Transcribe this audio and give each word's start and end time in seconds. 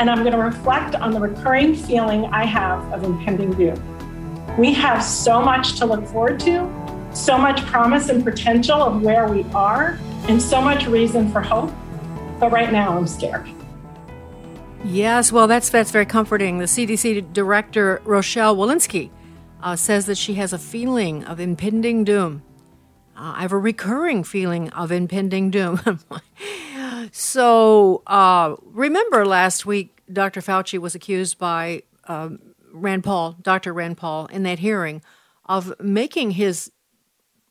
and 0.00 0.08
I'm 0.08 0.20
going 0.20 0.32
to 0.32 0.38
reflect 0.38 0.94
on 0.94 1.12
the 1.12 1.20
recurring 1.20 1.76
feeling 1.76 2.24
I 2.24 2.46
have 2.46 2.90
of 2.90 3.04
impending 3.04 3.52
doom. 3.52 4.56
We 4.56 4.72
have 4.72 5.04
so 5.04 5.42
much 5.42 5.78
to 5.78 5.84
look 5.84 6.06
forward 6.06 6.40
to, 6.40 7.10
so 7.12 7.36
much 7.36 7.60
promise 7.66 8.08
and 8.08 8.24
potential 8.24 8.82
of 8.82 9.02
where 9.02 9.28
we 9.28 9.44
are, 9.54 9.98
and 10.26 10.40
so 10.40 10.62
much 10.62 10.86
reason 10.86 11.30
for 11.30 11.42
hope. 11.42 11.70
But 12.40 12.50
right 12.50 12.72
now, 12.72 12.96
I'm 12.96 13.06
scared. 13.06 13.46
Yes, 14.84 15.30
well, 15.30 15.46
that's 15.46 15.68
that's 15.68 15.90
very 15.90 16.06
comforting. 16.06 16.56
The 16.56 16.64
CDC 16.64 17.34
director 17.34 18.00
Rochelle 18.06 18.56
Walensky 18.56 19.10
uh, 19.62 19.76
says 19.76 20.06
that 20.06 20.16
she 20.16 20.34
has 20.34 20.54
a 20.54 20.58
feeling 20.58 21.24
of 21.24 21.38
impending 21.38 22.04
doom. 22.04 22.42
Uh, 23.14 23.34
I 23.36 23.42
have 23.42 23.52
a 23.52 23.58
recurring 23.58 24.24
feeling 24.24 24.70
of 24.70 24.90
impending 24.90 25.50
doom. 25.50 26.00
So 27.12 28.02
uh, 28.06 28.56
remember 28.62 29.26
last 29.26 29.66
week, 29.66 30.02
Dr. 30.12 30.40
Fauci 30.40 30.78
was 30.78 30.94
accused 30.94 31.38
by 31.38 31.82
um, 32.06 32.40
Rand 32.72 33.04
Paul, 33.04 33.36
Dr. 33.40 33.72
Rand 33.72 33.96
Paul, 33.96 34.26
in 34.26 34.42
that 34.44 34.58
hearing 34.58 35.02
of 35.46 35.72
making 35.80 36.32
his 36.32 36.70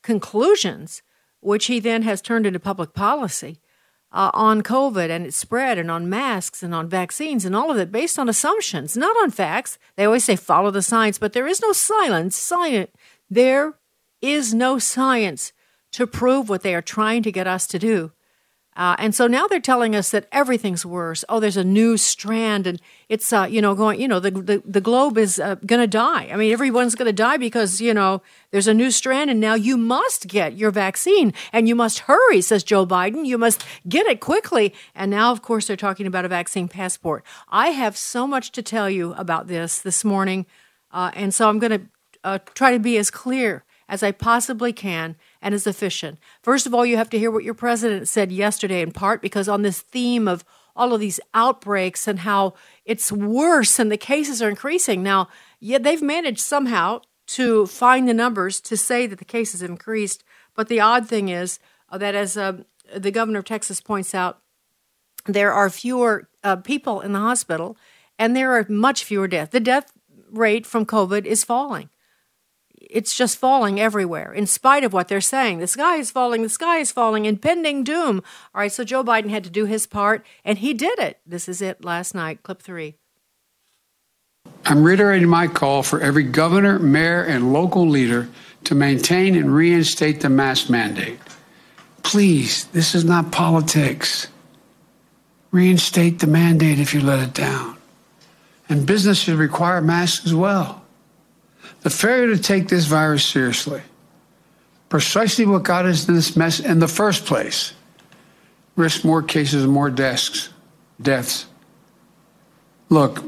conclusions, 0.01 1.01
which 1.41 1.65
he 1.65 1.79
then 1.79 2.03
has 2.03 2.21
turned 2.21 2.45
into 2.45 2.59
public 2.59 2.93
policy. 2.93 3.59
Uh, 4.11 4.31
on 4.33 4.63
COVID 4.63 5.11
and 5.11 5.23
its 5.27 5.37
spread, 5.37 5.77
and 5.77 5.91
on 5.91 6.09
masks 6.09 6.63
and 6.63 6.73
on 6.73 6.89
vaccines, 6.89 7.45
and 7.45 7.55
all 7.55 7.69
of 7.69 7.77
it 7.77 7.91
based 7.91 8.17
on 8.17 8.27
assumptions, 8.27 8.97
not 8.97 9.15
on 9.17 9.29
facts. 9.29 9.77
They 9.97 10.05
always 10.05 10.23
say 10.23 10.35
follow 10.35 10.71
the 10.71 10.81
science, 10.81 11.19
but 11.19 11.33
there 11.33 11.45
is 11.45 11.61
no 11.61 11.73
silence. 11.73 12.35
Science. 12.35 12.89
There 13.29 13.75
is 14.19 14.51
no 14.51 14.79
science 14.79 15.53
to 15.91 16.07
prove 16.07 16.49
what 16.49 16.63
they 16.63 16.73
are 16.73 16.81
trying 16.81 17.21
to 17.21 17.31
get 17.31 17.45
us 17.45 17.67
to 17.67 17.77
do. 17.77 18.11
Uh, 18.79 18.95
and 18.97 19.13
so 19.13 19.27
now 19.27 19.45
they're 19.45 19.59
telling 19.59 19.93
us 19.93 20.09
that 20.11 20.25
everything's 20.31 20.85
worse. 20.85 21.25
Oh, 21.27 21.41
there's 21.41 21.57
a 21.57 21.65
new 21.65 21.97
strand, 21.97 22.65
and 22.65 22.81
it's 23.09 23.33
uh, 23.33 23.45
you 23.49 23.61
know 23.61 23.75
going. 23.75 23.99
You 23.99 24.07
know 24.07 24.21
the 24.21 24.31
the, 24.31 24.63
the 24.65 24.79
globe 24.79 25.17
is 25.17 25.37
uh, 25.37 25.55
going 25.55 25.81
to 25.81 25.87
die. 25.87 26.29
I 26.31 26.37
mean, 26.37 26.53
everyone's 26.53 26.95
going 26.95 27.07
to 27.07 27.13
die 27.13 27.35
because 27.35 27.81
you 27.81 27.93
know 27.93 28.21
there's 28.51 28.69
a 28.69 28.73
new 28.73 28.89
strand, 28.89 29.29
and 29.29 29.41
now 29.41 29.53
you 29.53 29.75
must 29.75 30.27
get 30.27 30.53
your 30.57 30.71
vaccine, 30.71 31.33
and 31.51 31.67
you 31.67 31.75
must 31.75 31.99
hurry, 31.99 32.39
says 32.39 32.63
Joe 32.63 32.85
Biden. 32.85 33.25
You 33.25 33.37
must 33.37 33.65
get 33.89 34.05
it 34.05 34.21
quickly. 34.21 34.73
And 34.95 35.11
now, 35.11 35.33
of 35.33 35.41
course, 35.41 35.67
they're 35.67 35.75
talking 35.75 36.07
about 36.07 36.23
a 36.23 36.29
vaccine 36.29 36.69
passport. 36.69 37.25
I 37.49 37.71
have 37.71 37.97
so 37.97 38.25
much 38.25 38.53
to 38.53 38.61
tell 38.61 38.89
you 38.89 39.13
about 39.15 39.47
this 39.47 39.79
this 39.79 40.05
morning, 40.05 40.45
uh, 40.93 41.11
and 41.15 41.33
so 41.33 41.49
I'm 41.49 41.59
going 41.59 41.81
to 41.81 41.81
uh, 42.23 42.39
try 42.53 42.71
to 42.71 42.79
be 42.79 42.97
as 42.97 43.11
clear 43.11 43.65
as 43.89 44.03
I 44.03 44.13
possibly 44.13 44.71
can 44.71 45.17
and 45.41 45.55
as 45.55 45.67
efficient. 45.67 46.19
First 46.41 46.65
of 46.65 46.73
all, 46.73 46.85
you 46.85 46.97
have 46.97 47.09
to 47.11 47.19
hear 47.19 47.31
what 47.31 47.43
your 47.43 47.53
president 47.53 48.07
said 48.07 48.31
yesterday, 48.31 48.81
in 48.81 48.91
part 48.91 49.21
because 49.21 49.47
on 49.47 49.61
this 49.61 49.79
theme 49.79 50.27
of 50.27 50.43
all 50.75 50.93
of 50.93 50.99
these 50.99 51.19
outbreaks 51.33 52.07
and 52.07 52.19
how 52.19 52.53
it's 52.85 53.11
worse 53.11 53.79
and 53.79 53.91
the 53.91 53.97
cases 53.97 54.41
are 54.41 54.49
increasing. 54.49 55.03
Now, 55.03 55.27
yeah, 55.59 55.77
they've 55.77 56.01
managed 56.01 56.39
somehow 56.39 57.01
to 57.27 57.67
find 57.67 58.07
the 58.07 58.13
numbers 58.13 58.59
to 58.61 58.77
say 58.77 59.05
that 59.05 59.19
the 59.19 59.25
cases 59.25 59.61
have 59.61 59.69
increased. 59.69 60.23
But 60.55 60.67
the 60.67 60.79
odd 60.79 61.07
thing 61.07 61.29
is 61.29 61.59
uh, 61.89 61.97
that, 61.97 62.15
as 62.15 62.37
uh, 62.37 62.63
the 62.95 63.11
governor 63.11 63.39
of 63.39 63.45
Texas 63.45 63.81
points 63.81 64.15
out, 64.15 64.41
there 65.25 65.51
are 65.51 65.69
fewer 65.69 66.29
uh, 66.43 66.55
people 66.57 67.01
in 67.01 67.13
the 67.13 67.19
hospital 67.19 67.77
and 68.17 68.35
there 68.35 68.53
are 68.53 68.65
much 68.69 69.03
fewer 69.03 69.27
deaths. 69.27 69.51
The 69.51 69.59
death 69.59 69.91
rate 70.31 70.65
from 70.65 70.85
COVID 70.85 71.25
is 71.25 71.43
falling 71.43 71.89
it's 72.81 73.15
just 73.15 73.37
falling 73.37 73.79
everywhere, 73.79 74.31
in 74.33 74.47
spite 74.47 74.83
of 74.83 74.93
what 74.93 75.07
they're 75.07 75.21
saying. 75.21 75.59
The 75.59 75.67
sky 75.67 75.97
is 75.97 76.11
falling, 76.11 76.41
the 76.41 76.49
sky 76.49 76.77
is 76.77 76.91
falling, 76.91 77.25
impending 77.25 77.83
doom. 77.83 78.23
All 78.53 78.61
right, 78.61 78.71
so 78.71 78.83
Joe 78.83 79.03
Biden 79.03 79.29
had 79.29 79.43
to 79.43 79.49
do 79.49 79.65
his 79.65 79.85
part, 79.85 80.25
and 80.43 80.57
he 80.57 80.73
did 80.73 80.97
it. 80.99 81.19
This 81.25 81.49
is 81.49 81.61
it 81.61 81.83
last 81.83 82.15
night, 82.15 82.43
clip 82.43 82.61
three. 82.61 82.95
I'm 84.65 84.83
reiterating 84.83 85.29
my 85.29 85.47
call 85.47 85.83
for 85.83 85.99
every 86.01 86.23
governor, 86.23 86.79
mayor, 86.79 87.23
and 87.23 87.53
local 87.53 87.87
leader 87.87 88.29
to 88.65 88.75
maintain 88.75 89.35
and 89.35 89.53
reinstate 89.53 90.21
the 90.21 90.29
mask 90.29 90.69
mandate. 90.69 91.19
Please, 92.03 92.65
this 92.65 92.95
is 92.95 93.05
not 93.05 93.31
politics. 93.31 94.27
Reinstate 95.51 96.19
the 96.19 96.27
mandate 96.27 96.79
if 96.79 96.93
you 96.93 97.01
let 97.01 97.19
it 97.19 97.33
down. 97.33 97.77
And 98.67 98.85
business 98.85 99.19
should 99.19 99.35
require 99.35 99.81
masks 99.81 100.25
as 100.25 100.33
well. 100.33 100.83
The 101.81 101.89
failure 101.89 102.35
to 102.35 102.41
take 102.41 102.67
this 102.67 102.85
virus 102.85 103.25
seriously, 103.25 103.81
precisely 104.89 105.45
what 105.45 105.63
got 105.63 105.85
us 105.85 106.01
into 106.01 106.13
this 106.13 106.35
mess 106.35 106.59
in 106.59 106.79
the 106.79 106.87
first 106.87 107.25
place, 107.25 107.73
risk 108.75 109.05
more 109.05 109.23
cases 109.23 109.63
and 109.63 109.71
more 109.71 109.89
deaths. 109.89 110.49
Deaths. 111.01 111.45
Look, 112.89 113.23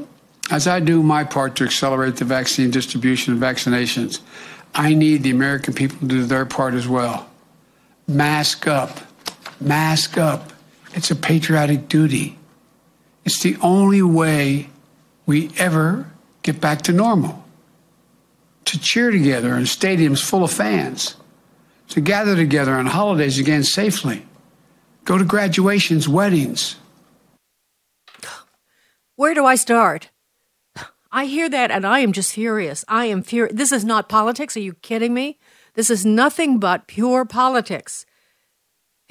as 0.50 0.66
I 0.66 0.80
do 0.80 1.02
my 1.02 1.24
part 1.24 1.56
to 1.56 1.64
accelerate 1.64 2.16
the 2.16 2.26
vaccine 2.26 2.70
distribution 2.70 3.32
and 3.32 3.42
vaccinations, 3.42 4.20
I 4.74 4.94
need 4.94 5.22
the 5.22 5.30
American 5.30 5.72
people 5.72 5.98
to 6.00 6.06
do 6.06 6.24
their 6.24 6.44
part 6.44 6.74
as 6.74 6.86
well. 6.86 7.28
Mask 8.06 8.66
up. 8.66 9.00
Mask 9.60 10.18
up. 10.18 10.52
It's 10.94 11.10
a 11.10 11.16
patriotic 11.16 11.88
duty. 11.88 12.38
It's 13.24 13.42
the 13.42 13.56
only 13.62 14.02
way 14.02 14.68
we 15.24 15.50
ever 15.56 16.10
get 16.42 16.60
back 16.60 16.82
to 16.82 16.92
normal 16.92 17.41
to 18.64 18.78
cheer 18.78 19.10
together 19.10 19.54
in 19.54 19.64
stadiums 19.64 20.22
full 20.22 20.44
of 20.44 20.52
fans, 20.52 21.16
to 21.88 22.00
gather 22.00 22.36
together 22.36 22.72
on 22.72 22.86
holidays 22.86 23.38
again 23.38 23.64
safely, 23.64 24.26
go 25.04 25.18
to 25.18 25.24
graduations, 25.24 26.08
weddings. 26.08 26.76
Where 29.16 29.34
do 29.34 29.44
I 29.44 29.56
start? 29.56 30.10
I 31.12 31.26
hear 31.26 31.48
that 31.50 31.70
and 31.70 31.86
I 31.86 31.98
am 31.98 32.12
just 32.12 32.32
furious. 32.32 32.84
I 32.88 33.04
am 33.04 33.22
furious. 33.22 33.54
This 33.54 33.72
is 33.72 33.84
not 33.84 34.08
politics. 34.08 34.56
Are 34.56 34.60
you 34.60 34.72
kidding 34.74 35.12
me? 35.12 35.38
This 35.74 35.90
is 35.90 36.06
nothing 36.06 36.58
but 36.58 36.86
pure 36.86 37.24
politics. 37.24 38.06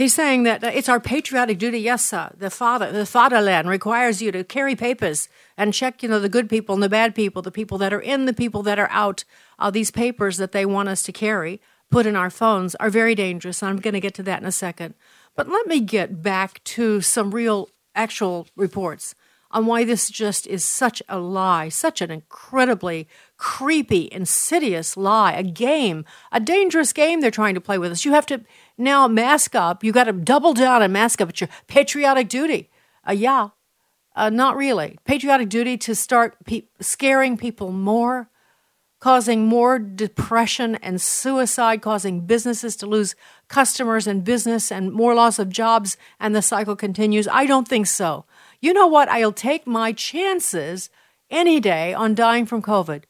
He's 0.02 0.16
saying 0.16 0.44
that 0.44 0.64
it's 0.64 0.90
our 0.90 1.00
patriotic 1.00 1.60
duty. 1.60 1.78
Yes, 1.78 2.04
sir. 2.04 2.32
The 2.36 2.50
father, 2.50 2.92
the 2.92 3.06
fatherland 3.06 3.70
requires 3.70 4.20
you 4.20 4.32
to 4.32 4.44
carry 4.44 4.76
papers 4.76 5.30
and 5.56 5.76
check, 5.76 6.02
you 6.02 6.10
know, 6.10 6.20
the 6.20 6.28
good 6.28 6.50
people 6.50 6.74
and 6.74 6.82
the 6.82 6.90
bad 6.90 7.14
people, 7.14 7.44
the 7.44 7.52
people 7.52 7.78
that 7.78 7.94
are 7.94 8.02
in, 8.02 8.26
the 8.26 8.34
people 8.34 8.64
that 8.64 8.80
are 8.80 8.90
out. 8.90 9.24
Uh, 9.60 9.70
these 9.70 9.92
papers 9.92 10.38
that 10.38 10.54
they 10.54 10.66
want 10.66 10.90
us 10.90 11.04
to 11.04 11.12
carry, 11.12 11.62
put 11.92 12.08
in 12.08 12.16
our 12.16 12.32
phones, 12.32 12.74
are 12.76 12.90
very 12.90 13.14
dangerous. 13.14 13.62
I'm 13.62 13.78
going 13.78 13.94
to 13.94 14.00
get 14.00 14.16
to 14.16 14.24
that 14.24 14.42
in 14.42 14.48
a 14.48 14.52
second. 14.52 14.96
But 15.36 15.50
let 15.50 15.68
me 15.68 15.80
get 15.80 16.24
back 16.24 16.64
to 16.64 17.02
some 17.02 17.30
real, 17.30 17.70
actual 17.94 18.48
reports 18.56 19.14
on 19.52 19.66
why 19.66 19.84
this 19.84 20.10
just 20.10 20.48
is 20.48 20.64
such 20.64 21.02
a 21.10 21.20
lie, 21.20 21.70
such 21.70 22.02
an 22.02 22.10
incredibly 22.10 23.08
creepy, 23.38 24.10
insidious 24.12 24.98
lie, 24.98 25.34
a 25.34 25.44
game, 25.44 26.06
a 26.32 26.40
dangerous 26.40 26.94
game 26.94 27.22
they're 27.22 27.32
trying 27.32 27.54
to 27.54 27.62
play 27.62 27.78
with 27.78 27.92
us. 27.92 28.06
You 28.06 28.14
have 28.14 28.26
to 28.28 28.42
now 28.82 29.08
mask 29.08 29.56
up. 29.56 29.84
You 29.84 29.92
got 29.92 30.06
to 30.06 30.14
double 30.14 30.54
down 30.54 30.82
and 30.82 30.92
mask 30.92 31.22
up. 31.22 31.30
It's 31.30 31.42
your 31.42 31.50
patriotic 31.68 32.28
duty. 32.30 32.70
Uh, 33.08 33.14
yeah, 33.14 33.50
uh, 34.16 34.30
not 34.30 34.58
really. 34.58 34.98
Patriotic 35.06 35.50
duty 35.50 35.78
to 35.78 35.96
start 35.96 36.36
pe- 36.46 36.64
scaring 36.80 37.38
people 37.38 37.72
more, 37.72 38.30
causing 39.00 39.46
more 39.46 39.80
depression 39.80 40.76
and 40.76 41.02
suicide, 41.02 41.82
causing 41.82 42.22
businesses 42.22 42.76
to 42.78 42.86
lose 42.86 43.16
customers 43.48 44.08
and 44.08 44.24
business 44.24 44.72
and 44.72 44.92
more 44.92 45.16
loss 45.16 45.40
of 45.40 45.50
jobs, 45.50 45.98
and 46.20 46.36
the 46.36 46.42
cycle 46.42 46.76
continues. 46.76 47.28
I 47.28 47.46
don't 47.46 47.68
think 47.68 47.88
so. 47.88 48.26
You 48.60 48.74
know 48.74 48.88
what? 48.88 49.10
I'll 49.10 49.32
take 49.32 49.66
my 49.66 49.92
chances 49.92 50.90
any 51.30 51.60
day 51.60 51.94
on 51.94 52.14
dying 52.14 52.46
from 52.46 52.62
COVID. 52.62 53.04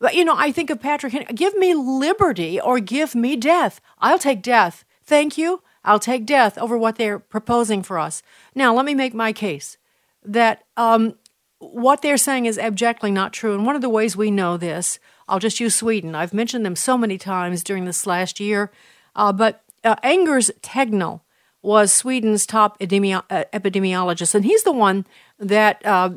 But, 0.00 0.16
you 0.16 0.24
know, 0.24 0.34
I 0.36 0.50
think 0.50 0.68
of 0.68 0.80
Patrick 0.82 1.12
Henry 1.12 1.32
give 1.32 1.54
me 1.54 1.74
liberty 1.74 2.60
or 2.60 2.80
give 2.80 3.14
me 3.14 3.36
death. 3.36 3.80
I'll 4.00 4.18
take 4.18 4.42
death. 4.42 4.84
Thank 5.04 5.36
you. 5.36 5.62
I'll 5.84 5.98
take 5.98 6.26
death 6.26 6.56
over 6.58 6.78
what 6.78 6.96
they're 6.96 7.18
proposing 7.18 7.82
for 7.82 7.98
us. 7.98 8.22
Now, 8.54 8.74
let 8.74 8.84
me 8.84 8.94
make 8.94 9.14
my 9.14 9.32
case 9.32 9.76
that 10.24 10.62
um, 10.76 11.14
what 11.58 12.02
they're 12.02 12.16
saying 12.16 12.46
is 12.46 12.58
abjectly 12.58 13.10
not 13.10 13.32
true. 13.32 13.54
And 13.54 13.66
one 13.66 13.76
of 13.76 13.82
the 13.82 13.88
ways 13.88 14.16
we 14.16 14.30
know 14.30 14.56
this, 14.56 14.98
I'll 15.28 15.38
just 15.38 15.60
use 15.60 15.74
Sweden. 15.74 16.14
I've 16.14 16.34
mentioned 16.34 16.64
them 16.64 16.76
so 16.76 16.96
many 16.96 17.18
times 17.18 17.64
during 17.64 17.84
this 17.84 18.06
last 18.06 18.38
year. 18.38 18.70
Uh, 19.16 19.32
but 19.32 19.62
uh, 19.84 19.96
Anders 20.02 20.50
Tegnell 20.62 21.20
was 21.62 21.92
Sweden's 21.92 22.44
top 22.44 22.78
epidemi- 22.80 23.22
uh, 23.30 23.44
epidemiologist, 23.52 24.34
and 24.34 24.44
he's 24.44 24.64
the 24.64 24.72
one 24.72 25.06
that 25.38 25.84
uh, 25.86 26.10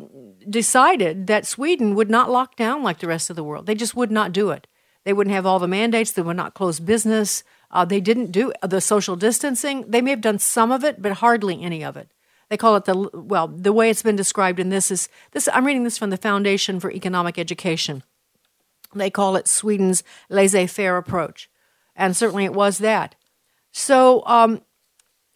decided 0.50 1.28
that 1.28 1.46
Sweden 1.46 1.94
would 1.94 2.10
not 2.10 2.32
lock 2.32 2.56
down 2.56 2.82
like 2.82 3.00
the 3.00 3.08
rest 3.08 3.30
of 3.30 3.36
the 3.36 3.44
world. 3.44 3.68
They 3.68 3.76
just 3.76 3.96
would 3.96 4.12
not 4.12 4.32
do 4.32 4.50
it. 4.50 4.68
They 5.04 5.14
wouldn't 5.14 5.36
have 5.36 5.46
all 5.46 5.60
the 5.60 5.68
mandates. 5.68 6.12
They 6.12 6.24
would 6.24 6.36
not 6.36 6.56
close 6.56 6.80
business. 6.80 7.44
Uh, 7.72 7.86
they 7.86 8.00
didn't 8.00 8.32
do 8.32 8.54
the 8.62 8.82
social 8.82 9.16
distancing. 9.16 9.86
They 9.88 10.02
may 10.02 10.12
have 10.12 10.22
done 10.22 10.40
some 10.40 10.72
of 10.72 10.84
it, 10.84 11.02
but 11.02 11.14
hardly 11.14 11.62
any 11.62 11.84
of 11.84 11.98
it. 11.98 12.10
They 12.50 12.58
call 12.58 12.76
it 12.76 12.86
the 12.86 13.10
well, 13.14 13.48
the 13.48 13.74
way 13.74 13.90
it's 13.90 14.04
been 14.04 14.16
described 14.16 14.60
in 14.60 14.70
this 14.70 14.92
is 14.92 15.10
this. 15.32 15.50
I'm 15.52 15.66
reading 15.66 15.84
this 15.84 15.98
from 15.98 16.12
the 16.12 16.18
Foundation 16.18 16.80
for 16.80 16.92
Economic 16.92 17.40
Education. 17.40 18.04
They 18.94 19.10
call 19.10 19.36
it 19.36 19.48
Sweden's 19.48 20.04
laissez-faire 20.30 20.98
approach, 20.98 21.50
and 21.96 22.16
certainly 22.16 22.46
it 22.46 22.54
was 22.54 22.78
that. 22.78 23.16
So 23.72 24.24
um, 24.26 24.62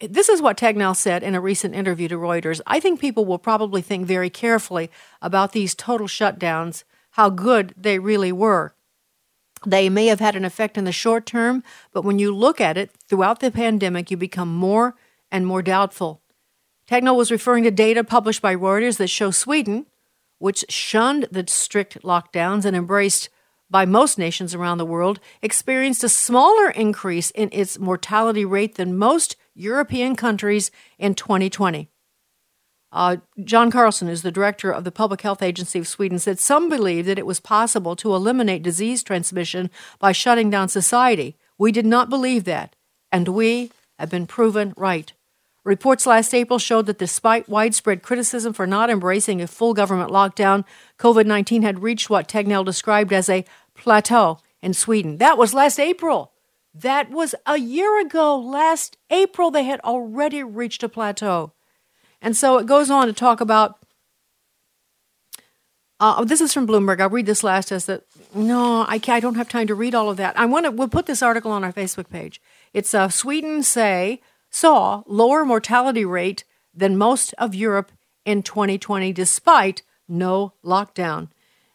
this 0.00 0.28
is 0.28 0.40
what 0.40 0.56
Tegnell 0.56 0.96
said 0.96 1.22
in 1.22 1.34
a 1.34 1.40
recent 1.40 1.74
interview 1.74 2.08
to 2.08 2.16
Reuters. 2.16 2.60
I 2.66 2.80
think 2.80 3.00
people 3.00 3.26
will 3.26 3.38
probably 3.38 3.82
think 3.82 4.06
very 4.06 4.30
carefully 4.30 4.90
about 5.20 5.52
these 5.52 5.74
total 5.74 6.06
shutdowns, 6.06 6.84
how 7.10 7.28
good 7.28 7.74
they 7.76 7.98
really 7.98 8.32
were. 8.32 8.74
They 9.66 9.90
may 9.90 10.06
have 10.06 10.20
had 10.20 10.36
an 10.36 10.44
effect 10.44 10.78
in 10.78 10.84
the 10.84 10.92
short 10.92 11.26
term, 11.26 11.62
but 11.92 12.02
when 12.02 12.18
you 12.18 12.34
look 12.34 12.60
at 12.60 12.78
it 12.78 12.90
throughout 13.06 13.40
the 13.40 13.50
pandemic, 13.50 14.10
you 14.10 14.16
become 14.16 14.54
more 14.54 14.94
and 15.30 15.46
more 15.46 15.62
doubtful. 15.62 16.22
Tegnell 16.88 17.16
was 17.16 17.30
referring 17.30 17.64
to 17.64 17.70
data 17.70 18.02
published 18.02 18.42
by 18.42 18.54
Reuters 18.54 18.96
that 18.96 19.08
show 19.08 19.30
Sweden, 19.30 19.86
which 20.38 20.64
shunned 20.70 21.28
the 21.30 21.44
strict 21.46 22.02
lockdowns 22.02 22.64
and 22.64 22.74
embraced 22.74 23.28
by 23.68 23.84
most 23.84 24.18
nations 24.18 24.54
around 24.54 24.78
the 24.78 24.86
world, 24.86 25.20
experienced 25.42 26.02
a 26.02 26.08
smaller 26.08 26.70
increase 26.70 27.30
in 27.30 27.50
its 27.52 27.78
mortality 27.78 28.44
rate 28.44 28.76
than 28.76 28.96
most 28.96 29.36
European 29.54 30.16
countries 30.16 30.70
in 30.98 31.14
2020. 31.14 31.89
Uh, 32.92 33.18
Jan 33.44 33.70
Carlson, 33.70 34.08
who's 34.08 34.22
the 34.22 34.32
director 34.32 34.70
of 34.70 34.84
the 34.84 34.90
Public 34.90 35.20
Health 35.20 35.42
Agency 35.42 35.78
of 35.78 35.86
Sweden, 35.86 36.18
said 36.18 36.40
some 36.40 36.68
believed 36.68 37.06
that 37.08 37.18
it 37.18 37.26
was 37.26 37.38
possible 37.38 37.94
to 37.96 38.14
eliminate 38.14 38.62
disease 38.62 39.02
transmission 39.02 39.70
by 39.98 40.12
shutting 40.12 40.50
down 40.50 40.68
society. 40.68 41.36
We 41.56 41.70
did 41.72 41.86
not 41.86 42.10
believe 42.10 42.44
that, 42.44 42.74
and 43.12 43.28
we 43.28 43.70
have 43.98 44.10
been 44.10 44.26
proven 44.26 44.74
right. 44.76 45.12
Reports 45.62 46.06
last 46.06 46.34
April 46.34 46.58
showed 46.58 46.86
that 46.86 46.98
despite 46.98 47.48
widespread 47.48 48.02
criticism 48.02 48.52
for 48.52 48.66
not 48.66 48.88
embracing 48.90 49.42
a 49.42 49.46
full 49.46 49.74
government 49.74 50.10
lockdown, 50.10 50.64
COVID 50.98 51.26
19 51.26 51.62
had 51.62 51.82
reached 51.82 52.08
what 52.08 52.28
Tegnell 52.28 52.64
described 52.64 53.12
as 53.12 53.28
a 53.28 53.44
plateau 53.74 54.38
in 54.62 54.72
Sweden. 54.72 55.18
That 55.18 55.38
was 55.38 55.54
last 55.54 55.78
April. 55.78 56.32
That 56.72 57.10
was 57.10 57.34
a 57.46 57.58
year 57.58 58.00
ago. 58.00 58.38
Last 58.38 58.96
April, 59.10 59.50
they 59.50 59.64
had 59.64 59.80
already 59.80 60.42
reached 60.42 60.82
a 60.82 60.88
plateau. 60.88 61.52
And 62.22 62.36
so 62.36 62.58
it 62.58 62.66
goes 62.66 62.90
on 62.90 63.06
to 63.06 63.12
talk 63.12 63.40
about. 63.40 63.76
Uh, 65.98 66.24
this 66.24 66.40
is 66.40 66.54
from 66.54 66.66
Bloomberg. 66.66 67.00
I'll 67.00 67.10
read 67.10 67.26
this 67.26 67.44
last 67.44 67.70
as 67.70 67.84
that. 67.84 68.04
No, 68.34 68.86
I, 68.88 69.00
I 69.06 69.20
don't 69.20 69.34
have 69.34 69.50
time 69.50 69.66
to 69.66 69.74
read 69.74 69.94
all 69.94 70.08
of 70.08 70.16
that. 70.16 70.38
I 70.38 70.46
want 70.46 70.64
to. 70.64 70.70
We'll 70.70 70.88
put 70.88 71.06
this 71.06 71.22
article 71.22 71.52
on 71.52 71.64
our 71.64 71.72
Facebook 71.72 72.08
page. 72.08 72.40
It's 72.72 72.94
uh, 72.94 73.08
Sweden 73.08 73.62
say 73.62 74.20
saw 74.50 75.02
lower 75.06 75.44
mortality 75.44 76.04
rate 76.04 76.44
than 76.74 76.96
most 76.96 77.34
of 77.38 77.54
Europe 77.54 77.92
in 78.24 78.42
2020, 78.42 79.12
despite 79.12 79.82
no 80.08 80.54
lockdown. 80.64 81.28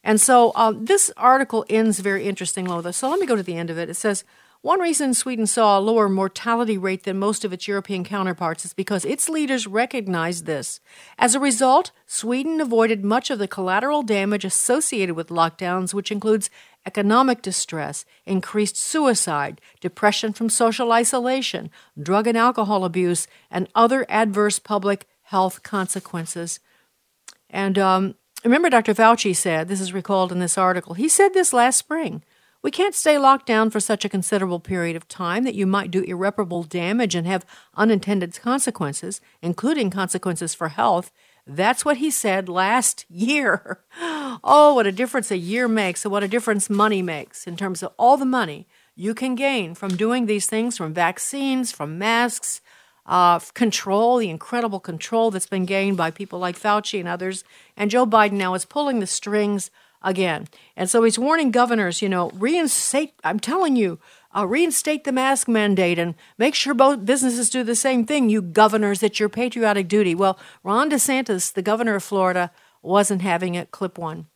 And 0.04 0.22
so 0.22 0.52
uh, 0.52 0.74
this 0.76 1.12
article 1.18 1.66
ends 1.70 2.00
very 2.00 2.28
interesting, 2.28 2.66
Lola. 2.66 2.94
So 2.94 3.10
let 3.10 3.20
me 3.20 3.26
go 3.26 3.36
to 3.36 3.44
the 3.44 3.58
end 3.58 3.70
of 3.70 3.78
it. 3.78 3.90
It 3.90 3.96
says 3.96 4.24
one 4.66 4.80
reason 4.80 5.14
Sweden 5.14 5.46
saw 5.46 5.78
a 5.78 5.80
lower 5.80 6.10
mortality 6.10 6.76
rate 6.76 7.04
than 7.04 7.20
most 7.20 7.46
of 7.46 7.54
its 7.54 7.68
European 7.68 8.04
counterparts 8.04 8.66
is 8.66 8.74
because 8.74 9.06
its 9.06 9.30
leaders 9.30 9.68
recognized 9.68 10.48
this. 10.48 10.80
As 11.20 11.36
a 11.36 11.40
result, 11.40 11.92
Sweden 12.08 12.60
avoided 12.60 13.06
much 13.06 13.30
of 13.30 13.38
the 13.38 13.48
collateral 13.48 14.02
damage 14.02 14.44
associated 14.44 15.16
with 15.16 15.28
lockdowns, 15.28 15.94
which 15.94 16.12
includes 16.12 16.50
economic 16.84 17.44
distress, 17.44 18.06
increased 18.26 18.76
suicide, 18.76 19.62
depression 19.82 20.34
from 20.34 20.50
social 20.50 20.92
isolation, 20.92 21.70
drug 22.02 22.26
and 22.26 22.36
alcohol 22.36 22.86
abuse, 22.86 23.28
and 23.52 23.70
other 23.76 24.04
adverse 24.10 24.58
public 24.58 25.08
health 25.26 25.62
consequences. 25.62 26.60
And 27.52 27.78
um, 27.78 28.16
remember, 28.44 28.72
Dr. 28.72 28.96
Fauci 28.96 29.36
said, 29.36 29.68
this 29.68 29.80
is 29.80 29.94
recalled 29.94 30.32
in 30.32 30.40
this 30.40 30.58
article, 30.58 30.96
he 30.96 31.08
said 31.08 31.36
this 31.36 31.54
last 31.54 31.78
spring. 31.78 32.24
We 32.66 32.72
can't 32.72 32.96
stay 32.96 33.20
locked 33.20 33.46
down 33.46 33.70
for 33.70 33.80
such 33.80 34.06
a 34.06 34.10
considerable 34.10 34.60
period 34.60 34.96
of 34.96 35.08
time 35.08 35.44
that 35.44 35.54
you 35.54 35.68
might 35.68 35.92
do 35.92 36.02
irreparable 36.02 36.64
damage 36.64 37.14
and 37.14 37.28
have 37.28 37.46
unintended 37.76 38.42
consequences, 38.42 39.22
including 39.40 39.92
consequences 39.92 40.56
for 40.56 40.70
health. 40.70 41.12
That's 41.46 41.86
what 41.86 41.98
he 41.98 42.10
said 42.10 42.50
last 42.50 43.06
year. 43.28 43.82
Oh, 44.02 44.74
what 44.74 44.88
a 44.88 44.92
difference 44.92 45.30
a 45.30 45.38
year 45.38 45.68
makes, 45.68 46.06
and 46.06 46.12
what 46.12 46.24
a 46.24 46.28
difference 46.28 46.68
money 46.68 47.04
makes 47.04 47.46
in 47.46 47.56
terms 47.56 47.84
of 47.84 47.94
all 48.00 48.18
the 48.18 48.26
money 48.26 48.68
you 48.96 49.14
can 49.14 49.36
gain 49.36 49.76
from 49.76 49.96
doing 49.96 50.26
these 50.26 50.48
things 50.48 50.76
from 50.76 50.92
vaccines, 50.92 51.72
from 51.72 52.00
masks, 52.00 52.62
uh, 53.06 53.38
control, 53.54 54.18
the 54.18 54.32
incredible 54.32 54.80
control 54.80 55.30
that's 55.30 55.46
been 55.46 55.68
gained 55.68 55.98
by 55.98 56.10
people 56.10 56.40
like 56.40 56.58
Fauci 56.58 57.00
and 57.00 57.08
others. 57.08 57.44
And 57.78 57.92
Joe 57.92 58.08
Biden 58.08 58.32
now 58.32 58.56
is 58.56 58.66
pulling 58.66 59.02
the 59.02 59.06
strings 59.06 59.70
again. 60.06 60.48
And 60.78 60.90
so 60.90 61.04
he's 61.04 61.20
warning 61.20 61.52
governors, 61.52 62.02
you 62.02 62.08
know, 62.08 62.30
reinstate, 62.30 63.14
I'm 63.24 63.40
telling 63.40 63.76
you, 63.76 64.00
uh, 64.34 64.46
reinstate 64.48 65.04
the 65.04 65.12
mask 65.12 65.48
mandate 65.48 66.00
and 66.00 66.16
make 66.38 66.56
sure 66.56 66.74
both 66.74 67.04
businesses 67.06 67.50
do 67.50 67.64
the 67.64 67.76
same 67.76 68.06
thing, 68.06 68.30
you 68.30 68.42
governors, 68.42 69.04
it's 69.04 69.20
your 69.20 69.30
patriotic 69.30 69.88
duty. 69.88 70.16
Well, 70.16 70.40
Ron 70.64 70.90
DeSantis, 70.90 71.52
the 71.52 71.62
governor 71.62 71.96
of 71.96 72.04
Florida, 72.04 72.52
wasn't 72.82 73.22
having 73.22 73.56
it. 73.56 73.72
Clip 73.72 73.98
one. 73.98 74.28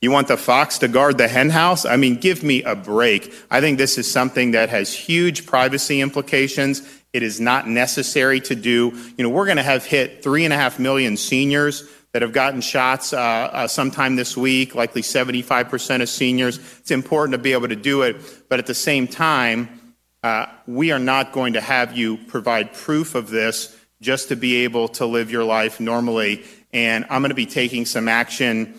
You 0.00 0.10
want 0.10 0.28
the 0.28 0.38
fox 0.38 0.78
to 0.78 0.88
guard 0.88 1.18
the 1.18 1.28
henhouse? 1.28 1.84
I 1.84 1.96
mean, 1.96 2.16
give 2.16 2.42
me 2.42 2.62
a 2.62 2.74
break. 2.74 3.34
I 3.50 3.60
think 3.60 3.76
this 3.76 3.98
is 3.98 4.10
something 4.10 4.52
that 4.52 4.70
has 4.70 4.94
huge 4.94 5.46
privacy 5.46 6.00
implications. 6.00 6.82
It 7.12 7.22
is 7.22 7.38
not 7.38 7.68
necessary 7.68 8.40
to 8.42 8.54
do. 8.54 8.96
You 9.18 9.24
know, 9.24 9.28
we're 9.28 9.44
going 9.44 9.58
to 9.58 9.62
have 9.62 9.84
hit 9.84 10.22
three 10.22 10.44
and 10.44 10.54
a 10.54 10.56
half 10.56 10.78
million 10.78 11.18
seniors 11.18 11.86
that 12.12 12.22
have 12.22 12.32
gotten 12.32 12.60
shots 12.60 13.12
uh, 13.12 13.18
uh, 13.18 13.68
sometime 13.68 14.16
this 14.16 14.36
week, 14.36 14.74
likely 14.74 15.02
75% 15.02 16.02
of 16.02 16.08
seniors. 16.08 16.58
It's 16.78 16.90
important 16.90 17.32
to 17.34 17.38
be 17.38 17.52
able 17.52 17.68
to 17.68 17.76
do 17.76 18.02
it, 18.02 18.16
but 18.48 18.58
at 18.58 18.66
the 18.66 18.74
same 18.74 19.06
time, 19.06 19.94
uh, 20.22 20.46
we 20.66 20.90
are 20.90 20.98
not 20.98 21.32
going 21.32 21.54
to 21.54 21.60
have 21.60 21.96
you 21.96 22.16
provide 22.16 22.74
proof 22.74 23.14
of 23.14 23.30
this 23.30 23.76
just 24.02 24.28
to 24.28 24.36
be 24.36 24.64
able 24.64 24.88
to 24.88 25.06
live 25.06 25.30
your 25.30 25.44
life 25.44 25.80
normally. 25.80 26.42
And 26.72 27.04
I'm 27.10 27.22
going 27.22 27.30
to 27.30 27.34
be 27.34 27.46
taking 27.46 27.86
some 27.86 28.08
action 28.08 28.74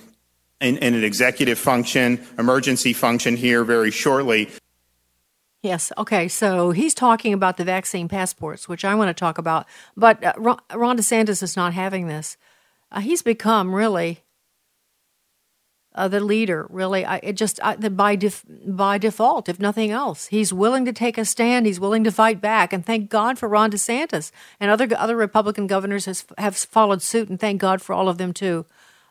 in, 0.60 0.78
in 0.78 0.94
an 0.94 1.04
executive 1.04 1.58
function, 1.58 2.26
emergency 2.38 2.94
function 2.94 3.36
here 3.36 3.64
very 3.64 3.92
shortly. 3.92 4.50
Yes. 5.64 5.92
Okay. 5.98 6.28
So 6.28 6.72
he's 6.72 6.94
talking 6.94 7.34
about 7.34 7.58
the 7.58 7.64
vaccine 7.64 8.08
passports, 8.08 8.68
which 8.68 8.84
I 8.84 8.96
want 8.96 9.10
to 9.10 9.14
talk 9.14 9.38
about. 9.38 9.68
But 9.96 10.24
uh, 10.24 10.34
Ron 10.38 10.98
DeSantis 10.98 11.44
is 11.44 11.56
not 11.56 11.74
having 11.74 12.08
this 12.08 12.38
uh, 12.91 13.00
he's 13.00 13.21
become 13.21 13.74
really 13.74 14.24
uh, 15.93 16.07
the 16.07 16.19
leader. 16.19 16.67
Really, 16.69 17.05
I, 17.05 17.17
it 17.17 17.33
just 17.33 17.60
I, 17.63 17.75
the, 17.75 17.89
by 17.89 18.15
def, 18.15 18.45
by 18.65 18.98
default, 18.98 19.50
if 19.50 19.60
nothing 19.60 19.91
else, 19.91 20.27
he's 20.27 20.53
willing 20.53 20.86
to 20.86 20.93
take 20.93 21.17
a 21.17 21.25
stand. 21.25 21.65
He's 21.65 21.79
willing 21.79 22.03
to 22.03 22.12
fight 22.12 22.41
back, 22.41 22.74
and 22.74 22.86
thank 22.86 23.10
God 23.10 23.38
for 23.38 23.50
Ron 23.50 23.71
DeSantis 23.71 24.31
and 24.60 24.71
other 24.71 24.88
other 24.98 25.15
Republican 25.15 25.67
governors 25.67 26.05
has 26.05 26.25
have 26.38 26.55
followed 26.55 27.01
suit, 27.01 27.29
and 27.29 27.39
thank 27.39 27.62
God 27.62 27.81
for 27.81 27.93
all 27.93 28.10
of 28.10 28.17
them 28.17 28.33
too. 28.33 28.65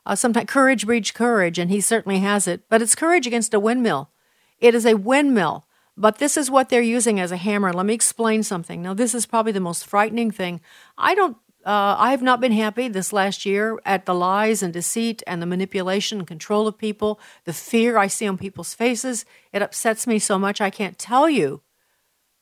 Uh, 0.06 0.14
sometimes 0.14 0.48
courage 0.48 0.86
breeds 0.86 1.10
courage, 1.10 1.58
and 1.58 1.70
he 1.70 1.80
certainly 1.80 2.20
has 2.20 2.48
it. 2.48 2.62
But 2.68 2.82
it's 2.82 2.94
courage 2.94 3.26
against 3.26 3.54
a 3.54 3.60
windmill. 3.60 4.10
It 4.58 4.74
is 4.74 4.86
a 4.86 4.94
windmill. 4.94 5.66
But 5.96 6.16
this 6.16 6.38
is 6.38 6.50
what 6.50 6.70
they're 6.70 6.80
using 6.80 7.20
as 7.20 7.30
a 7.30 7.36
hammer. 7.36 7.74
Let 7.74 7.84
me 7.84 7.92
explain 7.92 8.42
something. 8.42 8.80
Now, 8.80 8.94
this 8.94 9.14
is 9.14 9.26
probably 9.26 9.52
the 9.52 9.60
most 9.60 9.86
frightening 9.86 10.30
thing. 10.30 10.62
I 10.96 11.14
don't 11.14 11.36
uh, 11.64 11.94
I 11.98 12.12
have 12.12 12.22
not 12.22 12.40
been 12.40 12.52
happy 12.52 12.88
this 12.88 13.12
last 13.12 13.44
year 13.44 13.78
at 13.84 14.06
the 14.06 14.14
lies 14.14 14.62
and 14.62 14.72
deceit 14.72 15.22
and 15.26 15.42
the 15.42 15.46
manipulation 15.46 16.18
and 16.18 16.26
control 16.26 16.66
of 16.66 16.78
people, 16.78 17.20
the 17.44 17.52
fear 17.52 17.98
I 17.98 18.06
see 18.06 18.26
on 18.26 18.38
people's 18.38 18.72
faces. 18.72 19.26
It 19.52 19.60
upsets 19.60 20.06
me 20.06 20.18
so 20.18 20.38
much 20.38 20.60
I 20.60 20.70
can't 20.70 20.98
tell 20.98 21.28
you. 21.28 21.60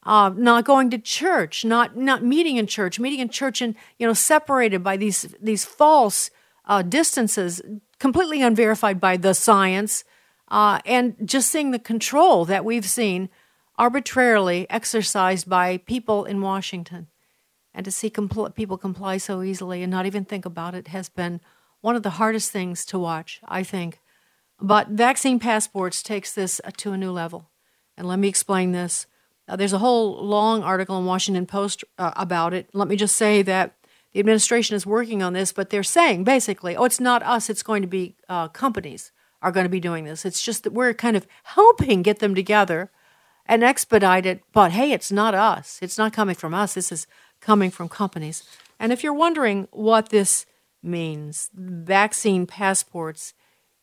Uh, 0.04 0.30
not 0.36 0.64
going 0.64 0.90
to 0.90 0.98
church, 0.98 1.64
not 1.64 1.96
not 1.96 2.22
meeting 2.24 2.56
in 2.56 2.66
church, 2.66 3.00
meeting 3.00 3.18
in 3.18 3.28
church 3.28 3.60
and 3.60 3.74
you 3.98 4.06
know 4.06 4.14
separated 4.14 4.84
by 4.84 4.96
these 4.96 5.34
these 5.40 5.64
false 5.64 6.30
uh, 6.66 6.82
distances, 6.82 7.60
completely 7.98 8.40
unverified 8.40 9.00
by 9.00 9.16
the 9.16 9.34
science. 9.34 10.04
Uh, 10.50 10.78
and 10.86 11.14
just 11.24 11.50
seeing 11.50 11.72
the 11.72 11.78
control 11.78 12.46
that 12.46 12.64
we've 12.64 12.88
seen 12.88 13.28
arbitrarily 13.76 14.66
exercised 14.70 15.48
by 15.48 15.76
people 15.78 16.24
in 16.24 16.40
Washington. 16.40 17.08
And 17.78 17.84
to 17.84 17.92
see 17.92 18.10
compl- 18.10 18.52
people 18.56 18.76
comply 18.76 19.18
so 19.18 19.40
easily 19.40 19.84
and 19.84 19.90
not 19.92 20.04
even 20.04 20.24
think 20.24 20.44
about 20.44 20.74
it 20.74 20.88
has 20.88 21.08
been 21.08 21.40
one 21.80 21.94
of 21.94 22.02
the 22.02 22.18
hardest 22.18 22.50
things 22.50 22.84
to 22.86 22.98
watch, 22.98 23.40
I 23.46 23.62
think. 23.62 24.00
But 24.60 24.88
vaccine 24.88 25.38
passports 25.38 26.02
takes 26.02 26.32
this 26.32 26.60
uh, 26.64 26.72
to 26.78 26.90
a 26.90 26.98
new 26.98 27.12
level. 27.12 27.50
And 27.96 28.08
let 28.08 28.18
me 28.18 28.26
explain 28.26 28.72
this. 28.72 29.06
Uh, 29.46 29.54
there's 29.54 29.72
a 29.72 29.78
whole 29.78 30.26
long 30.26 30.64
article 30.64 30.98
in 30.98 31.04
Washington 31.04 31.46
Post 31.46 31.84
uh, 31.98 32.10
about 32.16 32.52
it. 32.52 32.68
Let 32.72 32.88
me 32.88 32.96
just 32.96 33.14
say 33.14 33.42
that 33.42 33.76
the 34.12 34.18
administration 34.18 34.74
is 34.74 34.84
working 34.84 35.22
on 35.22 35.34
this, 35.34 35.52
but 35.52 35.70
they're 35.70 35.84
saying 35.84 36.24
basically, 36.24 36.74
oh, 36.74 36.82
it's 36.82 36.98
not 36.98 37.22
us, 37.22 37.48
it's 37.48 37.62
going 37.62 37.82
to 37.82 37.88
be 37.88 38.16
uh, 38.28 38.48
companies 38.48 39.12
are 39.40 39.52
going 39.52 39.66
to 39.66 39.70
be 39.70 39.78
doing 39.78 40.02
this. 40.02 40.24
It's 40.24 40.42
just 40.42 40.64
that 40.64 40.72
we're 40.72 40.94
kind 40.94 41.16
of 41.16 41.28
helping 41.44 42.02
get 42.02 42.18
them 42.18 42.34
together 42.34 42.90
and 43.46 43.62
expedite 43.62 44.26
it. 44.26 44.42
But 44.52 44.72
hey, 44.72 44.90
it's 44.90 45.12
not 45.12 45.32
us. 45.32 45.78
It's 45.80 45.96
not 45.96 46.12
coming 46.12 46.34
from 46.34 46.54
us. 46.54 46.74
This 46.74 46.90
is 46.90 47.06
coming 47.40 47.70
from 47.70 47.88
companies. 47.88 48.42
And 48.78 48.92
if 48.92 49.02
you're 49.02 49.12
wondering 49.12 49.68
what 49.70 50.10
this 50.10 50.46
means, 50.82 51.50
vaccine 51.54 52.46
passports, 52.46 53.34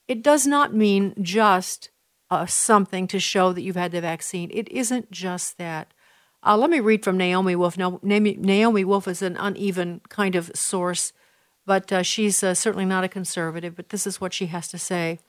it 0.07 0.23
does 0.23 0.45
not 0.45 0.73
mean 0.73 1.13
just 1.21 1.89
uh, 2.29 2.45
something 2.45 3.07
to 3.07 3.19
show 3.19 3.53
that 3.53 3.61
you've 3.61 3.75
had 3.75 3.91
the 3.91 4.01
vaccine. 4.01 4.49
It 4.53 4.69
isn't 4.69 5.11
just 5.11 5.57
that. 5.57 5.93
Uh, 6.43 6.57
let 6.57 6.69
me 6.69 6.79
read 6.79 7.03
from 7.03 7.17
Naomi 7.17 7.55
Wolf. 7.55 7.77
Now, 7.77 7.99
Naomi 8.03 8.83
Wolf 8.83 9.07
is 9.07 9.21
an 9.21 9.35
uneven 9.37 10.01
kind 10.09 10.35
of 10.35 10.51
source, 10.53 11.11
but 11.65 11.91
uh, 11.91 12.03
she's 12.03 12.43
uh, 12.43 12.53
certainly 12.53 12.85
not 12.85 13.03
a 13.03 13.09
conservative. 13.09 13.75
But 13.75 13.89
this 13.89 14.05
is 14.05 14.21
what 14.21 14.33
she 14.33 14.47
has 14.47 14.67
to 14.69 14.77
say 14.77 15.19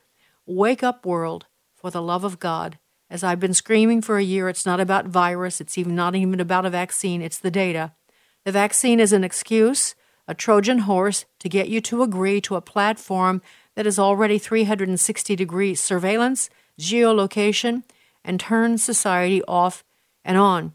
Wake 0.44 0.82
up, 0.82 1.04
world, 1.04 1.46
for 1.74 1.90
the 1.90 2.02
love 2.02 2.22
of 2.22 2.38
God. 2.38 2.78
As 3.08 3.24
I've 3.24 3.40
been 3.40 3.54
screaming 3.54 4.02
for 4.02 4.18
a 4.18 4.22
year, 4.22 4.48
it's 4.48 4.66
not 4.66 4.80
about 4.80 5.06
virus, 5.06 5.60
it's 5.60 5.78
even 5.78 5.94
not 5.94 6.14
even 6.14 6.40
about 6.40 6.66
a 6.66 6.70
vaccine, 6.70 7.22
it's 7.22 7.38
the 7.38 7.50
data. 7.50 7.92
The 8.46 8.52
vaccine 8.52 9.00
is 9.00 9.12
an 9.12 9.24
excuse, 9.24 9.96
a 10.28 10.32
Trojan 10.32 10.78
horse 10.78 11.24
to 11.40 11.48
get 11.48 11.68
you 11.68 11.80
to 11.80 12.04
agree 12.04 12.40
to 12.42 12.54
a 12.54 12.60
platform 12.60 13.42
that 13.74 13.88
is 13.88 13.98
already 13.98 14.38
360 14.38 15.34
degree 15.34 15.74
surveillance, 15.74 16.48
geolocation, 16.78 17.82
and 18.24 18.38
turns 18.38 18.84
society 18.84 19.42
off 19.48 19.82
and 20.24 20.38
on. 20.38 20.74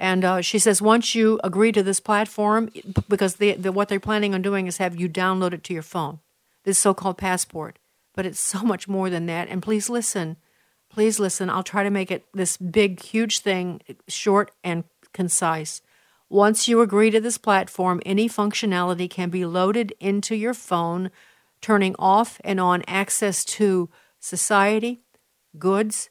And 0.00 0.24
uh, 0.24 0.40
she 0.40 0.58
says 0.58 0.82
once 0.82 1.14
you 1.14 1.38
agree 1.44 1.70
to 1.70 1.84
this 1.84 2.00
platform, 2.00 2.68
because 3.08 3.36
the, 3.36 3.54
what 3.70 3.88
they're 3.88 4.00
planning 4.00 4.34
on 4.34 4.42
doing 4.42 4.66
is 4.66 4.78
have 4.78 4.98
you 4.98 5.08
download 5.08 5.52
it 5.52 5.62
to 5.64 5.72
your 5.72 5.84
phone, 5.84 6.18
this 6.64 6.80
so-called 6.80 7.16
passport. 7.16 7.78
But 8.16 8.26
it's 8.26 8.40
so 8.40 8.64
much 8.64 8.88
more 8.88 9.08
than 9.08 9.26
that. 9.26 9.46
And 9.46 9.62
please 9.62 9.88
listen, 9.88 10.36
please 10.90 11.20
listen. 11.20 11.48
I'll 11.48 11.62
try 11.62 11.84
to 11.84 11.90
make 11.90 12.10
it 12.10 12.24
this 12.34 12.56
big, 12.56 13.00
huge 13.00 13.38
thing 13.38 13.82
short 14.08 14.50
and 14.64 14.82
concise. 15.12 15.80
Once 16.30 16.68
you 16.68 16.80
agree 16.82 17.10
to 17.10 17.20
this 17.20 17.38
platform, 17.38 18.02
any 18.04 18.28
functionality 18.28 19.08
can 19.08 19.30
be 19.30 19.46
loaded 19.46 19.94
into 19.98 20.36
your 20.36 20.52
phone, 20.52 21.10
turning 21.62 21.94
off 21.98 22.38
and 22.44 22.60
on 22.60 22.82
access 22.86 23.44
to 23.44 23.88
society, 24.20 25.00
goods, 25.58 26.10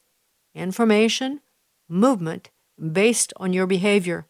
information, 0.55 1.39
movement, 1.88 2.50
based 2.91 3.31
on 3.38 3.53
your 3.53 3.67
behavior. 3.67 4.27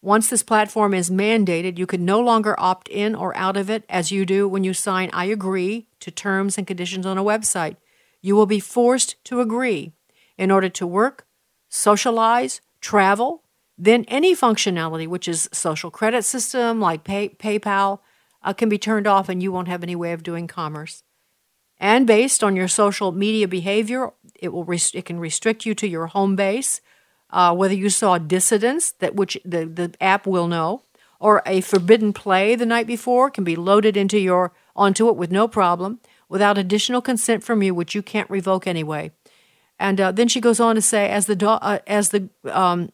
Once 0.00 0.28
this 0.28 0.42
platform 0.42 0.92
is 0.92 1.08
mandated, 1.10 1.78
you 1.78 1.86
can 1.86 2.04
no 2.04 2.18
longer 2.18 2.58
opt 2.58 2.88
in 2.88 3.14
or 3.14 3.36
out 3.36 3.56
of 3.56 3.70
it 3.70 3.84
as 3.88 4.10
you 4.10 4.26
do 4.26 4.48
when 4.48 4.64
you 4.64 4.74
sign 4.74 5.08
I 5.12 5.26
agree 5.26 5.86
to 6.00 6.10
terms 6.10 6.58
and 6.58 6.66
conditions 6.66 7.06
on 7.06 7.16
a 7.16 7.22
website. 7.24 7.76
You 8.20 8.34
will 8.34 8.46
be 8.46 8.58
forced 8.58 9.22
to 9.26 9.40
agree 9.40 9.92
in 10.36 10.50
order 10.50 10.68
to 10.70 10.86
work, 10.86 11.24
socialize, 11.68 12.60
travel, 12.80 13.41
then 13.84 14.04
any 14.08 14.34
functionality, 14.34 15.06
which 15.06 15.26
is 15.28 15.48
social 15.52 15.90
credit 15.90 16.24
system 16.24 16.80
like 16.80 17.04
pay, 17.04 17.30
PayPal, 17.30 18.00
uh, 18.42 18.52
can 18.52 18.68
be 18.68 18.78
turned 18.78 19.06
off 19.06 19.28
and 19.28 19.42
you 19.42 19.52
won't 19.52 19.68
have 19.68 19.82
any 19.82 19.96
way 19.96 20.12
of 20.12 20.22
doing 20.22 20.46
commerce. 20.46 21.02
And 21.78 22.06
based 22.06 22.44
on 22.44 22.54
your 22.54 22.68
social 22.68 23.12
media 23.12 23.48
behavior, 23.48 24.12
it 24.34 24.52
will 24.52 24.64
rest- 24.64 24.94
it 24.94 25.04
can 25.04 25.18
restrict 25.18 25.66
you 25.66 25.74
to 25.74 25.88
your 25.88 26.06
home 26.08 26.36
base 26.36 26.80
uh, 27.32 27.54
whether 27.54 27.74
you 27.74 27.90
saw 27.90 28.18
dissidents 28.18 28.92
that 28.92 29.14
which 29.14 29.38
the, 29.44 29.64
the 29.64 29.94
app 30.00 30.26
will 30.26 30.46
know, 30.46 30.82
or 31.18 31.42
a 31.46 31.60
forbidden 31.62 32.12
play 32.12 32.54
the 32.54 32.66
night 32.66 32.86
before 32.86 33.30
can 33.30 33.44
be 33.44 33.56
loaded 33.56 33.96
into 33.96 34.18
your 34.18 34.52
onto 34.76 35.08
it 35.08 35.16
with 35.16 35.30
no 35.30 35.48
problem 35.48 36.00
without 36.28 36.58
additional 36.58 37.00
consent 37.00 37.42
from 37.42 37.62
you, 37.62 37.74
which 37.74 37.94
you 37.94 38.02
can't 38.02 38.28
revoke 38.30 38.66
anyway. 38.66 39.10
And 39.78 40.00
uh, 40.00 40.12
then 40.12 40.28
she 40.28 40.40
goes 40.40 40.60
on 40.60 40.74
to 40.76 40.82
say, 40.82 41.08
as 41.08 41.26
the 41.26 41.36
do- 41.36 41.48
uh, 41.48 41.78
as 41.86 42.10
the 42.10 42.28
um, 42.44 42.90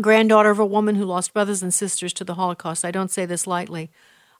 granddaughter 0.00 0.50
of 0.50 0.58
a 0.58 0.66
woman 0.66 0.94
who 0.96 1.04
lost 1.04 1.32
brothers 1.32 1.62
and 1.62 1.72
sisters 1.72 2.12
to 2.14 2.24
the 2.24 2.34
Holocaust, 2.34 2.84
I 2.84 2.90
don't 2.90 3.10
say 3.10 3.26
this 3.26 3.46
lightly. 3.46 3.90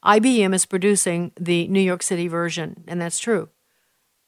IBM 0.04 0.54
is 0.54 0.66
producing 0.66 1.32
the 1.38 1.66
New 1.68 1.80
York 1.80 2.02
City 2.02 2.28
version, 2.28 2.84
and 2.86 3.00
that's 3.00 3.18
true. 3.18 3.48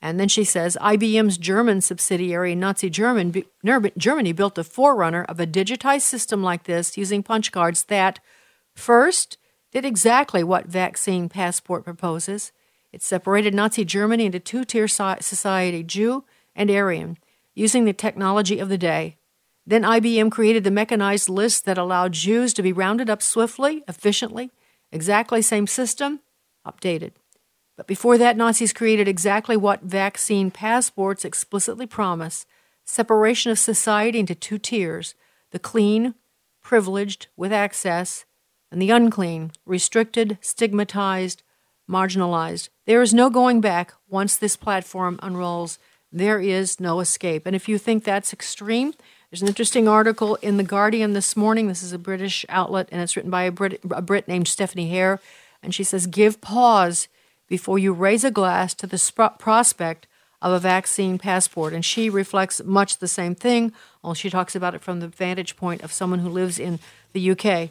And 0.01 0.19
then 0.19 0.29
she 0.29 0.45
says 0.45 0.79
IBM's 0.81 1.39
German 1.39 1.81
subsidiary, 1.81 2.55
Nazi 2.55 2.89
German, 2.89 3.45
Germany, 3.97 4.33
built 4.33 4.57
a 4.57 4.65
forerunner 4.65 5.25
of 5.25 5.41
a 5.41 5.47
digitized 5.47 6.03
system 6.03 6.43
like 6.43 6.65
this 6.65 6.97
using 6.97 7.23
punch 7.23 7.53
cards 7.53 7.85
that, 7.85 8.21
first, 8.75 9.39
did 9.73 9.85
exactly 9.85 10.43
what 10.43 10.67
Vaccine 10.67 11.29
Passport 11.29 11.85
proposes. 11.85 12.53
It 12.93 13.03
separated 13.03 13.55
Nazi 13.55 13.85
Germany 13.85 14.27
into 14.27 14.41
two 14.41 14.65
tier 14.65 14.89
society, 14.89 15.83
Jew 15.83 16.25
and 16.55 16.71
Aryan, 16.71 17.19
using 17.55 17.85
the 17.85 17.93
technology 17.93 18.61
of 18.61 18.69
the 18.69 18.79
day. 18.79 19.18
Then 19.69 19.83
IBM 19.83 20.31
created 20.31 20.65
the 20.65 20.71
mechanized 20.71 21.29
list 21.29 21.67
that 21.67 21.77
allowed 21.77 22.13
Jews 22.13 22.55
to 22.55 22.63
be 22.63 22.73
rounded 22.73 23.11
up 23.11 23.21
swiftly, 23.21 23.85
efficiently, 23.87 24.51
exactly 24.91 25.43
same 25.43 25.67
system, 25.67 26.21
updated. 26.67 27.13
But 27.77 27.87
before 27.87 28.17
that, 28.17 28.39
Nazis 28.39 28.73
created 28.73 29.07
exactly 29.07 29.59
what 29.59 29.83
vaccine 29.83 30.51
passports 30.51 31.23
explicitly 31.23 31.87
promise 31.87 32.47
separation 32.87 33.53
of 33.53 33.59
society 33.59 34.19
into 34.19 34.35
two 34.35 34.57
tiers 34.57 35.15
the 35.51 35.59
clean, 35.59 36.15
privileged, 36.63 37.27
with 37.37 37.53
access, 37.53 38.25
and 38.73 38.81
the 38.81 38.89
unclean, 38.89 39.53
restricted, 39.67 40.39
stigmatized, 40.41 41.43
marginalized. 41.89 42.71
There 42.87 43.03
is 43.03 43.13
no 43.13 43.29
going 43.29 43.61
back 43.61 43.93
once 44.09 44.35
this 44.35 44.57
platform 44.57 45.19
unrolls. 45.23 45.79
There 46.11 46.41
is 46.41 46.81
no 46.81 47.01
escape. 47.01 47.45
And 47.45 47.55
if 47.55 47.69
you 47.69 47.77
think 47.77 48.05
that's 48.05 48.33
extreme, 48.33 48.95
there's 49.31 49.43
an 49.43 49.49
interesting 49.49 49.87
article 49.87 50.37
in 50.37 50.57
The 50.57 50.63
Guardian 50.63 51.13
this 51.13 51.37
morning. 51.37 51.69
This 51.69 51.83
is 51.83 51.93
a 51.93 51.99
British 51.99 52.47
outlet, 52.49 52.89
and 52.91 53.03
it's 53.03 53.15
written 53.15 53.31
by 53.31 53.43
a 53.43 53.53
Brit, 53.53 53.79
a 53.91 54.01
Brit 54.01 54.27
named 54.27 54.49
Stephanie 54.49 54.89
Hare. 54.89 55.21
And 55.63 55.75
she 55.75 55.85
says, 55.85 56.07
Give 56.07 56.41
pause 56.41 57.09
before 57.47 57.79
you 57.79 57.93
raise 57.93 58.25
a 58.25 58.31
glass 58.31 58.73
to 58.75 58.87
the 58.87 58.97
sp- 58.97 59.37
prospect 59.39 60.07
of 60.41 60.53
a 60.53 60.59
vaccine 60.59 61.19
passport. 61.19 61.75
And 61.75 61.85
she 61.85 62.09
reflects 62.09 62.63
much 62.65 62.99
the 62.99 63.09
same 63.09 63.35
thing, 63.35 63.73
only 64.03 64.17
she 64.17 64.31
talks 64.31 64.55
about 64.55 64.75
it 64.75 64.81
from 64.81 65.01
the 65.01 65.09
vantage 65.09 65.57
point 65.57 65.83
of 65.83 65.93
someone 65.93 66.21
who 66.21 66.31
lives 66.31 66.59
in 66.59 66.79
the 67.13 67.31
UK. 67.33 67.71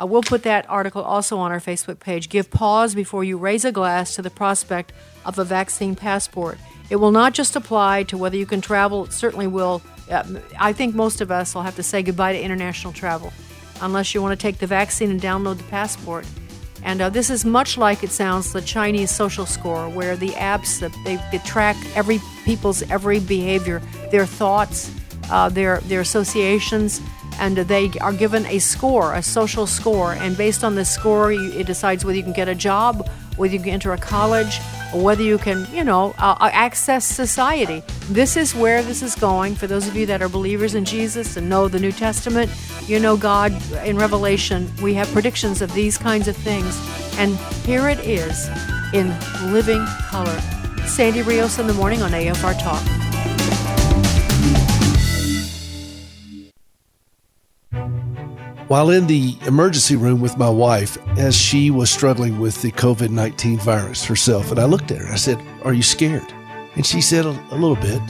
Uh, 0.00 0.06
we'll 0.06 0.22
put 0.22 0.42
that 0.42 0.68
article 0.68 1.02
also 1.02 1.38
on 1.38 1.50
our 1.50 1.60
Facebook 1.60 2.00
page. 2.00 2.28
Give 2.28 2.50
pause 2.50 2.94
before 2.94 3.24
you 3.24 3.38
raise 3.38 3.64
a 3.64 3.72
glass 3.72 4.14
to 4.16 4.22
the 4.22 4.30
prospect 4.30 4.92
of 5.24 5.38
a 5.38 5.44
vaccine 5.44 5.96
passport. 5.96 6.58
It 6.90 6.96
will 6.96 7.12
not 7.12 7.32
just 7.32 7.56
apply 7.56 8.02
to 8.04 8.18
whether 8.18 8.36
you 8.36 8.46
can 8.46 8.60
travel, 8.60 9.06
it 9.06 9.12
certainly 9.14 9.46
will. 9.46 9.82
I 10.58 10.72
think 10.72 10.94
most 10.94 11.20
of 11.20 11.30
us 11.30 11.54
will 11.54 11.62
have 11.62 11.76
to 11.76 11.82
say 11.82 12.02
goodbye 12.02 12.32
to 12.32 12.40
international 12.40 12.92
travel 12.92 13.32
unless 13.80 14.14
you 14.14 14.22
want 14.22 14.38
to 14.38 14.42
take 14.42 14.58
the 14.58 14.66
vaccine 14.66 15.10
and 15.10 15.20
download 15.20 15.58
the 15.58 15.64
passport. 15.64 16.26
And 16.82 17.00
uh, 17.00 17.10
this 17.10 17.28
is 17.28 17.44
much 17.44 17.76
like 17.76 18.04
it 18.04 18.10
sounds 18.10 18.52
the 18.52 18.60
Chinese 18.60 19.10
social 19.10 19.46
score, 19.46 19.88
where 19.88 20.16
the 20.16 20.30
apps 20.30 20.80
they, 21.04 21.16
they 21.32 21.44
track 21.44 21.76
every 21.94 22.20
people's 22.44 22.82
every 22.90 23.20
behavior, 23.20 23.82
their 24.10 24.26
thoughts, 24.26 24.90
uh, 25.30 25.48
their 25.48 25.80
their 25.80 26.00
associations, 26.00 27.00
and 27.40 27.56
they 27.56 27.90
are 28.00 28.12
given 28.12 28.46
a 28.46 28.58
score, 28.60 29.14
a 29.14 29.22
social 29.22 29.66
score, 29.66 30.12
and 30.12 30.36
based 30.36 30.62
on 30.62 30.76
this 30.76 30.90
score, 30.90 31.32
you, 31.32 31.52
it 31.52 31.66
decides 31.66 32.04
whether 32.04 32.16
you 32.16 32.22
can 32.22 32.32
get 32.32 32.48
a 32.48 32.54
job, 32.54 33.08
whether 33.38 33.54
you 33.54 33.60
can 33.60 33.70
enter 33.70 33.92
a 33.92 33.98
college, 33.98 34.60
or 34.92 35.02
whether 35.02 35.22
you 35.22 35.38
can, 35.38 35.66
you 35.72 35.84
know, 35.84 36.14
uh, 36.18 36.36
uh, 36.40 36.50
access 36.52 37.04
society. 37.04 37.82
This 38.10 38.36
is 38.36 38.54
where 38.54 38.82
this 38.82 39.02
is 39.02 39.14
going. 39.14 39.54
For 39.54 39.66
those 39.66 39.86
of 39.86 39.96
you 39.96 40.06
that 40.06 40.22
are 40.22 40.28
believers 40.28 40.74
in 40.74 40.84
Jesus 40.84 41.36
and 41.36 41.48
know 41.48 41.68
the 41.68 41.80
New 41.80 41.92
Testament, 41.92 42.50
you 42.86 42.98
know 42.98 43.16
God 43.16 43.52
in 43.84 43.96
Revelation, 43.96 44.70
we 44.82 44.94
have 44.94 45.08
predictions 45.08 45.62
of 45.62 45.72
these 45.74 45.98
kinds 45.98 46.28
of 46.28 46.36
things. 46.36 46.78
And 47.18 47.36
here 47.64 47.88
it 47.88 48.00
is 48.00 48.48
in 48.92 49.08
living 49.52 49.84
color. 50.08 50.38
Sandy 50.86 51.22
Rios 51.22 51.58
in 51.58 51.66
the 51.66 51.74
morning 51.74 52.02
on 52.02 52.12
AFR 52.12 52.58
Talk. 52.60 53.07
While 58.68 58.90
in 58.90 59.06
the 59.06 59.34
emergency 59.46 59.96
room 59.96 60.20
with 60.20 60.36
my 60.36 60.50
wife, 60.50 60.98
as 61.16 61.34
she 61.34 61.70
was 61.70 61.88
struggling 61.88 62.38
with 62.38 62.60
the 62.60 62.70
COVID 62.70 63.08
19 63.08 63.58
virus 63.60 64.04
herself, 64.04 64.50
and 64.50 64.60
I 64.60 64.66
looked 64.66 64.90
at 64.90 64.98
her, 64.98 65.10
I 65.10 65.16
said, 65.16 65.42
Are 65.62 65.72
you 65.72 65.82
scared? 65.82 66.30
And 66.74 66.84
she 66.84 67.00
said, 67.00 67.24
A, 67.24 67.30
a 67.50 67.56
little 67.56 67.76
bit, 67.76 68.02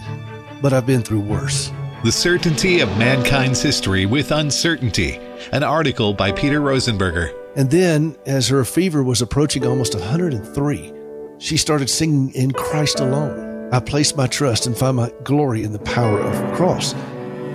but 0.61 0.73
I've 0.73 0.85
been 0.85 1.03
through 1.03 1.21
worse. 1.21 1.71
The 2.03 2.11
Certainty 2.11 2.81
of 2.81 2.89
Mankind's 2.99 3.63
History 3.63 4.05
with 4.05 4.33
Uncertainty, 4.33 5.21
an 5.53 5.63
article 5.63 6.13
by 6.13 6.33
Peter 6.33 6.61
Rosenberger. 6.61 7.33
And 7.55 7.71
then, 7.71 8.17
as 8.27 8.49
her 8.49 8.65
fever 8.65 9.05
was 9.05 9.23
approaching 9.23 9.65
almost 9.65 9.95
103, 9.95 10.93
she 11.39 11.57
started 11.57 11.89
singing 11.89 12.35
In 12.35 12.51
Christ 12.51 12.99
Alone. 12.99 13.69
I 13.73 13.79
place 13.79 14.17
my 14.17 14.27
trust 14.27 14.67
and 14.67 14.77
find 14.77 14.97
my 14.97 15.13
glory 15.23 15.63
in 15.63 15.73
the 15.73 15.79
power 15.79 16.19
of 16.19 16.37
the 16.37 16.57
cross. 16.57 16.97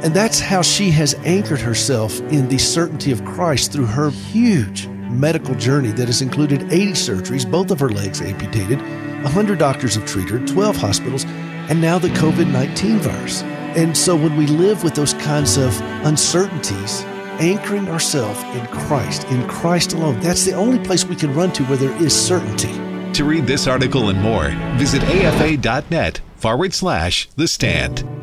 And 0.03 0.13
that's 0.13 0.39
how 0.39 0.62
she 0.62 0.91
has 0.91 1.13
anchored 1.24 1.62
herself 1.62 2.19
in 2.24 2.50
the 2.50 2.57
certainty 2.57 3.13
of 3.13 3.24
Christ 3.24 3.72
through 3.72 3.86
her 3.86 4.10
huge 4.10 4.88
medical 4.88 5.55
journey 5.55 5.91
that 5.93 6.07
has 6.07 6.22
included 6.22 6.63
80 6.74 6.91
surgeries, 6.91 7.50
both 7.50 7.72
of 7.72 7.79
her 7.79 7.89
legs 7.89 8.22
amputated, 8.22 8.81
100 8.81 9.57
doctors 9.57 9.95
have 9.95 10.05
treated 10.05 10.31
her, 10.31 10.45
12 10.45 10.75
hospitals, 10.75 11.24
and 11.69 11.79
now 11.79 11.98
the 11.98 12.10
COVID 12.10 12.51
19 12.51 12.98
virus. 13.00 13.43
And 13.77 13.95
so 13.95 14.13
when 14.15 14.36
we 14.36 14.45
live 14.45 14.83
with 14.83 14.93
those 14.93 15.13
kinds 15.13 15.55
of 15.57 15.79
uncertainties, 16.05 17.03
anchoring 17.39 17.88
ourselves 17.88 18.43
in 18.57 18.67
Christ, 18.67 19.24
in 19.29 19.48
Christ 19.48 19.93
alone, 19.93 20.19
that's 20.19 20.43
the 20.43 20.53
only 20.53 20.79
place 20.79 21.05
we 21.05 21.15
can 21.15 21.33
run 21.33 21.53
to 21.53 21.63
where 21.63 21.77
there 21.77 22.03
is 22.03 22.13
certainty. 22.13 22.74
To 23.13 23.24
read 23.24 23.48
this 23.48 23.67
article 23.67 24.10
and 24.10 24.22
more, 24.22 24.50
visit 24.77 25.01
afa.net 25.03 26.19
forward 26.36 26.74
slash 26.74 27.29
the 27.38 27.48
stand. 27.48 28.23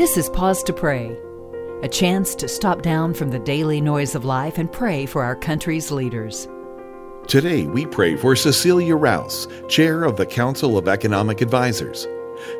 This 0.00 0.16
is 0.16 0.30
Pause 0.30 0.62
to 0.62 0.72
Pray, 0.72 1.14
a 1.82 1.88
chance 1.88 2.34
to 2.36 2.48
stop 2.48 2.80
down 2.80 3.12
from 3.12 3.30
the 3.30 3.38
daily 3.38 3.82
noise 3.82 4.14
of 4.14 4.24
life 4.24 4.56
and 4.56 4.72
pray 4.72 5.04
for 5.04 5.22
our 5.22 5.36
country's 5.36 5.92
leaders. 5.92 6.48
Today, 7.26 7.66
we 7.66 7.84
pray 7.84 8.16
for 8.16 8.34
Cecilia 8.34 8.96
Rouse, 8.96 9.46
Chair 9.68 10.04
of 10.04 10.16
the 10.16 10.24
Council 10.24 10.78
of 10.78 10.88
Economic 10.88 11.42
Advisors. 11.42 12.08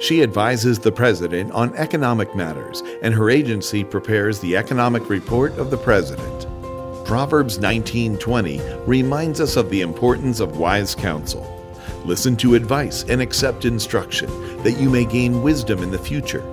She 0.00 0.22
advises 0.22 0.80
the 0.80 0.92
President 0.92 1.50
on 1.52 1.74
economic 1.76 2.36
matters, 2.36 2.82
and 3.00 3.14
her 3.14 3.30
agency 3.30 3.84
prepares 3.84 4.40
the 4.40 4.54
economic 4.54 5.08
report 5.08 5.56
of 5.56 5.70
the 5.70 5.78
President. 5.78 6.46
Proverbs 7.06 7.58
19:20 7.58 8.60
reminds 8.86 9.40
us 9.40 9.56
of 9.56 9.70
the 9.70 9.80
importance 9.80 10.40
of 10.40 10.58
wise 10.58 10.94
counsel. 10.94 11.46
Listen 12.04 12.36
to 12.36 12.54
advice 12.54 13.02
and 13.08 13.22
accept 13.22 13.64
instruction, 13.64 14.28
that 14.62 14.78
you 14.78 14.90
may 14.90 15.06
gain 15.06 15.42
wisdom 15.42 15.82
in 15.82 15.90
the 15.90 15.98
future. 15.98 16.44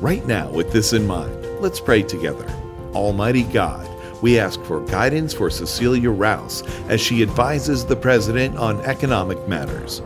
Right 0.00 0.26
now, 0.26 0.48
with 0.50 0.72
this 0.72 0.94
in 0.94 1.06
mind, 1.06 1.60
let's 1.60 1.78
pray 1.78 2.02
together. 2.02 2.48
Almighty 2.94 3.42
God, 3.42 3.86
we 4.22 4.38
ask 4.38 4.58
for 4.62 4.80
guidance 4.86 5.34
for 5.34 5.50
Cecilia 5.50 6.10
Rouse 6.10 6.62
as 6.88 7.02
she 7.02 7.22
advises 7.22 7.84
the 7.84 7.96
President 7.96 8.56
on 8.56 8.80
economic 8.80 9.46
matters. 9.46 10.00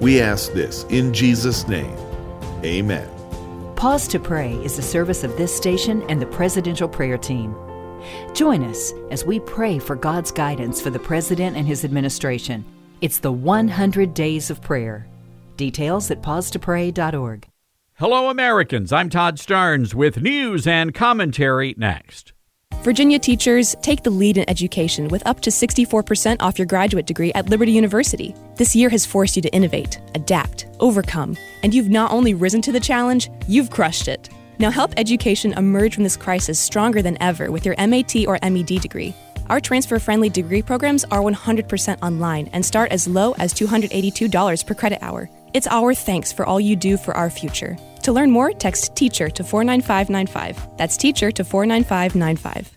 We 0.00 0.18
ask 0.20 0.52
this 0.52 0.84
in 0.84 1.12
Jesus' 1.12 1.68
name. 1.68 1.94
Amen. 2.64 3.06
Pause 3.76 4.08
to 4.08 4.18
Pray 4.18 4.54
is 4.64 4.78
a 4.78 4.82
service 4.82 5.24
of 5.24 5.36
this 5.36 5.54
station 5.54 6.02
and 6.08 6.22
the 6.22 6.26
Presidential 6.26 6.88
Prayer 6.88 7.18
Team. 7.18 7.54
Join 8.32 8.64
us 8.64 8.94
as 9.10 9.26
we 9.26 9.40
pray 9.40 9.78
for 9.78 9.94
God's 9.94 10.32
guidance 10.32 10.80
for 10.80 10.88
the 10.88 10.98
President 10.98 11.54
and 11.54 11.66
his 11.66 11.84
administration. 11.84 12.64
It's 13.02 13.18
the 13.18 13.32
100 13.32 14.14
Days 14.14 14.48
of 14.48 14.62
Prayer. 14.62 15.06
Details 15.58 16.10
at 16.10 16.22
pausetopray.org. 16.22 17.46
Hello, 17.98 18.28
Americans. 18.28 18.92
I'm 18.92 19.08
Todd 19.08 19.36
Starnes 19.36 19.94
with 19.94 20.20
news 20.20 20.66
and 20.66 20.92
commentary 20.92 21.76
next. 21.78 22.32
Virginia 22.82 23.20
teachers 23.20 23.76
take 23.82 24.02
the 24.02 24.10
lead 24.10 24.36
in 24.36 24.50
education 24.50 25.06
with 25.06 25.24
up 25.28 25.38
to 25.42 25.50
64% 25.50 26.38
off 26.40 26.58
your 26.58 26.66
graduate 26.66 27.06
degree 27.06 27.32
at 27.34 27.48
Liberty 27.48 27.70
University. 27.70 28.34
This 28.56 28.74
year 28.74 28.88
has 28.88 29.06
forced 29.06 29.36
you 29.36 29.42
to 29.42 29.54
innovate, 29.54 30.00
adapt, 30.16 30.66
overcome, 30.80 31.36
and 31.62 31.72
you've 31.72 31.88
not 31.88 32.10
only 32.10 32.34
risen 32.34 32.60
to 32.62 32.72
the 32.72 32.80
challenge, 32.80 33.30
you've 33.46 33.70
crushed 33.70 34.08
it. 34.08 34.28
Now 34.58 34.72
help 34.72 34.92
education 34.96 35.52
emerge 35.52 35.94
from 35.94 36.02
this 36.02 36.16
crisis 36.16 36.58
stronger 36.58 37.00
than 37.00 37.16
ever 37.22 37.52
with 37.52 37.64
your 37.64 37.76
MAT 37.78 38.26
or 38.26 38.40
MED 38.42 38.80
degree. 38.80 39.14
Our 39.48 39.60
transfer 39.60 40.00
friendly 40.00 40.30
degree 40.30 40.62
programs 40.62 41.04
are 41.12 41.20
100% 41.20 42.02
online 42.02 42.50
and 42.52 42.66
start 42.66 42.90
as 42.90 43.06
low 43.06 43.36
as 43.38 43.54
$282 43.54 44.66
per 44.66 44.74
credit 44.74 44.98
hour. 45.00 45.30
It's 45.54 45.68
our 45.68 45.94
thanks 45.94 46.32
for 46.32 46.44
all 46.44 46.60
you 46.60 46.74
do 46.74 46.96
for 46.96 47.16
our 47.16 47.30
future. 47.30 47.78
To 48.02 48.12
learn 48.12 48.32
more, 48.32 48.50
text 48.50 48.96
teacher 48.96 49.30
to 49.30 49.44
49595. 49.44 50.76
That's 50.76 50.96
teacher 50.96 51.30
to 51.30 51.44
49595. 51.44 52.72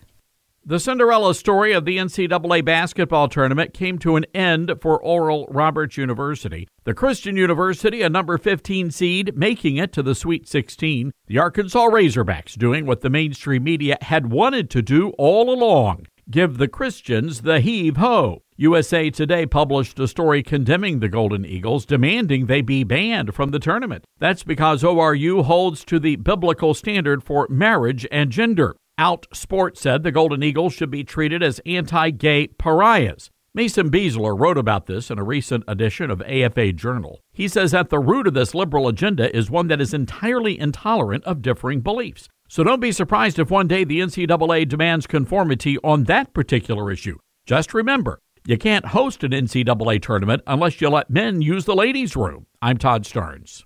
The 0.64 0.78
Cinderella 0.78 1.34
story 1.34 1.72
of 1.72 1.84
the 1.84 1.96
NCAA 1.96 2.64
basketball 2.64 3.28
tournament 3.28 3.74
came 3.74 3.98
to 3.98 4.14
an 4.14 4.26
end 4.32 4.74
for 4.80 5.02
Oral 5.02 5.48
Roberts 5.50 5.96
University. 5.96 6.68
The 6.84 6.94
Christian 6.94 7.36
University, 7.36 8.02
a 8.02 8.08
number 8.08 8.38
15 8.38 8.92
seed, 8.92 9.36
making 9.36 9.76
it 9.76 9.92
to 9.94 10.02
the 10.04 10.14
Sweet 10.14 10.46
16. 10.46 11.10
The 11.26 11.38
Arkansas 11.38 11.88
Razorbacks 11.88 12.56
doing 12.56 12.86
what 12.86 13.00
the 13.00 13.10
mainstream 13.10 13.64
media 13.64 13.98
had 14.02 14.30
wanted 14.30 14.70
to 14.70 14.82
do 14.82 15.10
all 15.18 15.52
along 15.52 16.06
give 16.30 16.58
the 16.58 16.68
Christians 16.68 17.42
the 17.42 17.60
heave 17.60 17.96
ho. 17.96 18.42
USA 18.60 19.08
Today 19.08 19.46
published 19.46 20.00
a 20.00 20.08
story 20.08 20.42
condemning 20.42 20.98
the 20.98 21.08
Golden 21.08 21.46
Eagles, 21.46 21.86
demanding 21.86 22.46
they 22.46 22.60
be 22.60 22.82
banned 22.82 23.32
from 23.32 23.52
the 23.52 23.60
tournament. 23.60 24.04
That's 24.18 24.42
because 24.42 24.82
ORU 24.82 25.44
holds 25.44 25.84
to 25.84 26.00
the 26.00 26.16
biblical 26.16 26.74
standard 26.74 27.22
for 27.22 27.46
marriage 27.48 28.04
and 28.10 28.32
gender. 28.32 28.74
Outsport 28.98 29.76
said 29.76 30.02
the 30.02 30.10
Golden 30.10 30.42
Eagles 30.42 30.74
should 30.74 30.90
be 30.90 31.04
treated 31.04 31.40
as 31.40 31.60
anti 31.64 32.10
gay 32.10 32.48
pariahs. 32.48 33.30
Mason 33.54 33.92
Beasler 33.92 34.36
wrote 34.36 34.58
about 34.58 34.86
this 34.86 35.08
in 35.08 35.20
a 35.20 35.24
recent 35.24 35.62
edition 35.68 36.10
of 36.10 36.20
AFA 36.22 36.72
Journal. 36.72 37.20
He 37.32 37.46
says 37.46 37.72
at 37.72 37.90
the 37.90 38.00
root 38.00 38.26
of 38.26 38.34
this 38.34 38.56
liberal 38.56 38.88
agenda 38.88 39.34
is 39.36 39.48
one 39.48 39.68
that 39.68 39.80
is 39.80 39.94
entirely 39.94 40.58
intolerant 40.58 41.22
of 41.22 41.42
differing 41.42 41.80
beliefs. 41.80 42.28
So 42.48 42.64
don't 42.64 42.80
be 42.80 42.90
surprised 42.90 43.38
if 43.38 43.52
one 43.52 43.68
day 43.68 43.84
the 43.84 44.00
NCAA 44.00 44.68
demands 44.68 45.06
conformity 45.06 45.78
on 45.84 46.04
that 46.04 46.34
particular 46.34 46.90
issue. 46.90 47.18
Just 47.46 47.72
remember, 47.72 48.20
you 48.48 48.56
can't 48.56 48.86
host 48.86 49.22
an 49.24 49.32
NCAA 49.32 50.00
tournament 50.00 50.42
unless 50.46 50.80
you 50.80 50.88
let 50.88 51.10
men 51.10 51.42
use 51.42 51.66
the 51.66 51.76
ladies' 51.76 52.16
room. 52.16 52.46
I'm 52.62 52.78
Todd 52.78 53.04
Starnes. 53.04 53.64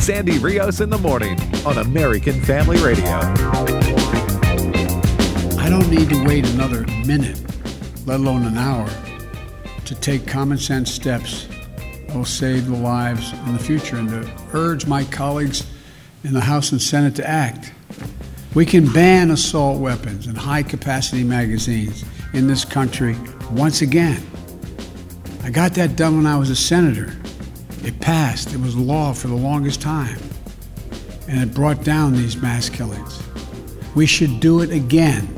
Sandy 0.00 0.38
Rios 0.38 0.80
in 0.80 0.88
the 0.88 0.96
morning 0.96 1.38
on 1.66 1.76
American 1.76 2.40
Family 2.40 2.78
Radio. 2.82 3.04
I 5.58 5.68
don't 5.68 5.90
need 5.90 6.08
to 6.08 6.24
wait 6.24 6.48
another 6.48 6.86
minute, 7.04 7.38
let 8.06 8.20
alone 8.20 8.44
an 8.44 8.56
hour, 8.56 8.88
to 9.84 9.94
take 9.96 10.26
common 10.26 10.56
sense 10.56 10.90
steps 10.90 11.46
that 12.06 12.16
will 12.16 12.24
save 12.24 12.68
the 12.68 12.76
lives 12.76 13.34
in 13.34 13.52
the 13.52 13.62
future 13.62 13.96
and 13.96 14.08
to 14.08 14.32
urge 14.54 14.86
my 14.86 15.04
colleagues 15.04 15.66
in 16.22 16.32
the 16.32 16.40
House 16.40 16.72
and 16.72 16.80
Senate 16.80 17.14
to 17.16 17.28
act. 17.28 17.74
We 18.54 18.64
can 18.64 18.92
ban 18.92 19.32
assault 19.32 19.80
weapons 19.80 20.28
and 20.28 20.38
high 20.38 20.62
capacity 20.62 21.24
magazines 21.24 22.04
in 22.34 22.46
this 22.46 22.64
country 22.64 23.16
once 23.50 23.82
again. 23.82 24.24
I 25.42 25.50
got 25.50 25.74
that 25.74 25.96
done 25.96 26.16
when 26.16 26.26
I 26.26 26.38
was 26.38 26.50
a 26.50 26.56
senator. 26.56 27.16
It 27.82 27.98
passed, 28.00 28.54
it 28.54 28.60
was 28.60 28.76
law 28.76 29.12
for 29.12 29.26
the 29.26 29.34
longest 29.34 29.82
time, 29.82 30.18
and 31.28 31.42
it 31.42 31.52
brought 31.52 31.82
down 31.82 32.12
these 32.12 32.36
mass 32.36 32.68
killings. 32.68 33.20
We 33.96 34.06
should 34.06 34.38
do 34.38 34.62
it 34.62 34.70
again. 34.70 35.28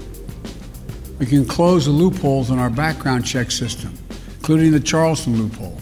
We 1.19 1.25
can 1.25 1.47
close 1.47 1.87
the 1.87 1.93
loopholes 1.93 2.51
in 2.51 2.59
our 2.59 2.71
background 2.71 3.27
check 3.27 3.51
system, 3.51 3.95
including 4.37 4.73
the 4.73 4.81
Charleston 4.81 5.39
loophole. 5.39 5.81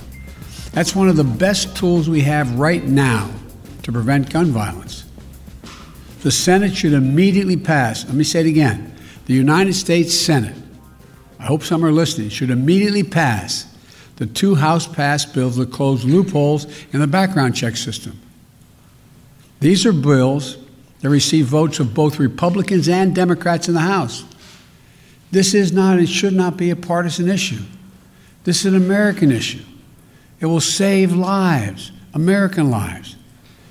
That's 0.70 0.94
one 0.94 1.09
of 1.09 1.16
the 1.16 1.25
best 1.25 1.77
tools 1.77 2.09
we 2.09 2.20
have 2.20 2.59
right 2.59 2.85
now 2.85 3.29
to 3.83 3.90
prevent 3.90 4.31
gun 4.31 4.47
violence. 4.47 5.04
The 6.24 6.30
Senate 6.30 6.74
should 6.74 6.94
immediately 6.94 7.58
pass, 7.58 8.06
let 8.06 8.14
me 8.14 8.24
say 8.24 8.40
it 8.40 8.46
again 8.46 8.92
the 9.26 9.34
United 9.34 9.74
States 9.74 10.18
Senate, 10.18 10.56
I 11.38 11.44
hope 11.44 11.62
some 11.62 11.84
are 11.84 11.92
listening, 11.92 12.30
should 12.30 12.48
immediately 12.48 13.02
pass 13.02 13.66
the 14.16 14.24
two 14.24 14.54
House 14.54 14.87
passed 14.87 15.34
bills 15.34 15.56
that 15.56 15.70
close 15.70 16.02
loopholes 16.02 16.66
in 16.92 17.00
the 17.00 17.06
background 17.06 17.54
check 17.54 17.76
system. 17.76 18.18
These 19.60 19.84
are 19.84 19.92
bills 19.92 20.56
that 21.00 21.10
receive 21.10 21.44
votes 21.44 21.78
of 21.78 21.92
both 21.92 22.18
Republicans 22.18 22.88
and 22.88 23.14
Democrats 23.14 23.68
in 23.68 23.74
the 23.74 23.80
House. 23.80 24.24
This 25.30 25.52
is 25.52 25.72
not 25.72 25.98
and 25.98 26.08
should 26.08 26.32
not 26.32 26.56
be 26.56 26.70
a 26.70 26.76
partisan 26.76 27.28
issue. 27.28 27.62
This 28.44 28.60
is 28.60 28.72
an 28.72 28.76
American 28.76 29.30
issue. 29.30 29.64
It 30.40 30.46
will 30.46 30.60
save 30.60 31.12
lives, 31.12 31.92
American 32.14 32.70
lives. 32.70 33.16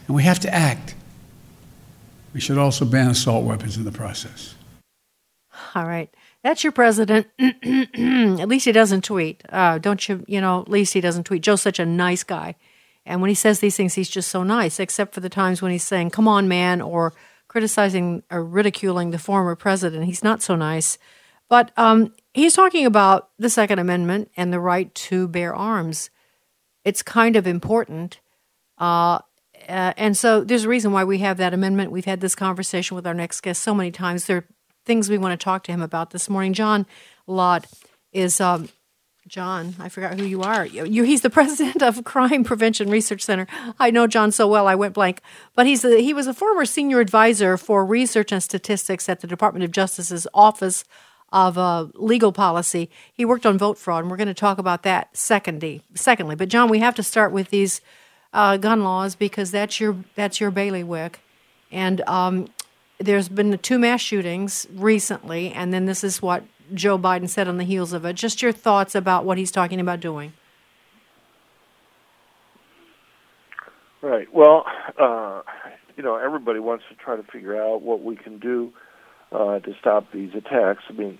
And 0.05 0.15
we 0.15 0.21
have 0.21 0.39
to 0.41 0.53
act. 0.53 0.92
We 2.33 2.39
should 2.39 2.57
also 2.57 2.85
ban 2.85 3.09
assault 3.09 3.45
weapons 3.45 3.77
in 3.77 3.83
the 3.83 3.91
process. 3.91 4.55
All 5.75 5.85
right. 5.85 6.13
That's 6.43 6.63
your 6.63 6.73
president. 6.73 7.27
at 7.39 8.47
least 8.47 8.65
he 8.65 8.71
doesn't 8.71 9.03
tweet. 9.03 9.43
Uh, 9.49 9.77
don't 9.77 10.07
you, 10.09 10.23
you 10.27 10.41
know, 10.41 10.61
at 10.61 10.69
least 10.69 10.93
he 10.93 11.01
doesn't 11.01 11.23
tweet. 11.23 11.43
Joe's 11.43 11.61
such 11.61 11.79
a 11.79 11.85
nice 11.85 12.23
guy. 12.23 12.55
And 13.05 13.21
when 13.21 13.29
he 13.29 13.35
says 13.35 13.59
these 13.59 13.77
things, 13.77 13.93
he's 13.93 14.09
just 14.09 14.29
so 14.29 14.43
nice, 14.43 14.79
except 14.79 15.13
for 15.13 15.19
the 15.19 15.29
times 15.29 15.61
when 15.61 15.71
he's 15.71 15.83
saying, 15.83 16.09
come 16.09 16.27
on, 16.27 16.47
man, 16.47 16.81
or 16.81 17.13
criticizing 17.47 18.23
or 18.31 18.43
ridiculing 18.43 19.11
the 19.11 19.19
former 19.19 19.55
president. 19.55 20.05
He's 20.05 20.23
not 20.23 20.41
so 20.41 20.55
nice. 20.55 20.97
But 21.49 21.71
um, 21.77 22.13
he's 22.33 22.55
talking 22.55 22.85
about 22.85 23.29
the 23.37 23.49
Second 23.49 23.79
Amendment 23.79 24.31
and 24.35 24.51
the 24.51 24.59
right 24.59 24.93
to 24.95 25.27
bear 25.27 25.53
arms. 25.53 26.09
It's 26.83 27.03
kind 27.03 27.35
of 27.35 27.45
important. 27.45 28.19
Uh, 28.77 29.19
uh, 29.67 29.93
and 29.97 30.15
so 30.17 30.43
there's 30.43 30.63
a 30.63 30.69
reason 30.69 30.91
why 30.91 31.03
we 31.03 31.19
have 31.19 31.37
that 31.37 31.53
amendment. 31.53 31.91
We've 31.91 32.05
had 32.05 32.21
this 32.21 32.35
conversation 32.35 32.95
with 32.95 33.07
our 33.07 33.13
next 33.13 33.41
guest 33.41 33.61
so 33.61 33.73
many 33.73 33.91
times. 33.91 34.25
There 34.25 34.37
are 34.37 34.47
things 34.85 35.09
we 35.09 35.17
want 35.17 35.39
to 35.39 35.43
talk 35.43 35.63
to 35.63 35.71
him 35.71 35.81
about 35.81 36.11
this 36.11 36.29
morning. 36.29 36.53
John 36.53 36.85
Lott 37.27 37.67
is 38.11 38.41
um, 38.41 38.69
John. 39.27 39.75
I 39.79 39.89
forgot 39.89 40.19
who 40.19 40.25
you 40.25 40.41
are. 40.41 40.65
You, 40.65 41.03
he's 41.03 41.21
the 41.21 41.29
president 41.31 41.81
of 41.81 42.03
Crime 42.03 42.43
Prevention 42.43 42.89
Research 42.89 43.21
Center. 43.21 43.47
I 43.79 43.91
know 43.91 44.07
John 44.07 44.31
so 44.31 44.47
well. 44.47 44.67
I 44.67 44.75
went 44.75 44.93
blank, 44.93 45.21
but 45.55 45.65
he's 45.65 45.85
a, 45.85 46.01
he 46.01 46.13
was 46.13 46.27
a 46.27 46.33
former 46.33 46.65
senior 46.65 46.99
advisor 46.99 47.57
for 47.57 47.85
research 47.85 48.31
and 48.31 48.43
statistics 48.43 49.07
at 49.07 49.21
the 49.21 49.27
Department 49.27 49.63
of 49.63 49.71
Justice's 49.71 50.27
Office 50.33 50.83
of 51.31 51.57
uh, 51.57 51.87
Legal 51.95 52.31
Policy. 52.31 52.89
He 53.11 53.25
worked 53.25 53.45
on 53.45 53.57
vote 53.57 53.77
fraud, 53.77 54.03
and 54.03 54.11
we're 54.11 54.17
going 54.17 54.27
to 54.27 54.33
talk 54.33 54.59
about 54.59 54.83
that 54.83 55.15
secondly. 55.17 55.81
Secondly, 55.95 56.35
but 56.35 56.49
John, 56.49 56.69
we 56.69 56.79
have 56.79 56.95
to 56.95 57.03
start 57.03 57.31
with 57.31 57.49
these 57.49 57.81
uh, 58.33 58.57
gun 58.57 58.83
laws 58.83 59.15
because 59.15 59.51
that's 59.51 59.79
your 59.79 59.97
that's 60.15 60.41
your 60.41 60.51
bailiwick, 60.51 61.19
and 61.71 62.01
um, 62.01 62.47
there's 62.99 63.29
been 63.29 63.57
two 63.59 63.79
mass 63.79 64.01
shootings 64.01 64.67
recently, 64.73 65.51
and 65.51 65.73
then 65.73 65.85
this 65.85 66.03
is 66.03 66.21
what 66.21 66.43
Joe 66.73 66.97
Biden 66.97 67.29
said 67.29 67.47
on 67.47 67.57
the 67.57 67.63
heels 67.63 67.93
of 67.93 68.05
it. 68.05 68.13
Just 68.13 68.41
your 68.41 68.51
thoughts 68.51 68.95
about 68.95 69.25
what 69.25 69.37
he's 69.37 69.51
talking 69.51 69.79
about 69.79 69.99
doing. 69.99 70.33
Right. 74.01 74.31
Well, 74.33 74.65
uh, 74.97 75.41
you 75.95 76.03
know, 76.03 76.15
everybody 76.15 76.59
wants 76.59 76.83
to 76.89 76.95
try 76.95 77.15
to 77.15 77.23
figure 77.23 77.61
out 77.61 77.81
what 77.81 78.03
we 78.03 78.15
can 78.15 78.37
do 78.37 78.73
uh, 79.31 79.59
to 79.59 79.75
stop 79.79 80.11
these 80.11 80.33
attacks. 80.35 80.83
I 80.89 80.93
mean, 80.93 81.17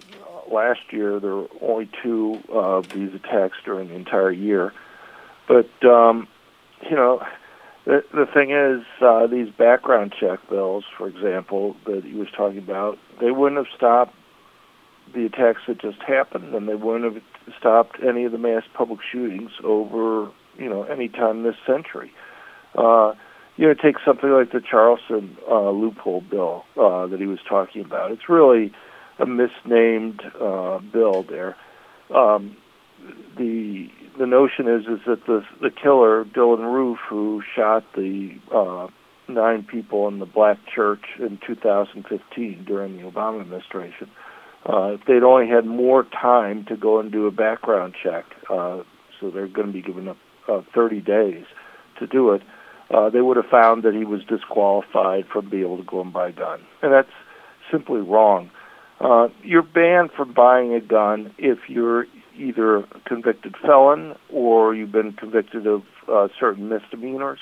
last 0.52 0.82
year 0.92 1.20
there 1.20 1.36
were 1.36 1.48
only 1.62 1.90
two 2.02 2.42
of 2.50 2.90
these 2.90 3.14
attacks 3.14 3.58
during 3.64 3.90
the 3.90 3.96
entire 3.96 4.32
year, 4.32 4.74
but 5.48 5.70
um, 5.86 6.28
you 6.90 6.96
know, 6.96 7.22
the 7.86 8.04
the 8.14 8.26
thing 8.26 8.52
is, 8.52 8.86
uh, 9.02 9.28
these 9.28 9.50
background 9.50 10.14
check 10.20 10.40
bills, 10.50 10.86
for 10.98 11.08
example, 11.08 11.76
that 11.86 12.04
he 12.04 12.14
was 12.14 12.30
talking 12.36 12.60
about, 12.60 12.98
they 13.20 13.32
wouldn't 13.32 13.58
have 13.58 13.76
stopped 13.76 14.14
the 15.14 15.26
attacks 15.26 15.62
that 15.68 15.82
just 15.82 16.02
happened, 16.02 16.56
and 16.56 16.68
they 16.68 16.76
wouldn't 16.76 17.14
have 17.14 17.24
stopped 17.60 17.98
any 18.02 18.24
of 18.24 18.32
the 18.32 18.38
mass 18.38 18.64
public 18.74 19.00
shootings 19.12 19.52
over, 19.64 20.32
you 20.58 20.70
know, 20.70 20.84
any 20.84 21.10
time 21.10 21.44
this 21.44 21.56
century. 21.68 22.12
Uh, 22.76 23.14
you 23.56 23.68
know, 23.68 23.74
take 23.76 23.98
something 24.04 24.32
like 24.32 24.52
the 24.52 24.62
Charleston 24.62 25.38
uh, 25.50 25.70
loophole 25.70 26.22
bill 26.22 26.66
uh, 26.76 27.06
that 27.08 27.20
he 27.20 27.28
was 27.28 27.40
talking 27.48 27.84
about. 27.84 28.12
It's 28.12 28.28
really 28.28 28.74
a 29.20 29.26
misnamed 29.26 30.22
uh, 30.42 30.80
bill 30.80 31.24
there. 31.24 31.56
Um, 32.14 32.58
the 33.38 33.90
the 34.18 34.26
notion 34.26 34.68
is 34.68 34.82
is 34.84 35.00
that 35.08 35.26
the 35.26 35.44
the 35.62 35.70
killer 35.70 36.26
Dylann 36.26 36.74
Roof, 36.74 37.00
who 37.10 37.42
shot 37.56 37.84
the 37.96 38.32
uh, 38.54 38.88
nine 39.28 39.64
people 39.64 40.08
in 40.08 40.20
the 40.20 40.26
black 40.26 40.58
church 40.74 41.04
in 41.20 41.40
2015 41.46 42.66
during 42.66 42.98
the 42.98 43.04
Obama 43.04 43.42
administration, 43.42 44.10
uh, 44.68 44.94
if 44.94 45.02
they'd 45.06 45.24
only 45.24 45.48
had 45.48 45.66
more 45.66 46.04
time 46.04 46.66
to 46.66 46.78
go 46.78 47.00
and 47.00 47.12
do 47.12 47.28
a 47.28 47.32
background 47.32 47.94
check, 48.02 48.26
uh, 48.50 48.82
so 49.20 49.30
they're 49.30 49.48
going 49.48 49.68
to 49.68 49.74
be 49.74 49.82
given 49.82 50.08
up 50.08 50.18
uh, 50.48 50.62
30 50.74 51.02
days 51.02 51.46
to 52.00 52.08
do 52.08 52.32
it, 52.32 52.42
uh, 52.94 53.10
they 53.10 53.22
would 53.22 53.38
have 53.38 53.46
found 53.46 53.84
that 53.84 53.94
he 53.94 54.06
was 54.06 54.22
disqualified 54.26 55.26
from 55.32 55.50
being 55.50 55.64
able 55.64 55.78
to 55.78 55.84
go 55.84 56.02
and 56.02 56.14
buy 56.14 56.30
a 56.30 56.32
gun. 56.32 56.62
And 56.82 56.94
that's 56.94 57.12
simply 57.72 58.02
wrong. 58.02 58.52
Uh, 59.00 59.28
you're 59.42 59.64
banned 59.64 60.12
from 60.16 60.34
buying 60.34 60.74
a 60.74 60.80
gun 60.80 61.34
if 61.38 61.58
you're 61.68 62.06
either 62.38 62.78
a 62.78 62.86
convicted 63.06 63.56
felon 63.62 64.16
or 64.32 64.76
you've 64.76 64.92
been 64.92 65.14
convicted 65.14 65.68
of 65.68 65.84
uh, 66.12 66.28
certain 66.40 66.70
misdemeanors, 66.70 67.40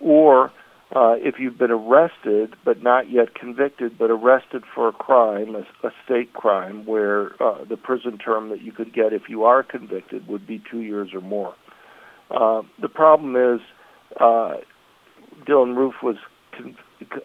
or 0.00 0.52
uh, 0.94 1.14
if 1.16 1.36
you've 1.38 1.58
been 1.58 1.70
arrested 1.70 2.54
but 2.64 2.82
not 2.82 3.10
yet 3.10 3.34
convicted, 3.34 3.98
but 3.98 4.10
arrested 4.10 4.62
for 4.74 4.88
a 4.88 4.92
crime, 4.92 5.54
a, 5.54 5.86
a 5.86 5.90
state 6.04 6.32
crime, 6.32 6.86
where 6.86 7.40
uh, 7.42 7.64
the 7.68 7.76
prison 7.76 8.18
term 8.18 8.50
that 8.50 8.62
you 8.62 8.72
could 8.72 8.94
get 8.94 9.12
if 9.12 9.22
you 9.28 9.44
are 9.44 9.62
convicted 9.62 10.26
would 10.28 10.46
be 10.46 10.62
two 10.70 10.80
years 10.80 11.10
or 11.12 11.20
more. 11.20 11.54
Uh, 12.30 12.62
the 12.80 12.88
problem 12.88 13.36
is 13.36 13.60
uh, 14.20 14.54
Dylann 15.46 15.76
Roof 15.76 15.94
was 16.02 16.16
con- 16.56 16.76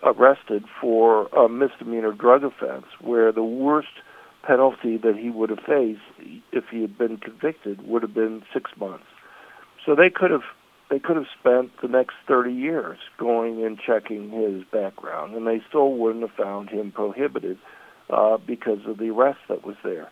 arrested 0.03 0.63
for 0.79 1.27
a 1.27 1.47
misdemeanor 1.47 2.13
drug 2.13 2.43
offense, 2.43 2.85
where 2.99 3.31
the 3.31 3.43
worst 3.43 3.87
penalty 4.43 4.97
that 4.97 5.15
he 5.17 5.29
would 5.29 5.49
have 5.49 5.59
faced 5.59 6.01
if 6.51 6.65
he 6.71 6.81
had 6.81 6.97
been 6.97 7.17
convicted 7.17 7.87
would 7.87 8.01
have 8.01 8.13
been 8.13 8.43
six 8.53 8.71
months. 8.79 9.05
So 9.85 9.95
they 9.95 10.09
could 10.09 10.31
have 10.31 10.43
they 10.89 10.99
could 10.99 11.15
have 11.15 11.27
spent 11.39 11.71
the 11.81 11.87
next 11.87 12.15
30 12.27 12.51
years 12.51 12.97
going 13.17 13.63
and 13.63 13.79
checking 13.79 14.29
his 14.29 14.63
background, 14.73 15.33
and 15.35 15.47
they 15.47 15.61
still 15.69 15.93
wouldn't 15.93 16.27
have 16.27 16.37
found 16.37 16.69
him 16.69 16.91
prohibited 16.91 17.57
uh, 18.09 18.37
because 18.45 18.79
of 18.85 18.97
the 18.97 19.09
arrest 19.09 19.39
that 19.47 19.65
was 19.65 19.77
there. 19.85 20.09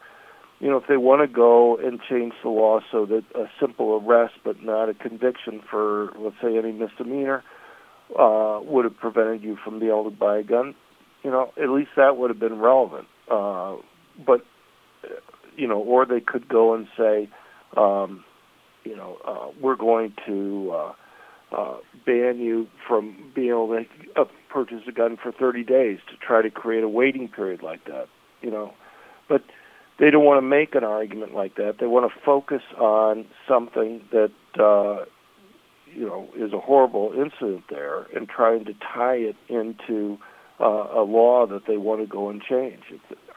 You 0.62 0.70
know, 0.70 0.78
if 0.78 0.88
they 0.88 0.96
want 0.96 1.22
to 1.22 1.28
go 1.28 1.76
and 1.78 2.00
change 2.10 2.34
the 2.42 2.50
law 2.50 2.80
so 2.92 3.06
that 3.08 3.24
a 3.36 3.50
simple 3.60 4.02
arrest 4.02 4.36
but 4.44 4.64
not 4.64 4.88
a 4.88 4.94
conviction 4.94 5.62
for, 5.70 6.14
let's 6.18 6.38
say, 6.42 6.58
any 6.58 6.72
misdemeanor 6.72 7.44
uh, 8.18 8.60
would 8.64 8.86
have 8.86 8.98
prevented 8.98 9.44
you 9.44 9.58
from 9.64 9.80
being 9.80 9.92
able 9.92 10.06
to 10.06 10.16
buy 10.16 10.38
a 10.38 10.44
gun, 10.44 10.76
you 11.24 11.30
know, 11.30 11.52
at 11.62 11.70
least 11.70 11.92
that 11.98 12.18
would 12.18 12.30
have 12.30 12.40
been 12.40 12.60
relevant. 12.60 13.08
Uh, 13.30 13.76
but, 14.26 14.46
you 15.56 15.68
know, 15.68 15.80
or 15.80 16.06
they 16.06 16.20
could 16.20 16.48
go 16.48 16.74
and 16.74 16.88
say, 16.98 17.30
um, 17.78 18.24
you 18.84 18.96
know, 18.96 19.18
uh, 19.26 19.48
we're 19.62 19.76
going 19.76 20.14
to 20.26 20.72
uh, 20.74 20.94
uh, 21.56 21.78
ban 22.06 22.40
you 22.40 22.68
from 22.88 23.32
being 23.36 23.50
able 23.50 23.68
to 23.68 23.86
uh, 24.22 24.26
purchase 24.50 24.82
a 24.88 24.92
gun 24.92 25.18
for 25.22 25.32
30 25.32 25.64
days 25.64 26.00
to 26.10 26.18
try 26.18 26.42
to 26.42 26.50
create 26.50 26.84
a 26.84 26.90
waiting 26.90 27.28
period 27.28 27.62
like 27.62 27.86
that, 27.86 28.08
you 28.42 28.52
know. 28.52 28.74
But 29.28 29.44
they 30.00 30.10
don't 30.10 30.24
want 30.24 30.38
to 30.38 30.48
make 30.48 30.76
an 30.76 30.84
argument 30.84 31.36
like 31.36 31.56
that. 31.56 31.76
They 31.80 31.86
want 31.86 32.12
to 32.12 32.20
focus 32.22 32.62
on 32.78 33.26
something 33.48 34.02
that, 34.12 34.32
uh, 34.58 35.06
you 35.94 36.06
know, 36.06 36.30
is 36.36 36.54
a 36.54 36.60
horrible 36.60 37.12
incident 37.16 37.66
there 37.70 38.04
and 38.16 38.28
trying 38.28 38.66
to 38.66 38.74
tie 38.74 39.16
it 39.16 39.36
into 39.50 40.18
uh, 40.60 40.88
a 40.94 41.04
law 41.04 41.46
that 41.48 41.66
they 41.68 41.78
want 41.78 42.02
to 42.02 42.08
go 42.08 42.30
and 42.30 42.42
change. 42.42 42.84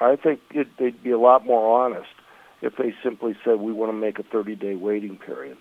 I 0.01 0.17
think 0.17 0.41
it, 0.51 0.69
they'd 0.79 1.03
be 1.03 1.11
a 1.11 1.19
lot 1.19 1.47
more 1.47 1.85
honest 1.85 2.11
if 2.61 2.77
they 2.77 2.95
simply 3.03 3.37
said 3.45 3.61
we 3.61 3.73
want 3.73 3.91
to 3.91 3.97
make 3.97 4.19
a 4.19 4.23
30 4.23 4.57
day 4.57 4.75
waiting 4.75 5.19
period. 5.19 5.57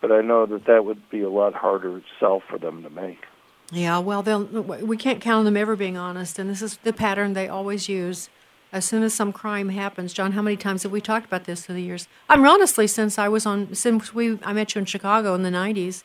But 0.00 0.12
I 0.12 0.20
know 0.20 0.46
that 0.46 0.66
that 0.66 0.84
would 0.84 1.08
be 1.10 1.22
a 1.22 1.30
lot 1.30 1.54
harder 1.54 1.98
itself 1.98 2.42
for 2.48 2.58
them 2.58 2.82
to 2.82 2.90
make. 2.90 3.24
Yeah, 3.72 3.98
well, 3.98 4.22
we 4.22 4.96
can't 4.96 5.20
count 5.20 5.38
on 5.40 5.44
them 5.46 5.56
ever 5.56 5.74
being 5.74 5.96
honest, 5.96 6.38
and 6.38 6.50
this 6.50 6.60
is 6.60 6.76
the 6.84 6.92
pattern 6.92 7.32
they 7.32 7.48
always 7.48 7.88
use. 7.88 8.28
As 8.72 8.84
soon 8.84 9.02
as 9.02 9.14
some 9.14 9.32
crime 9.32 9.70
happens, 9.70 10.12
John, 10.12 10.32
how 10.32 10.42
many 10.42 10.56
times 10.56 10.82
have 10.82 10.92
we 10.92 11.00
talked 11.00 11.26
about 11.26 11.44
this 11.44 11.64
through 11.64 11.76
the 11.76 11.82
years? 11.82 12.06
I'm 12.28 12.44
honestly, 12.46 12.86
since 12.86 13.18
I 13.18 13.28
was 13.28 13.46
on, 13.46 13.74
since 13.74 14.12
we, 14.12 14.38
I 14.42 14.52
met 14.52 14.74
you 14.74 14.80
in 14.80 14.84
Chicago 14.84 15.34
in 15.34 15.42
the 15.42 15.50
'90s, 15.50 16.02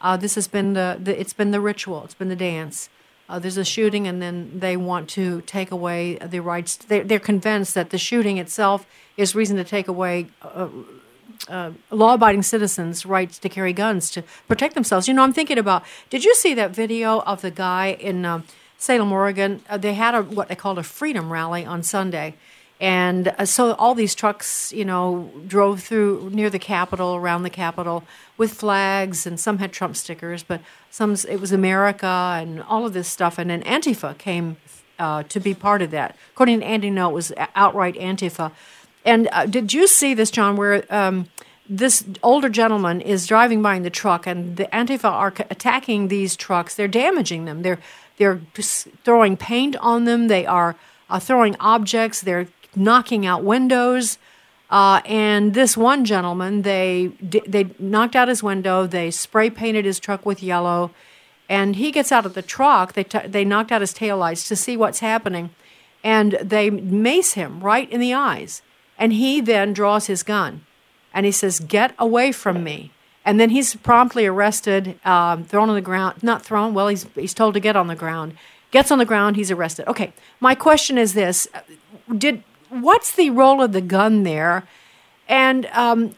uh, 0.00 0.16
this 0.16 0.34
has 0.34 0.46
been 0.46 0.74
the, 0.74 0.98
the, 1.02 1.18
it's 1.18 1.32
been 1.32 1.50
the 1.50 1.60
ritual, 1.60 2.04
it's 2.04 2.14
been 2.14 2.28
the 2.28 2.36
dance. 2.36 2.88
Uh, 3.30 3.38
there's 3.38 3.56
a 3.56 3.64
shooting, 3.64 4.08
and 4.08 4.20
then 4.20 4.50
they 4.58 4.76
want 4.76 5.08
to 5.08 5.40
take 5.42 5.70
away 5.70 6.16
the 6.16 6.40
rights. 6.40 6.74
They're, 6.74 7.04
they're 7.04 7.20
convinced 7.20 7.74
that 7.74 7.90
the 7.90 7.98
shooting 7.98 8.38
itself 8.38 8.84
is 9.16 9.36
reason 9.36 9.56
to 9.56 9.62
take 9.62 9.86
away 9.86 10.26
uh, 10.42 10.68
uh, 11.48 11.70
law-abiding 11.92 12.42
citizens' 12.42 13.06
rights 13.06 13.38
to 13.38 13.48
carry 13.48 13.72
guns 13.72 14.10
to 14.10 14.24
protect 14.48 14.74
themselves. 14.74 15.06
You 15.06 15.14
know, 15.14 15.22
I'm 15.22 15.32
thinking 15.32 15.58
about. 15.58 15.84
Did 16.10 16.24
you 16.24 16.34
see 16.34 16.54
that 16.54 16.72
video 16.72 17.20
of 17.20 17.40
the 17.40 17.52
guy 17.52 17.92
in 18.00 18.24
uh, 18.24 18.42
Salem, 18.78 19.12
Oregon? 19.12 19.62
Uh, 19.70 19.78
they 19.78 19.94
had 19.94 20.14
a 20.16 20.22
what 20.22 20.48
they 20.48 20.56
called 20.56 20.78
a 20.78 20.82
freedom 20.82 21.30
rally 21.30 21.64
on 21.64 21.84
Sunday, 21.84 22.34
and 22.80 23.28
uh, 23.28 23.44
so 23.44 23.74
all 23.74 23.94
these 23.94 24.14
trucks, 24.14 24.72
you 24.72 24.86
know, 24.86 25.30
drove 25.46 25.82
through 25.82 26.30
near 26.32 26.48
the 26.48 26.58
Capitol, 26.58 27.14
around 27.14 27.42
the 27.42 27.50
Capitol, 27.50 28.04
with 28.38 28.54
flags, 28.54 29.26
and 29.26 29.38
some 29.38 29.58
had 29.58 29.70
Trump 29.70 29.96
stickers, 29.96 30.42
but 30.42 30.62
some 30.90 31.14
it 31.28 31.40
was 31.40 31.52
America 31.52 32.06
and 32.40 32.62
all 32.62 32.86
of 32.86 32.94
this 32.94 33.06
stuff. 33.06 33.38
And 33.38 33.50
then 33.50 33.62
Antifa 33.64 34.16
came 34.16 34.56
uh, 34.98 35.24
to 35.24 35.38
be 35.38 35.52
part 35.52 35.82
of 35.82 35.90
that. 35.90 36.16
According 36.32 36.60
to 36.60 36.66
Andy 36.66 36.90
Ngo, 36.90 37.10
it 37.10 37.14
was 37.14 37.32
outright 37.54 37.96
Antifa. 37.96 38.50
And 39.04 39.28
uh, 39.30 39.44
did 39.44 39.74
you 39.74 39.86
see 39.86 40.14
this, 40.14 40.30
John, 40.30 40.56
where 40.56 40.84
um, 40.88 41.28
this 41.68 42.04
older 42.22 42.48
gentleman 42.48 43.02
is 43.02 43.26
driving 43.26 43.60
by 43.60 43.74
in 43.74 43.82
the 43.82 43.90
truck, 43.90 44.26
and 44.26 44.56
the 44.56 44.64
Antifa 44.72 45.10
are 45.10 45.34
attacking 45.50 46.08
these 46.08 46.34
trucks? 46.34 46.74
They're 46.74 46.88
damaging 46.88 47.44
them. 47.44 47.60
They're 47.60 47.78
they're 48.16 48.40
throwing 49.04 49.36
paint 49.36 49.76
on 49.76 50.04
them. 50.04 50.28
They 50.28 50.44
are 50.46 50.76
uh, 51.08 51.18
throwing 51.18 51.56
objects. 51.58 52.20
They're 52.20 52.48
knocking 52.74 53.26
out 53.26 53.44
windows. 53.44 54.18
Uh, 54.70 55.00
and 55.04 55.54
this 55.54 55.76
one 55.76 56.04
gentleman, 56.04 56.62
they 56.62 57.10
they 57.20 57.70
knocked 57.78 58.14
out 58.14 58.28
his 58.28 58.42
window. 58.42 58.86
They 58.86 59.10
spray 59.10 59.50
painted 59.50 59.84
his 59.84 59.98
truck 59.98 60.24
with 60.24 60.42
yellow, 60.42 60.92
And 61.48 61.74
he 61.74 61.90
gets 61.90 62.12
out 62.12 62.24
of 62.24 62.34
the 62.34 62.42
truck. 62.42 62.92
They 62.92 63.02
t- 63.02 63.26
they 63.26 63.44
knocked 63.44 63.72
out 63.72 63.80
his 63.80 63.92
taillights 63.92 64.46
to 64.46 64.54
see 64.54 64.76
what's 64.76 65.00
happening, 65.00 65.50
and 66.04 66.38
they 66.40 66.70
mace 66.70 67.32
him 67.32 67.60
right 67.60 67.90
in 67.90 67.98
the 67.98 68.14
eyes. 68.14 68.62
And 68.96 69.12
he 69.12 69.40
then 69.40 69.72
draws 69.72 70.06
his 70.06 70.22
gun, 70.22 70.64
and 71.12 71.26
he 71.26 71.32
says, 71.32 71.58
"Get 71.58 71.92
away 71.98 72.30
from 72.30 72.62
me." 72.62 72.92
And 73.24 73.40
then 73.40 73.50
he's 73.50 73.74
promptly 73.74 74.26
arrested, 74.26 74.98
um, 75.04 75.44
thrown 75.44 75.68
on 75.68 75.74
the 75.74 75.80
ground. 75.80 76.22
Not 76.22 76.42
thrown. 76.42 76.74
Well, 76.74 76.86
he's 76.86 77.06
he's 77.16 77.34
told 77.34 77.54
to 77.54 77.60
get 77.60 77.74
on 77.74 77.88
the 77.88 77.96
ground. 77.96 78.36
Gets 78.70 78.92
on 78.92 78.98
the 78.98 79.04
ground. 79.04 79.34
He's 79.34 79.50
arrested. 79.50 79.88
Okay. 79.88 80.12
My 80.38 80.54
question 80.54 80.96
is 80.96 81.14
this: 81.14 81.48
Did 82.16 82.44
what's 82.70 83.12
the 83.12 83.30
role 83.30 83.62
of 83.62 83.72
the 83.72 83.80
gun 83.80 84.22
there? 84.22 84.66
And 85.28 85.66
um, 85.66 86.14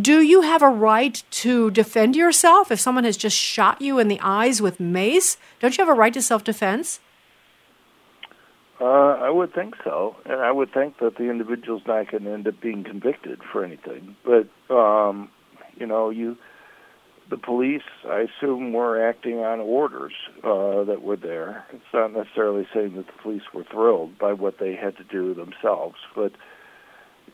do 0.00 0.20
you 0.20 0.42
have 0.42 0.62
a 0.62 0.68
right 0.68 1.22
to 1.30 1.70
defend 1.70 2.16
yourself 2.16 2.70
if 2.70 2.78
someone 2.78 3.04
has 3.04 3.16
just 3.16 3.36
shot 3.36 3.80
you 3.80 3.98
in 3.98 4.08
the 4.08 4.20
eyes 4.20 4.60
with 4.60 4.78
mace? 4.78 5.36
Don't 5.60 5.76
you 5.76 5.84
have 5.84 5.94
a 5.94 5.98
right 5.98 6.12
to 6.14 6.22
self 6.22 6.44
defense? 6.44 7.00
Uh, 8.80 8.84
I 8.84 9.30
would 9.30 9.54
think 9.54 9.76
so, 9.84 10.16
and 10.24 10.40
I 10.40 10.50
would 10.50 10.72
think 10.72 10.98
that 10.98 11.16
the 11.16 11.30
individual's 11.30 11.82
not 11.86 12.10
going 12.10 12.24
to 12.24 12.32
end 12.32 12.46
up 12.48 12.60
being 12.60 12.82
convicted 12.82 13.40
for 13.52 13.64
anything. 13.64 14.16
But 14.24 14.48
um, 14.74 15.30
you 15.78 15.86
know, 15.86 16.10
you 16.10 16.36
the 17.34 17.40
police, 17.40 17.82
I 18.08 18.26
assume, 18.28 18.72
were 18.72 19.08
acting 19.08 19.38
on 19.38 19.58
orders 19.58 20.12
uh, 20.44 20.84
that 20.84 21.02
were 21.02 21.16
there. 21.16 21.64
It's 21.72 21.82
not 21.92 22.12
necessarily 22.12 22.64
saying 22.72 22.94
that 22.94 23.06
the 23.06 23.22
police 23.22 23.42
were 23.52 23.64
thrilled 23.64 24.16
by 24.18 24.32
what 24.32 24.60
they 24.60 24.76
had 24.76 24.96
to 24.98 25.04
do 25.04 25.34
themselves, 25.34 25.96
but 26.14 26.32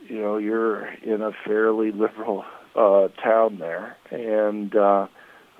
you 0.09 0.19
know, 0.19 0.39
you're 0.39 0.87
in 1.03 1.21
a 1.21 1.33
fairly 1.47 1.93
liberal 1.93 2.45
uh, 2.75 3.09
town 3.23 3.59
there, 3.59 3.99
and 4.11 4.75
uh, 4.75 5.07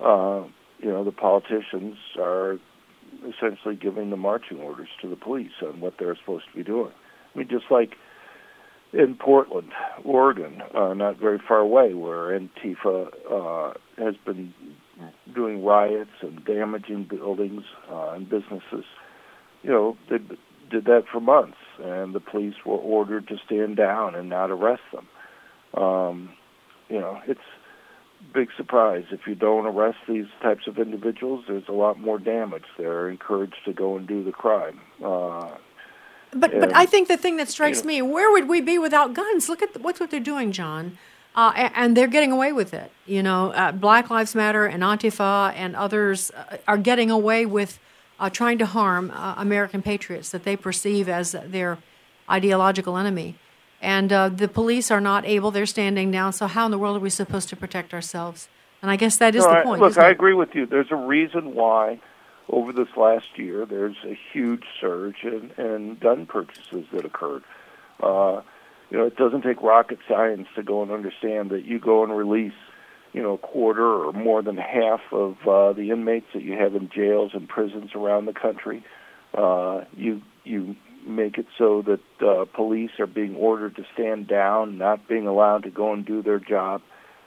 uh, 0.03 0.45
you 0.79 0.89
know, 0.89 1.05
the 1.05 1.13
politicians 1.13 1.97
are 2.19 2.59
essentially 3.29 3.77
giving 3.77 4.09
the 4.09 4.17
marching 4.17 4.59
orders 4.61 4.89
to 5.03 5.09
the 5.09 5.17
police 5.17 5.53
on 5.61 5.81
what 5.81 5.95
they're 5.99 6.17
supposed 6.17 6.45
to 6.51 6.57
be 6.57 6.65
doing. 6.65 6.93
I 7.35 7.39
mean, 7.39 7.49
just 7.51 7.67
like 7.71 7.91
in 8.93 9.15
Portland, 9.15 9.71
Oregon, 10.05 10.63
uh, 10.75 10.95
not 10.95 11.19
very 11.19 11.39
far 11.47 11.59
away, 11.59 11.95
where 11.95 12.39
Antifa 12.39 13.09
uh, 13.31 13.75
has 13.99 14.17
been 14.25 14.53
doing 15.35 15.65
riots 15.65 16.11
and 16.21 16.45
damaging 16.45 17.05
buildings 17.05 17.63
uh, 17.91 18.11
and 18.11 18.29
businesses. 18.29 18.85
You 19.63 19.71
know, 19.71 19.97
they 20.09 20.19
did 20.71 20.85
that 20.87 21.05
for 21.11 21.21
months, 21.21 21.59
and 21.83 22.15
the 22.15 22.21
police 22.21 22.55
were 22.65 22.77
ordered 22.77 23.29
to 23.29 23.37
stand 23.45 23.77
down 23.77 24.15
and 24.15 24.29
not 24.29 24.51
arrest 24.51 24.83
them. 24.93 25.83
Um, 25.83 26.31
you 26.89 26.99
know, 26.99 27.21
it's 27.27 27.41
big 28.35 28.49
surprise 28.57 29.05
if 29.13 29.21
you 29.27 29.35
don't 29.35 29.67
arrest 29.67 29.99
these 30.09 30.27
types 30.43 30.67
of 30.67 30.79
individuals. 30.79 31.45
There's 31.49 31.69
a 31.69 31.73
lot 31.73 31.99
more 31.99 32.19
damage. 32.19 32.65
They're 32.77 33.09
encouraged 33.09 33.65
to 33.67 33.73
go 33.73 33.97
and 33.97 34.07
do 34.07 34.23
the 34.25 34.33
crime. 34.33 34.81
Uh, 35.05 35.57
but 36.33 36.59
but 36.61 36.75
I 36.75 36.87
think 36.87 37.09
the 37.09 37.17
thing 37.17 37.37
that 37.37 37.49
strikes 37.49 37.85
me, 37.85 38.03
where 38.03 38.31
would 38.31 38.49
we 38.49 38.61
be 38.61 38.79
without 38.79 39.15
guns? 39.15 39.49
Look 39.49 39.63
at 39.63 39.81
what's 39.81 40.01
what 40.01 40.11
they're 40.11 40.21
doing, 40.21 40.53
John. 40.53 40.99
Uh, 41.35 41.53
and, 41.55 41.73
and, 41.77 41.97
they're 41.97 42.09
getting 42.09 42.33
away 42.33 42.51
with 42.51 42.75
it. 42.75 42.91
You 43.07 43.23
know, 43.23 43.53
uh, 43.53 43.71
Black 43.71 44.11
Lives 44.11 44.35
Matter 44.35 44.67
and 44.67 44.83
Antifa 44.83 45.53
and 45.55 45.77
others 45.77 46.33
uh, 46.33 46.57
are 46.67 46.77
getting 46.77 47.09
away 47.09 47.47
with 47.47 47.79
uh, 48.19 48.29
trying 48.29 48.59
to 48.59 48.67
harm 48.67 49.13
uh, 49.15 49.35
American 49.37 49.81
patriots 49.81 50.31
that 50.31 50.43
they 50.43 50.57
perceive 50.57 51.09
as 51.09 51.37
their 51.47 51.79
ideological 52.29 52.97
enemy. 52.97 53.37
And 53.81 54.13
uh, 54.13 54.29
the 54.29 54.49
police 54.49 54.91
are 54.91 55.01
not 55.01 55.25
able; 55.25 55.53
they're 55.53 55.67
standing 55.67 56.11
down. 56.11 56.33
So 56.33 56.49
how 56.49 56.65
in 56.65 56.73
the 56.73 56.79
world 56.79 56.97
are 56.97 57.01
we 57.01 57.11
supposed 57.11 57.49
to 57.51 57.57
protect 57.57 57.95
ourselves? 57.95 58.49
And 58.83 58.91
I 58.91 58.97
guess 58.97 59.17
that 59.19 59.35
is 59.35 59.45
no, 59.45 59.55
the 59.55 59.63
point. 59.63 59.81
I, 59.81 59.85
look, 59.87 59.99
I 59.99 60.11
agree 60.11 60.35
with 60.35 60.55
you. 60.55 60.67
There's 60.67 60.91
a 60.91 60.97
reason 60.97 61.55
why 61.55 62.01
over 62.53 62.73
this 62.73 62.89
last 62.97 63.27
year, 63.37 63.65
there's 63.65 63.97
a 64.05 64.19
huge 64.33 64.65
surge 64.81 65.23
in, 65.23 65.53
in 65.57 65.97
gun 65.97 66.27
purchases 66.27 66.85
that 66.93 67.05
occurred. 67.05 67.45
Uh, 68.03 68.43
you 68.91 68.99
know, 68.99 69.07
it 69.07 69.17
doesn't 69.17 69.43
take 69.43 69.63
rocket 69.63 69.99
science 70.09 70.49
to 70.57 70.63
go 70.63 70.83
and 70.83 70.91
understand 70.91 71.51
that 71.51 71.65
you 71.65 71.79
go 71.79 72.03
and 72.03 72.17
release, 72.17 72.55
you 73.13 73.23
know, 73.23 73.35
a 73.35 73.39
quarter 73.39 73.87
or 73.87 74.13
more 74.13 74.43
than 74.43 74.57
half 74.57 75.01
of 75.13 75.37
uh, 75.47 75.73
the 75.73 75.91
inmates 75.91 76.27
that 76.35 76.43
you 76.43 76.55
have 76.55 76.75
in 76.75 76.91
jails 76.93 77.31
and 77.35 77.49
prisons 77.49 77.93
around 77.95 78.27
the 78.27 78.33
country. 78.33 78.85
Uh, 79.33 79.85
you 79.97 80.21
you 80.43 80.75
make 81.07 81.39
it 81.39 81.47
so 81.57 81.83
that 81.83 82.27
uh, 82.27 82.45
police 82.53 82.91
are 82.99 83.07
being 83.07 83.37
ordered 83.37 83.77
to 83.77 83.85
stand 83.95 84.27
down, 84.27 84.77
not 84.77 85.09
being 85.09 85.27
allowed 85.27 85.63
to 85.63 85.71
go 85.71 85.93
and 85.93 86.05
do 86.05 86.21
their 86.21 86.41
job. 86.41 86.83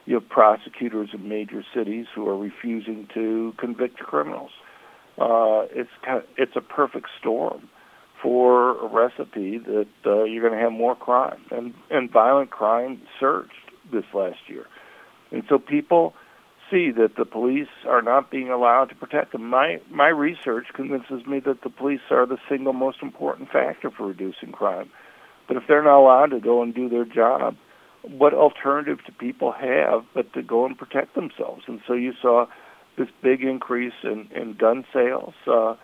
You 0.06 0.16
have 0.16 0.28
prosecutors 0.28 1.10
in 1.14 1.30
major 1.30 1.64
cities 1.74 2.08
who 2.14 2.28
are 2.28 2.38
refusing 2.38 3.08
to 3.14 3.54
convict 3.58 3.98
criminals 4.00 4.52
uh, 5.18 5.66
it's 5.72 5.90
kind 6.04 6.18
of, 6.18 6.24
it's 6.38 6.56
a 6.56 6.62
perfect 6.62 7.08
storm 7.20 7.70
for 8.22 8.80
a 8.80 8.88
recipe 8.88 9.58
that 9.58 9.88
uh, 10.06 10.24
you're 10.24 10.42
going 10.42 10.58
to 10.58 10.64
have 10.64 10.72
more 10.72 10.96
crime 10.96 11.42
and 11.52 11.74
and 11.90 12.10
violent 12.10 12.50
crime 12.50 13.02
surged 13.20 13.52
this 13.92 14.06
last 14.14 14.40
year, 14.48 14.66
and 15.32 15.44
so 15.50 15.60
people 15.60 16.14
see 16.72 16.90
that 16.92 17.16
the 17.18 17.26
police 17.26 17.68
are 17.86 18.02
not 18.02 18.32
being 18.32 18.50
allowed 18.50 18.86
to 18.86 18.96
protect 18.96 19.34
them. 19.34 19.50
My 19.50 19.80
my 19.92 20.08
research 20.08 20.68
convinces 20.74 21.26
me 21.26 21.40
that 21.42 21.62
the 21.64 21.70
police 21.70 22.02
are 22.10 22.26
the 22.26 22.38
single 22.50 22.74
most 22.74 23.00
important 23.02 23.50
factor 23.52 23.92
for 23.92 24.08
reducing 24.08 24.52
crime, 24.52 24.90
but 25.48 25.58
if 25.58 25.64
they're 25.68 25.84
not 25.84 26.00
allowed 26.00 26.32
to 26.32 26.40
go 26.40 26.64
and 26.64 26.74
do 26.74 26.88
their 26.90 27.06
job, 27.06 27.56
what 28.04 28.34
alternative 28.34 29.00
do 29.06 29.12
people 29.14 29.52
have 29.52 30.06
but 30.14 30.32
to 30.34 30.42
go 30.42 30.66
and 30.66 30.78
protect 30.78 31.16
themselves? 31.16 31.64
And 31.68 31.82
so 31.86 31.94
you 31.94 32.14
saw 32.22 32.48
this 32.98 33.08
big 33.22 33.44
increase 33.44 33.94
in, 34.04 34.30
in 34.36 34.54
gun 34.54 34.86
sales, 34.94 35.34
uh, 35.48 35.76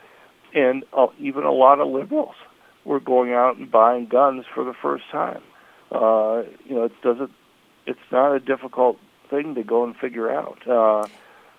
and 0.54 0.84
uh, 0.98 1.08
even 1.20 1.44
a 1.44 1.52
lot 1.52 1.80
of 1.80 1.88
liberals 1.88 2.36
were 2.86 3.00
going 3.00 3.34
out 3.34 3.58
and 3.58 3.72
buying 3.72 4.08
guns 4.08 4.46
for 4.54 4.64
the 4.64 4.74
first 4.82 5.04
time. 5.12 5.42
Uh, 5.92 6.44
you 6.66 6.76
know, 6.76 6.84
it 6.84 6.92
doesn't. 7.04 7.32
It's 7.86 8.00
not 8.12 8.34
a 8.34 8.40
difficult 8.40 8.98
thing 9.30 9.56
to 9.56 9.64
go 9.64 9.84
and 9.84 9.96
figure 9.96 10.30
out. 10.30 10.68
Uh, 10.68 11.08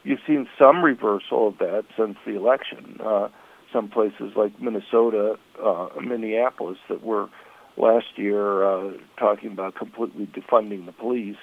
you've 0.04 0.20
seen 0.26 0.48
some 0.58 0.84
reversal 0.84 1.48
of 1.48 1.58
that 1.58 1.84
since 1.96 2.16
the 2.24 2.36
election. 2.36 2.98
Uh, 3.04 3.28
some 3.72 3.88
places 3.88 4.32
like 4.36 4.60
Minnesota, 4.60 5.36
uh, 5.62 5.88
Minneapolis, 6.00 6.78
that 6.88 7.02
were 7.04 7.28
last 7.76 8.06
year 8.16 8.64
uh, 8.64 8.92
talking 9.18 9.52
about 9.52 9.74
completely 9.74 10.26
defunding 10.26 10.86
the 10.86 10.92
police 10.92 11.36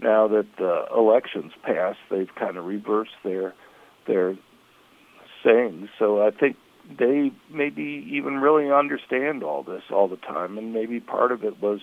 now 0.00 0.28
that 0.28 0.46
the 0.58 0.86
elections 0.94 1.52
passed, 1.62 1.98
they've 2.10 2.34
kind 2.34 2.56
of 2.56 2.64
reversed 2.64 3.16
their 3.24 3.54
their 4.06 4.36
sayings. 5.44 5.88
So 5.98 6.24
I 6.24 6.30
think 6.30 6.56
they 6.98 7.32
maybe 7.50 8.06
even 8.12 8.38
really 8.38 8.70
understand 8.70 9.42
all 9.42 9.62
this 9.62 9.82
all 9.90 10.08
the 10.08 10.16
time, 10.16 10.58
and 10.58 10.72
maybe 10.72 11.00
part 11.00 11.32
of 11.32 11.44
it 11.44 11.60
was 11.60 11.80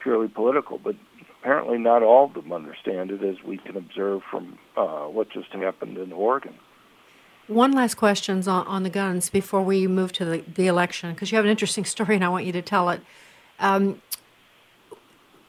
purely 0.00 0.28
political, 0.28 0.78
but 0.78 0.96
apparently 1.40 1.78
not 1.78 2.02
all 2.02 2.26
of 2.26 2.34
them 2.34 2.52
understand 2.52 3.10
it, 3.10 3.22
as 3.22 3.42
we 3.42 3.58
can 3.58 3.76
observe 3.76 4.22
from 4.30 4.58
uh, 4.76 5.04
what 5.06 5.30
just 5.30 5.52
happened 5.52 5.96
in 5.96 6.12
Oregon. 6.12 6.54
One 7.48 7.72
last 7.72 7.94
question 7.96 8.38
on, 8.48 8.66
on 8.66 8.82
the 8.82 8.90
guns 8.90 9.28
before 9.28 9.62
we 9.62 9.86
move 9.86 10.12
to 10.12 10.24
the, 10.24 10.44
the 10.46 10.66
election, 10.66 11.12
because 11.12 11.32
you 11.32 11.36
have 11.36 11.44
an 11.44 11.50
interesting 11.50 11.84
story 11.94 12.14
and 12.14 12.24
I 12.24 12.28
want 12.28 12.44
you 12.44 12.52
to 12.52 12.62
tell 12.62 12.90
it. 12.90 13.00
Um, 13.58 14.00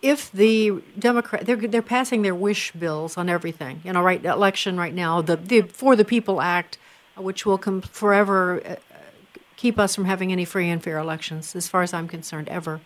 if 0.04 0.30
the 0.34 0.84
Democrat 1.00 1.46
they're 1.46 1.56
they're 1.56 1.82
passing 1.82 2.22
their 2.22 2.36
wish 2.36 2.72
bills 2.74 3.18
on 3.18 3.30
everything, 3.30 3.82
you 3.84 3.94
know, 3.94 4.04
right 4.04 4.24
election 4.24 4.78
right 4.78 4.94
now, 4.94 5.22
the, 5.22 5.38
the 5.38 5.62
For 5.62 5.96
the 5.96 6.06
People 6.06 6.42
Act, 6.42 6.78
which 7.18 7.46
will 7.46 7.58
forever 7.58 8.62
uh, 8.66 8.76
keep 9.56 9.80
us 9.80 9.96
from 9.96 10.06
having 10.06 10.32
any 10.32 10.46
free 10.46 10.70
and 10.70 10.84
fair 10.84 10.98
elections, 10.98 11.56
as 11.56 11.70
far 11.70 11.82
as 11.82 11.94
I'm 11.94 12.10
concerned, 12.10 12.50
ever. 12.50 12.82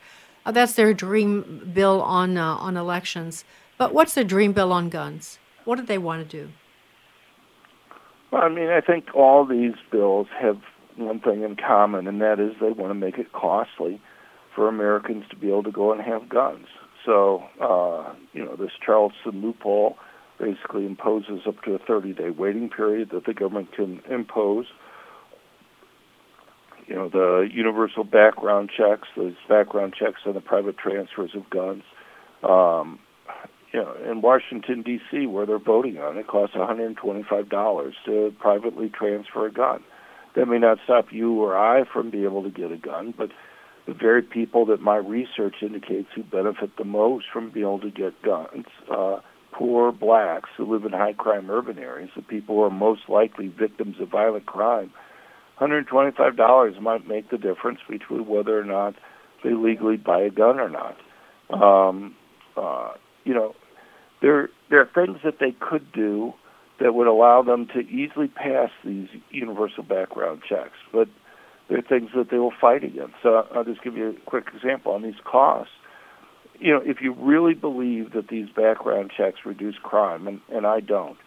Uh, 0.45 0.51
that's 0.51 0.73
their 0.73 0.93
dream 0.93 1.71
bill 1.73 2.01
on 2.03 2.37
uh, 2.37 2.55
on 2.55 2.77
elections. 2.77 3.43
But 3.79 3.93
what's 3.93 4.13
their 4.13 4.23
dream 4.23 4.53
bill 4.53 4.71
on 4.71 4.89
guns? 4.89 5.39
What 5.65 5.77
do 5.77 5.85
they 5.85 5.97
want 5.97 6.29
to 6.29 6.37
do? 6.37 6.51
Well, 8.31 8.43
I 8.43 8.49
mean, 8.49 8.69
I 8.69 8.81
think 8.81 9.15
all 9.15 9.43
these 9.43 9.73
bills 9.91 10.27
have 10.39 10.61
one 10.97 11.19
thing 11.19 11.43
in 11.43 11.55
common, 11.55 12.07
and 12.07 12.21
that 12.21 12.39
is 12.39 12.53
they 12.61 12.71
want 12.71 12.91
to 12.91 12.95
make 12.95 13.17
it 13.17 13.31
costly 13.31 13.99
for 14.53 14.67
Americans 14.67 15.25
to 15.29 15.35
be 15.35 15.47
able 15.49 15.63
to 15.63 15.71
go 15.71 15.91
and 15.91 16.01
have 16.01 16.29
guns. 16.29 16.67
So, 17.07 17.41
uh, 17.61 18.13
you 18.33 18.43
know, 18.43 18.57
this 18.57 18.71
Charleston 18.85 19.41
loophole 19.41 19.95
basically 20.39 20.85
imposes 20.85 21.47
up 21.47 21.63
to 21.63 21.73
a 21.73 21.79
30 21.79 22.13
day 22.13 22.29
waiting 22.29 22.69
period 22.69 23.09
that 23.11 23.25
the 23.25 23.33
government 23.33 23.71
can 23.71 24.01
impose. 24.11 24.65
You 26.85 26.95
know, 26.95 27.09
the 27.09 27.49
universal 27.51 28.03
background 28.03 28.69
checks, 28.75 29.07
those 29.15 29.35
background 29.47 29.95
checks 29.97 30.21
on 30.25 30.33
the 30.33 30.41
private 30.41 30.77
transfers 30.77 31.31
of 31.33 31.49
guns. 31.49 31.83
Um, 32.43 32.99
you 33.73 33.81
know, 33.81 33.95
in 34.09 34.21
Washington, 34.21 34.81
D.C., 34.81 35.27
where 35.27 35.45
they're 35.45 35.59
voting 35.59 35.97
on 35.97 36.17
it, 36.17 36.27
costs 36.27 36.55
$125 36.55 37.93
to 38.05 38.35
privately 38.39 38.89
transfer 38.89 39.47
a 39.47 39.51
gun. 39.51 39.81
That 40.35 40.47
may 40.47 40.59
not 40.59 40.77
stop 40.83 41.07
you 41.11 41.41
or 41.41 41.57
I 41.57 41.83
from 41.91 42.09
being 42.09 42.25
able 42.25 42.43
to 42.43 42.49
get 42.49 42.71
a 42.71 42.77
gun, 42.77 43.13
but 43.17 43.31
the 43.87 43.93
very 43.93 44.21
people 44.21 44.65
that 44.65 44.81
my 44.81 44.97
research 44.97 45.55
indicates 45.61 46.09
who 46.13 46.23
benefit 46.23 46.75
the 46.77 46.83
most 46.83 47.25
from 47.31 47.49
being 47.49 47.65
able 47.65 47.79
to 47.79 47.89
get 47.89 48.21
guns, 48.21 48.65
uh, 48.91 49.19
poor 49.53 49.91
blacks 49.91 50.49
who 50.57 50.71
live 50.71 50.83
in 50.83 50.91
high 50.91 51.13
crime 51.13 51.49
urban 51.49 51.79
areas, 51.79 52.09
the 52.15 52.21
people 52.21 52.55
who 52.55 52.63
are 52.63 52.69
most 52.69 53.01
likely 53.07 53.47
victims 53.47 53.95
of 53.99 54.09
violent 54.09 54.45
crime, 54.45 54.91
$125 55.59 56.81
might 56.81 57.07
make 57.07 57.29
the 57.29 57.37
difference 57.37 57.79
between 57.89 58.27
whether 58.27 58.59
or 58.59 58.65
not 58.65 58.93
they 59.43 59.53
legally 59.53 59.97
buy 59.97 60.21
a 60.21 60.29
gun 60.29 60.59
or 60.59 60.69
not. 60.69 60.97
Um, 61.49 62.15
uh, 62.55 62.93
you 63.23 63.33
know, 63.33 63.55
there 64.21 64.49
there 64.69 64.81
are 64.81 64.89
things 64.93 65.19
that 65.23 65.39
they 65.39 65.51
could 65.59 65.91
do 65.91 66.33
that 66.79 66.93
would 66.93 67.07
allow 67.07 67.41
them 67.41 67.67
to 67.67 67.79
easily 67.79 68.27
pass 68.27 68.69
these 68.83 69.07
universal 69.31 69.83
background 69.83 70.41
checks, 70.47 70.77
but 70.91 71.07
there 71.69 71.77
are 71.77 71.81
things 71.81 72.11
that 72.15 72.29
they 72.31 72.37
will 72.37 72.53
fight 72.59 72.83
against. 72.83 73.15
So 73.21 73.47
I'll 73.53 73.63
just 73.63 73.83
give 73.83 73.97
you 73.97 74.09
a 74.09 74.29
quick 74.29 74.45
example 74.55 74.93
on 74.93 75.01
these 75.01 75.19
costs. 75.23 75.73
You 76.59 76.73
know, 76.73 76.81
if 76.83 76.97
you 77.01 77.13
really 77.13 77.53
believe 77.53 78.13
that 78.13 78.29
these 78.29 78.47
background 78.49 79.11
checks 79.15 79.39
reduce 79.45 79.75
crime, 79.83 80.27
and, 80.27 80.41
and 80.49 80.65
I 80.65 80.79
don't, 80.79 81.17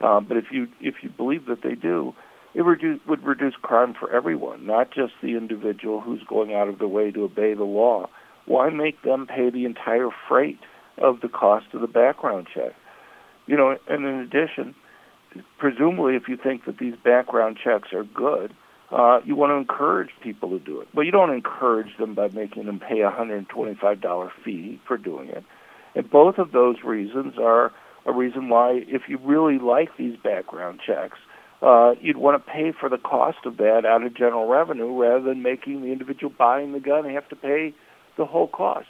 um, 0.00 0.26
but 0.26 0.36
if 0.36 0.46
you 0.50 0.68
if 0.80 0.96
you 1.02 1.10
believe 1.10 1.46
that 1.46 1.62
they 1.62 1.74
do, 1.74 2.14
it 2.54 2.62
reduce, 2.62 3.00
would 3.06 3.24
reduce 3.24 3.54
crime 3.60 3.94
for 3.98 4.10
everyone, 4.14 4.66
not 4.66 4.90
just 4.92 5.12
the 5.22 5.36
individual 5.36 6.00
who's 6.00 6.22
going 6.28 6.54
out 6.54 6.68
of 6.68 6.78
their 6.78 6.88
way 6.88 7.10
to 7.10 7.24
obey 7.24 7.54
the 7.54 7.64
law. 7.64 8.08
Why 8.46 8.70
make 8.70 9.02
them 9.02 9.26
pay 9.26 9.50
the 9.50 9.66
entire 9.66 10.08
freight 10.28 10.60
of 10.96 11.20
the 11.20 11.28
cost 11.28 11.66
of 11.74 11.80
the 11.80 11.86
background 11.86 12.46
check? 12.54 12.72
You 13.46 13.56
know, 13.56 13.76
and 13.88 14.06
in 14.06 14.14
addition, 14.20 14.74
presumably, 15.58 16.16
if 16.16 16.28
you 16.28 16.36
think 16.36 16.64
that 16.64 16.78
these 16.78 16.94
background 17.04 17.58
checks 17.62 17.92
are 17.92 18.04
good, 18.04 18.54
uh, 18.90 19.20
you 19.24 19.36
want 19.36 19.50
to 19.50 19.56
encourage 19.56 20.10
people 20.22 20.50
to 20.50 20.58
do 20.58 20.80
it. 20.80 20.88
But 20.94 21.02
you 21.02 21.12
don't 21.12 21.32
encourage 21.32 21.96
them 21.98 22.14
by 22.14 22.28
making 22.28 22.66
them 22.66 22.80
pay 22.80 23.00
a 23.00 23.10
$125 23.10 24.30
fee 24.44 24.80
for 24.86 24.96
doing 24.96 25.28
it. 25.28 25.44
And 25.94 26.10
both 26.10 26.38
of 26.38 26.52
those 26.52 26.76
reasons 26.84 27.34
are 27.38 27.72
a 28.06 28.12
reason 28.12 28.48
why, 28.48 28.82
if 28.86 29.02
you 29.08 29.18
really 29.22 29.58
like 29.58 29.96
these 29.98 30.16
background 30.16 30.80
checks, 30.86 31.18
uh, 31.60 31.94
you'd 32.00 32.16
want 32.16 32.42
to 32.42 32.52
pay 32.52 32.72
for 32.78 32.88
the 32.88 32.96
cost 32.96 33.38
of 33.44 33.56
that 33.58 33.84
out 33.84 34.02
of 34.02 34.14
general 34.16 34.46
revenue 34.46 34.96
rather 34.96 35.24
than 35.24 35.42
making 35.42 35.82
the 35.82 35.88
individual 35.88 36.32
buying 36.38 36.72
the 36.72 36.80
gun 36.80 37.04
have 37.10 37.28
to 37.28 37.36
pay 37.36 37.74
the 38.16 38.24
whole 38.24 38.48
cost. 38.48 38.86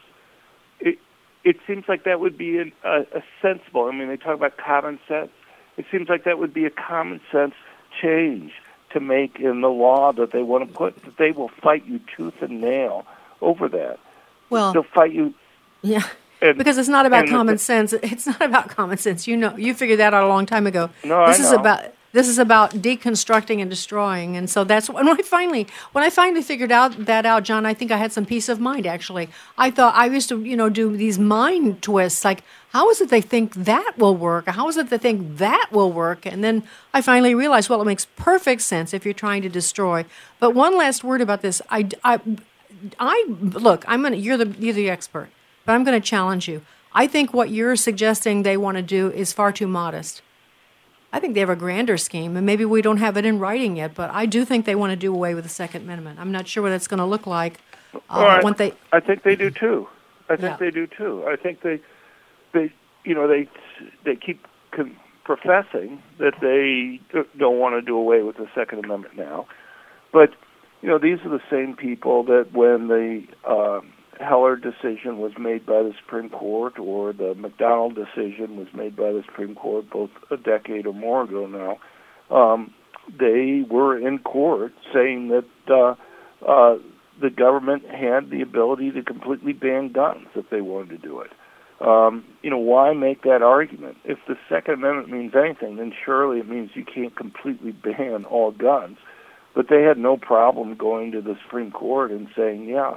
It 0.80 0.98
it 1.44 1.56
seems 1.66 1.84
like 1.88 2.04
that 2.04 2.20
would 2.20 2.36
be 2.36 2.58
an, 2.58 2.72
a, 2.84 3.00
a 3.16 3.22
sensible. 3.40 3.84
I 3.84 3.96
mean, 3.96 4.08
they 4.08 4.16
talk 4.16 4.34
about 4.34 4.58
common 4.58 4.98
sense. 5.08 5.30
It 5.78 5.86
seems 5.90 6.08
like 6.08 6.24
that 6.24 6.38
would 6.38 6.52
be 6.52 6.66
a 6.66 6.70
common 6.70 7.20
sense 7.32 7.54
change 8.02 8.52
to 8.90 9.00
make 9.00 9.38
in 9.38 9.60
the 9.60 9.68
law 9.68 10.12
that 10.12 10.32
they 10.32 10.42
want 10.42 10.68
to 10.68 10.72
put. 10.72 11.02
That 11.04 11.16
they 11.16 11.32
will 11.32 11.48
fight 11.48 11.84
you 11.86 12.00
tooth 12.16 12.40
and 12.40 12.60
nail 12.60 13.06
over 13.40 13.68
that. 13.68 13.98
Well, 14.50 14.72
they'll 14.72 14.82
fight 14.82 15.12
you. 15.12 15.34
Yeah. 15.82 16.06
And, 16.40 16.56
because 16.56 16.78
it's 16.78 16.88
not 16.88 17.04
about 17.04 17.26
common 17.28 17.58
sense. 17.58 17.92
It's 17.92 18.26
not 18.26 18.40
about 18.40 18.68
common 18.68 18.98
sense. 18.98 19.26
You 19.26 19.36
know, 19.36 19.56
you 19.56 19.74
figured 19.74 19.98
that 19.98 20.14
out 20.14 20.24
a 20.24 20.28
long 20.28 20.46
time 20.46 20.66
ago. 20.66 20.90
No, 21.04 21.26
this 21.26 21.40
I 21.40 21.42
is 21.42 21.52
know. 21.52 21.58
about 21.58 21.92
this 22.18 22.26
is 22.26 22.40
about 22.40 22.72
deconstructing 22.72 23.60
and 23.60 23.70
destroying. 23.70 24.36
And 24.36 24.50
so 24.50 24.64
that's 24.64 24.90
when 24.90 25.06
I 25.06 25.14
finally 25.22 25.68
when 25.92 26.02
I 26.02 26.10
finally 26.10 26.42
figured 26.42 26.72
out 26.72 27.06
that 27.06 27.24
out, 27.24 27.44
John, 27.44 27.64
I 27.64 27.74
think 27.74 27.92
I 27.92 27.96
had 27.96 28.10
some 28.10 28.26
peace 28.26 28.48
of 28.48 28.58
mind 28.58 28.88
actually. 28.88 29.28
I 29.56 29.70
thought 29.70 29.94
I 29.94 30.06
used 30.06 30.28
to, 30.30 30.42
you 30.42 30.56
know, 30.56 30.68
do 30.68 30.96
these 30.96 31.16
mind 31.16 31.80
twists 31.80 32.24
like 32.24 32.42
how 32.70 32.90
is 32.90 33.00
it 33.00 33.08
they 33.08 33.20
think 33.20 33.54
that 33.54 33.92
will 33.96 34.16
work? 34.16 34.48
How 34.48 34.66
is 34.66 34.76
it 34.76 34.90
they 34.90 34.98
think 34.98 35.38
that 35.38 35.68
will 35.70 35.92
work? 35.92 36.26
And 36.26 36.42
then 36.42 36.64
I 36.92 37.02
finally 37.02 37.36
realized, 37.36 37.70
well, 37.70 37.80
it 37.80 37.84
makes 37.84 38.06
perfect 38.16 38.62
sense 38.62 38.92
if 38.92 39.04
you're 39.04 39.14
trying 39.14 39.42
to 39.42 39.48
destroy. 39.48 40.04
But 40.40 40.56
one 40.56 40.76
last 40.76 41.04
word 41.04 41.20
about 41.20 41.40
this. 41.40 41.62
I, 41.70 41.88
I, 42.02 42.18
I 42.98 43.26
look, 43.28 43.84
I'm 43.86 44.02
gonna, 44.02 44.16
you're 44.16 44.36
the, 44.36 44.48
you're 44.58 44.74
the 44.74 44.90
expert, 44.90 45.28
but 45.64 45.74
I'm 45.74 45.84
to 45.84 46.00
challenge 46.00 46.48
you. 46.48 46.62
I 46.92 47.06
think 47.06 47.32
what 47.32 47.50
you're 47.50 47.76
suggesting 47.76 48.42
they 48.42 48.56
want 48.56 48.76
to 48.76 48.82
do 48.82 49.08
is 49.12 49.32
far 49.32 49.52
too 49.52 49.68
modest. 49.68 50.20
I 51.12 51.20
think 51.20 51.34
they 51.34 51.40
have 51.40 51.48
a 51.48 51.56
grander 51.56 51.96
scheme, 51.96 52.36
and 52.36 52.44
maybe 52.44 52.64
we 52.64 52.82
don't 52.82 52.98
have 52.98 53.16
it 53.16 53.24
in 53.24 53.38
writing 53.38 53.76
yet. 53.76 53.94
But 53.94 54.10
I 54.10 54.26
do 54.26 54.44
think 54.44 54.66
they 54.66 54.74
want 54.74 54.90
to 54.90 54.96
do 54.96 55.12
away 55.14 55.34
with 55.34 55.44
the 55.44 55.50
Second 55.50 55.82
Amendment. 55.82 56.18
I'm 56.20 56.32
not 56.32 56.46
sure 56.46 56.62
what 56.62 56.72
it's 56.72 56.86
going 56.86 56.98
to 56.98 57.06
look 57.06 57.26
like. 57.26 57.54
Uh, 58.10 58.40
when 58.42 58.52
they, 58.54 58.72
I 58.92 59.00
think 59.00 59.22
they 59.22 59.34
do 59.34 59.50
too. 59.50 59.88
I 60.28 60.36
think 60.36 60.42
Yeah. 60.42 60.56
they 60.58 60.70
do 60.70 60.86
too. 60.86 61.24
I 61.26 61.36
think 61.36 61.62
they, 61.62 61.80
they, 62.52 62.70
you 63.04 63.14
know, 63.14 63.26
they 63.26 63.48
they 64.04 64.14
keep 64.16 64.46
con- 64.72 64.96
professing 65.24 66.02
that 66.18 66.34
they 66.40 67.00
don't 67.38 67.58
want 67.58 67.74
to 67.74 67.80
do 67.82 67.96
away 67.96 68.22
with 68.22 68.36
the 68.36 68.48
Second 68.54 68.84
Amendment 68.84 69.16
now, 69.16 69.46
but 70.12 70.34
you 70.82 70.88
know, 70.88 70.98
these 70.98 71.18
are 71.24 71.30
the 71.30 71.40
same 71.50 71.74
people 71.74 72.22
that 72.24 72.52
when 72.52 72.88
the 72.88 73.24
um, 73.50 73.92
Heller 74.20 74.56
decision 74.56 75.18
was 75.18 75.32
made 75.38 75.64
by 75.64 75.82
the 75.82 75.92
Supreme 76.00 76.28
Court 76.28 76.78
or 76.78 77.12
the 77.12 77.34
McDonald 77.34 77.94
decision 77.94 78.56
was 78.56 78.68
made 78.74 78.96
by 78.96 79.12
the 79.12 79.22
Supreme 79.26 79.54
Court, 79.54 79.88
both 79.90 80.10
a 80.30 80.36
decade 80.36 80.86
or 80.86 80.94
more 80.94 81.22
ago 81.22 81.46
now, 81.46 81.78
um, 82.34 82.74
they 83.08 83.64
were 83.68 83.96
in 83.96 84.18
court 84.18 84.72
saying 84.92 85.28
that 85.28 85.44
uh, 85.68 85.94
uh, 86.46 86.78
the 87.20 87.30
government 87.30 87.84
had 87.84 88.30
the 88.30 88.42
ability 88.42 88.90
to 88.92 89.02
completely 89.02 89.52
ban 89.52 89.92
guns 89.92 90.26
if 90.34 90.50
they 90.50 90.60
wanted 90.60 91.00
to 91.00 91.08
do 91.08 91.20
it. 91.20 91.30
Um, 91.80 92.24
you 92.42 92.50
know, 92.50 92.58
why 92.58 92.92
make 92.92 93.22
that 93.22 93.40
argument? 93.42 93.98
If 94.04 94.18
the 94.26 94.34
Second 94.48 94.74
Amendment 94.74 95.10
means 95.10 95.32
anything, 95.36 95.76
then 95.76 95.92
surely 96.04 96.40
it 96.40 96.48
means 96.48 96.70
you 96.74 96.84
can't 96.84 97.16
completely 97.16 97.72
ban 97.72 98.24
all 98.24 98.50
guns. 98.50 98.98
But 99.58 99.66
they 99.68 99.82
had 99.82 99.98
no 99.98 100.16
problem 100.16 100.76
going 100.76 101.10
to 101.10 101.20
the 101.20 101.36
Supreme 101.42 101.72
Court 101.72 102.12
and 102.12 102.28
saying, 102.36 102.68
yeah, 102.68 102.94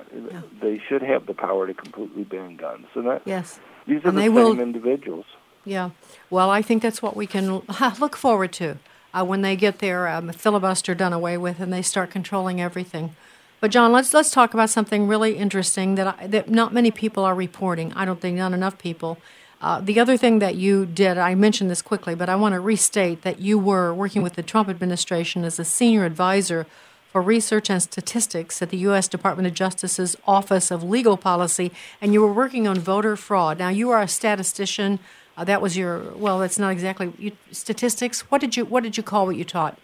they 0.61 0.79
should 0.87 1.01
have 1.01 1.25
the 1.25 1.33
power 1.33 1.65
to 1.65 1.73
completely 1.73 2.23
ban 2.23 2.55
guns. 2.55 2.85
And 2.93 3.07
that 3.07 3.23
yes, 3.25 3.59
these 3.87 4.05
are 4.05 4.09
And 4.09 4.17
the 4.19 4.21
same 4.21 4.35
will- 4.35 4.59
individuals. 4.59 5.25
Yeah. 5.65 5.89
Well, 6.29 6.51
I 6.51 6.61
think 6.61 6.83
that's 6.83 7.01
what 7.01 7.15
we 7.15 7.25
can 7.25 7.63
look 7.99 8.15
forward 8.15 8.53
to 8.53 8.77
uh, 9.11 9.25
when 9.25 9.41
they 9.41 9.55
get 9.55 9.79
their 9.79 10.07
um, 10.07 10.31
filibuster 10.33 10.93
done 10.93 11.13
away 11.13 11.35
with 11.35 11.59
and 11.59 11.73
they 11.73 11.81
start 11.81 12.11
controlling 12.11 12.61
everything. 12.61 13.15
But 13.59 13.71
John, 13.71 13.91
let's 13.91 14.13
let's 14.13 14.29
talk 14.29 14.53
about 14.53 14.69
something 14.69 15.07
really 15.07 15.37
interesting 15.37 15.95
that 15.95 16.15
I, 16.19 16.27
that 16.27 16.47
not 16.47 16.75
many 16.75 16.91
people 16.91 17.23
are 17.23 17.33
reporting. 17.33 17.91
I 17.93 18.05
don't 18.05 18.21
think 18.21 18.37
not 18.37 18.53
enough 18.53 18.77
people. 18.77 19.17
Uh, 19.61 19.79
the 19.79 19.99
other 19.99 20.17
thing 20.17 20.39
that 20.39 20.55
you 20.55 20.85
did, 20.87 21.17
I 21.19 21.35
mentioned 21.35 21.69
this 21.69 21.83
quickly, 21.83 22.15
but 22.15 22.29
I 22.29 22.35
want 22.35 22.53
to 22.53 22.59
restate 22.59 23.21
that 23.21 23.39
you 23.39 23.59
were 23.59 23.93
working 23.93 24.23
with 24.23 24.33
the 24.33 24.41
Trump 24.41 24.67
administration 24.69 25.43
as 25.43 25.59
a 25.59 25.63
senior 25.65 26.03
advisor 26.03 26.65
for 27.11 27.21
research 27.21 27.69
and 27.69 27.81
statistics 27.83 28.61
at 28.61 28.69
the 28.71 28.77
U.S. 28.77 29.07
Department 29.07 29.47
of 29.47 29.53
Justice's 29.53 30.15
Office 30.25 30.71
of 30.71 30.81
Legal 30.83 31.15
Policy, 31.15 31.71
and 32.01 32.11
you 32.13 32.21
were 32.21 32.33
working 32.33 32.67
on 32.67 32.79
voter 32.79 33.15
fraud. 33.15 33.59
Now, 33.59 33.69
you 33.69 33.91
are 33.91 34.01
a 34.01 34.07
statistician. 34.07 34.97
Uh, 35.37 35.43
that 35.43 35.61
was 35.61 35.77
your 35.77 35.99
well. 36.15 36.39
That's 36.39 36.57
not 36.57 36.71
exactly 36.71 37.13
you, 37.19 37.31
statistics. 37.51 38.21
What 38.31 38.41
did 38.41 38.57
you 38.57 38.65
What 38.65 38.81
did 38.83 38.97
you 38.97 39.03
call 39.03 39.25
what 39.27 39.35
you 39.35 39.45
taught? 39.45 39.77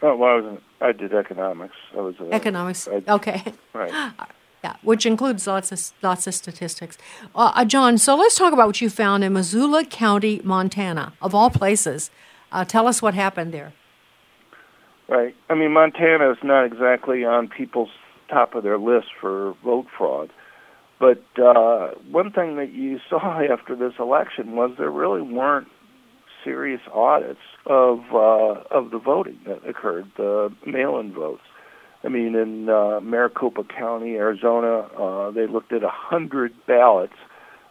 Oh, 0.00 0.16
well, 0.16 0.30
I 0.30 0.40
was. 0.40 0.58
I 0.80 0.92
did 0.92 1.12
economics. 1.14 1.76
I 1.96 2.00
was 2.00 2.14
a, 2.20 2.32
Economics. 2.32 2.88
I- 2.88 3.02
Okay. 3.08 3.42
Right. 3.72 4.12
Yeah, 4.62 4.76
which 4.82 5.06
includes 5.06 5.46
lots 5.46 5.72
of 5.72 5.92
lots 6.02 6.26
of 6.26 6.34
statistics. 6.34 6.96
Uh, 7.34 7.52
uh, 7.54 7.64
John, 7.64 7.98
so 7.98 8.14
let's 8.16 8.36
talk 8.36 8.52
about 8.52 8.68
what 8.68 8.80
you 8.80 8.88
found 8.88 9.24
in 9.24 9.32
Missoula 9.32 9.84
County, 9.84 10.40
Montana, 10.44 11.14
of 11.20 11.34
all 11.34 11.50
places. 11.50 12.10
Uh, 12.52 12.64
tell 12.64 12.86
us 12.86 13.02
what 13.02 13.14
happened 13.14 13.52
there. 13.52 13.72
Right. 15.08 15.34
I 15.50 15.54
mean, 15.54 15.72
Montana 15.72 16.30
is 16.30 16.38
not 16.44 16.64
exactly 16.64 17.24
on 17.24 17.48
people's 17.48 17.90
top 18.28 18.54
of 18.54 18.62
their 18.62 18.78
list 18.78 19.08
for 19.20 19.54
vote 19.64 19.86
fraud. 19.96 20.30
But 20.98 21.24
uh, 21.36 21.94
one 22.08 22.30
thing 22.30 22.56
that 22.56 22.72
you 22.72 23.00
saw 23.10 23.40
after 23.42 23.74
this 23.74 23.94
election 23.98 24.54
was 24.54 24.70
there 24.78 24.90
really 24.90 25.22
weren't 25.22 25.68
serious 26.44 26.80
audits 26.92 27.40
of 27.66 28.00
uh, 28.12 28.62
of 28.70 28.90
the 28.90 28.98
voting 28.98 29.38
that 29.46 29.66
occurred, 29.68 30.10
the 30.16 30.52
mail-in 30.66 31.12
votes. 31.12 31.42
I 32.04 32.08
mean, 32.08 32.34
in 32.34 32.68
uh, 32.68 33.00
Maricopa 33.00 33.64
County, 33.64 34.16
Arizona, 34.16 34.80
uh, 34.98 35.30
they 35.30 35.46
looked 35.46 35.72
at 35.72 35.84
a 35.84 35.90
hundred 35.90 36.52
ballots 36.66 37.14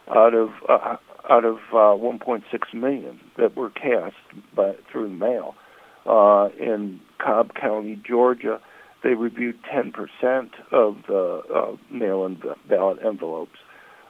out 0.08 0.34
of 0.34 0.50
uh, 0.68 0.96
out 1.30 1.44
of 1.44 1.56
uh, 1.72 1.94
1.6 1.96 2.42
million 2.74 3.20
that 3.38 3.56
were 3.56 3.70
cast 3.70 4.16
by, 4.56 4.74
through 4.90 5.08
the 5.08 5.14
mail. 5.14 5.54
Uh, 6.04 6.48
in 6.58 7.00
Cobb 7.18 7.54
County, 7.54 8.00
Georgia, 8.04 8.60
they 9.04 9.10
reviewed 9.10 9.56
10% 9.72 9.92
of 10.72 10.96
the 11.06 11.42
uh, 11.54 11.76
mail-in 11.90 12.42
ballot 12.68 12.98
envelopes. 13.04 13.58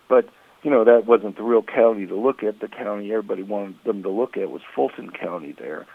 But 0.08 0.26
you 0.62 0.70
know 0.70 0.84
that 0.84 1.06
wasn't 1.06 1.36
the 1.36 1.42
real 1.42 1.62
county 1.62 2.06
to 2.06 2.14
look 2.14 2.42
at. 2.42 2.60
The 2.60 2.68
county 2.68 3.10
everybody 3.10 3.42
wanted 3.42 3.76
them 3.84 4.02
to 4.04 4.10
look 4.10 4.36
at 4.36 4.50
was 4.50 4.62
Fulton 4.74 5.10
County 5.10 5.54
there, 5.58 5.86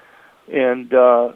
and 0.52 0.94
uh, 0.94 1.30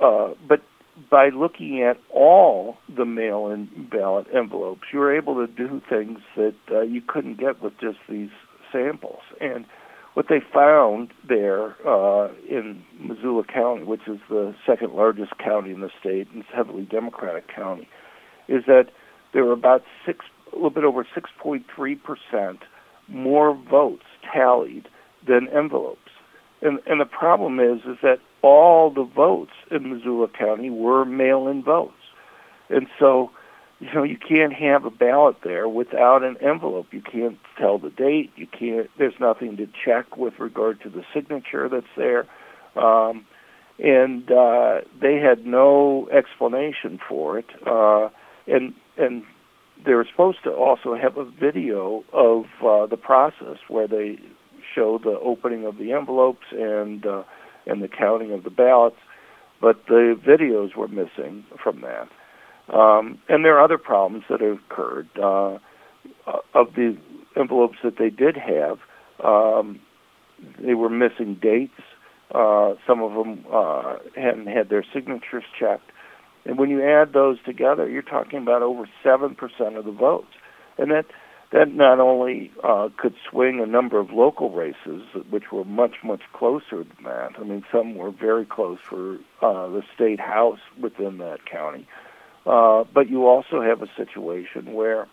uh, 0.00 0.34
but 0.48 0.62
by 1.10 1.28
looking 1.28 1.82
at 1.82 1.98
all 2.10 2.76
the 2.94 3.04
mail-in 3.04 3.88
ballot 3.90 4.26
envelopes, 4.34 4.82
you 4.92 4.98
were 4.98 5.16
able 5.16 5.34
to 5.34 5.52
do 5.52 5.80
things 5.88 6.18
that 6.36 6.54
uh, 6.70 6.80
you 6.80 7.00
couldn't 7.06 7.38
get 7.38 7.62
with 7.62 7.72
just 7.80 7.98
these 8.08 8.30
samples. 8.72 9.20
And 9.40 9.64
what 10.14 10.26
they 10.28 10.40
found 10.52 11.12
there 11.28 11.76
uh, 11.86 12.28
in 12.48 12.82
Missoula 13.00 13.44
County, 13.44 13.84
which 13.84 14.08
is 14.08 14.18
the 14.28 14.54
second 14.66 14.92
largest 14.92 15.38
county 15.38 15.70
in 15.70 15.80
the 15.80 15.90
state 16.00 16.28
and 16.32 16.42
it's 16.42 16.52
heavily 16.54 16.84
Democratic 16.84 17.46
county, 17.54 17.88
is 18.48 18.64
that 18.66 18.86
there 19.32 19.44
were 19.44 19.52
about 19.52 19.82
six, 20.04 20.24
a 20.52 20.56
little 20.56 20.70
bit 20.70 20.84
over 20.84 21.04
6.3 21.04 21.62
percent 22.02 22.60
more 23.06 23.54
votes 23.54 24.04
tallied 24.32 24.88
than 25.26 25.48
envelopes. 25.48 26.10
And 26.62 26.80
and 26.86 27.00
the 27.00 27.06
problem 27.06 27.60
is 27.60 27.80
is 27.80 27.98
that 28.02 28.18
all 28.42 28.90
the 28.90 29.04
votes 29.04 29.52
in 29.70 29.92
Missoula 29.92 30.28
County 30.28 30.70
were 30.70 31.04
mail-in 31.04 31.62
votes. 31.62 31.94
And 32.68 32.86
so, 32.98 33.30
you 33.80 33.92
know, 33.92 34.02
you 34.02 34.16
can't 34.16 34.52
have 34.52 34.84
a 34.84 34.90
ballot 34.90 35.36
there 35.42 35.68
without 35.68 36.22
an 36.22 36.36
envelope. 36.40 36.88
You 36.92 37.02
can't 37.02 37.38
tell 37.58 37.78
the 37.78 37.90
date. 37.90 38.32
You 38.36 38.46
can't. 38.46 38.90
There's 38.98 39.18
nothing 39.20 39.56
to 39.56 39.68
check 39.84 40.16
with 40.16 40.38
regard 40.38 40.80
to 40.82 40.90
the 40.90 41.04
signature 41.14 41.68
that's 41.68 41.86
there. 41.96 42.26
Um, 42.76 43.26
and 43.78 44.30
uh, 44.30 44.80
they 45.00 45.16
had 45.16 45.46
no 45.46 46.08
explanation 46.10 46.98
for 47.08 47.38
it. 47.38 47.46
Uh, 47.66 48.08
and 48.46 48.74
and 48.96 49.22
they 49.84 49.94
were 49.94 50.06
supposed 50.10 50.42
to 50.44 50.50
also 50.50 50.94
have 50.94 51.16
a 51.16 51.24
video 51.24 52.04
of 52.12 52.44
uh, 52.64 52.86
the 52.86 52.96
process 52.96 53.58
where 53.68 53.86
they 53.86 54.18
show 54.74 54.98
the 54.98 55.18
opening 55.20 55.64
of 55.64 55.78
the 55.78 55.92
envelopes 55.92 56.46
and 56.52 57.06
uh, 57.06 57.22
and 57.68 57.82
the 57.82 57.88
counting 57.88 58.32
of 58.32 58.44
the 58.44 58.50
ballots, 58.50 58.96
but 59.60 59.86
the 59.86 60.18
videos 60.26 60.74
were 60.74 60.88
missing 60.88 61.44
from 61.62 61.82
that. 61.82 62.08
Um, 62.74 63.18
and 63.28 63.44
there 63.44 63.56
are 63.56 63.64
other 63.64 63.78
problems 63.78 64.24
that 64.28 64.40
have 64.40 64.58
occurred. 64.58 65.08
Uh, 65.16 65.58
of 66.54 66.74
the 66.74 66.96
envelopes 67.36 67.78
that 67.82 67.98
they 67.98 68.10
did 68.10 68.36
have, 68.36 68.78
um, 69.24 69.80
they 70.58 70.74
were 70.74 70.90
missing 70.90 71.38
dates. 71.40 71.80
Uh, 72.34 72.74
some 72.86 73.02
of 73.02 73.12
them 73.14 73.44
uh, 73.50 73.96
hadn't 74.14 74.46
had 74.46 74.68
their 74.68 74.84
signatures 74.92 75.44
checked. 75.58 75.90
And 76.44 76.58
when 76.58 76.70
you 76.70 76.82
add 76.82 77.12
those 77.12 77.38
together, 77.44 77.88
you're 77.88 78.02
talking 78.02 78.40
about 78.40 78.62
over 78.62 78.88
7% 79.04 79.36
of 79.76 79.84
the 79.84 79.92
votes. 79.92 80.32
And 80.76 80.90
that 80.90 81.06
that 81.50 81.72
not 81.72 81.98
only 81.98 82.50
uh, 82.62 82.88
could 82.98 83.14
swing 83.30 83.60
a 83.60 83.66
number 83.66 83.98
of 83.98 84.10
local 84.10 84.50
races, 84.50 85.02
which 85.30 85.50
were 85.50 85.64
much, 85.64 85.96
much 86.04 86.20
closer 86.34 86.84
than 86.84 87.04
that. 87.04 87.30
I 87.38 87.44
mean, 87.44 87.64
some 87.72 87.94
were 87.94 88.10
very 88.10 88.44
close 88.44 88.78
for 88.88 89.14
uh, 89.40 89.68
the 89.68 89.82
state 89.94 90.20
house 90.20 90.60
within 90.80 91.18
that 91.18 91.46
county. 91.50 91.86
Uh, 92.44 92.84
but 92.92 93.08
you 93.08 93.26
also 93.26 93.62
have 93.62 93.82
a 93.82 93.88
situation 93.96 94.74
where, 94.74 95.06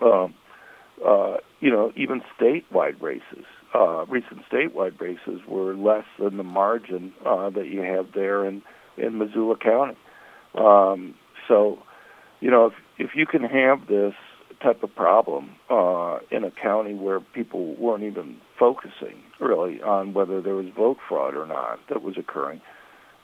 um, 0.00 0.34
uh, 1.06 1.36
you 1.60 1.70
know, 1.70 1.92
even 1.96 2.22
statewide 2.38 3.00
races, 3.02 3.44
uh, 3.74 4.06
recent 4.06 4.40
statewide 4.50 4.98
races 5.00 5.40
were 5.46 5.74
less 5.74 6.04
than 6.18 6.38
the 6.38 6.44
margin 6.44 7.12
uh, 7.26 7.50
that 7.50 7.66
you 7.66 7.82
have 7.82 8.12
there 8.14 8.44
in, 8.46 8.62
in 8.96 9.18
Missoula 9.18 9.56
County. 9.58 9.96
Um, 10.54 11.14
so, 11.46 11.78
you 12.40 12.50
know, 12.50 12.66
if, 12.66 12.72
if 12.98 13.10
you 13.14 13.26
can 13.26 13.42
have 13.42 13.86
this 13.86 14.14
type 14.60 14.82
of 14.82 14.94
problem 14.94 15.50
uh, 15.70 16.18
in 16.30 16.44
a 16.44 16.50
county 16.50 16.94
where 16.94 17.20
people 17.20 17.74
weren't 17.74 18.04
even 18.04 18.36
focusing 18.58 19.22
really 19.40 19.82
on 19.82 20.14
whether 20.14 20.40
there 20.40 20.54
was 20.54 20.66
vote 20.76 20.98
fraud 21.08 21.34
or 21.34 21.46
not 21.46 21.78
that 21.88 22.02
was 22.02 22.16
occurring. 22.16 22.60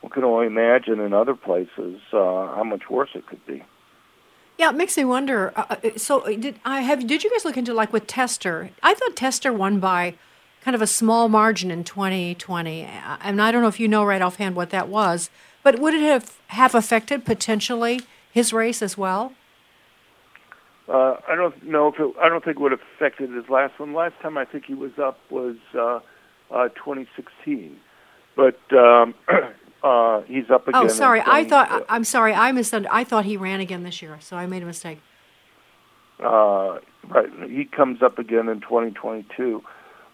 We 0.02 0.10
can 0.10 0.24
only 0.24 0.46
imagine 0.46 1.00
in 1.00 1.12
other 1.12 1.34
places 1.34 2.00
uh, 2.12 2.54
how 2.54 2.64
much 2.64 2.90
worse 2.90 3.10
it 3.14 3.26
could 3.26 3.44
be. 3.46 3.62
Yeah, 4.58 4.70
it 4.70 4.76
makes 4.76 4.96
me 4.96 5.04
wonder. 5.04 5.52
Uh, 5.56 5.76
uh 5.82 5.90
so, 5.96 6.20
uh, 6.20 6.36
did 6.36 6.60
I 6.64 6.82
have? 6.82 7.06
Did 7.06 7.24
you 7.24 7.30
guys 7.30 7.44
look 7.44 7.56
into 7.56 7.72
like 7.72 7.92
with 7.92 8.06
Tester? 8.06 8.70
I 8.82 8.94
thought 8.94 9.16
Tester 9.16 9.52
won 9.52 9.80
by 9.80 10.14
kind 10.62 10.74
of 10.74 10.82
a 10.82 10.86
small 10.86 11.28
margin 11.28 11.70
in 11.70 11.82
2020, 11.84 12.82
and 12.82 13.40
I 13.40 13.50
don't 13.50 13.62
know 13.62 13.68
if 13.68 13.80
you 13.80 13.88
know 13.88 14.04
right 14.04 14.22
offhand 14.22 14.54
what 14.54 14.70
that 14.70 14.88
was. 14.88 15.30
But 15.62 15.78
would 15.78 15.94
it 15.94 16.02
have 16.02 16.36
have 16.48 16.74
affected 16.74 17.24
potentially 17.24 18.00
his 18.30 18.52
race 18.52 18.82
as 18.82 18.98
well? 18.98 19.32
Uh, 20.92 21.16
I 21.26 21.34
don't 21.36 21.64
know 21.64 21.88
if 21.88 21.98
it, 21.98 22.14
I 22.20 22.28
don't 22.28 22.44
think 22.44 22.58
it 22.58 22.60
would 22.60 22.72
have 22.72 22.82
affected 22.96 23.30
his 23.30 23.48
last 23.48 23.80
one. 23.80 23.94
Last 23.94 24.12
time 24.20 24.36
I 24.36 24.44
think 24.44 24.66
he 24.66 24.74
was 24.74 24.92
up 25.02 25.18
was 25.30 25.56
uh, 25.74 26.00
uh, 26.54 26.68
2016, 26.68 27.78
but 28.36 28.60
um, 28.76 29.14
uh, 29.82 30.20
he's 30.22 30.50
up 30.50 30.68
again. 30.68 30.82
Oh, 30.84 30.88
sorry. 30.88 31.22
I 31.24 31.44
thought 31.44 31.86
I'm 31.88 32.04
sorry. 32.04 32.34
I 32.34 32.52
misunderstood. 32.52 32.94
I 32.94 33.04
thought 33.04 33.24
he 33.24 33.38
ran 33.38 33.60
again 33.60 33.84
this 33.84 34.02
year, 34.02 34.18
so 34.20 34.36
I 34.36 34.44
made 34.44 34.62
a 34.62 34.66
mistake. 34.66 35.00
Uh, 36.22 36.78
right. 37.08 37.30
He 37.48 37.64
comes 37.64 38.02
up 38.02 38.18
again 38.18 38.50
in 38.50 38.60
2022, 38.60 39.64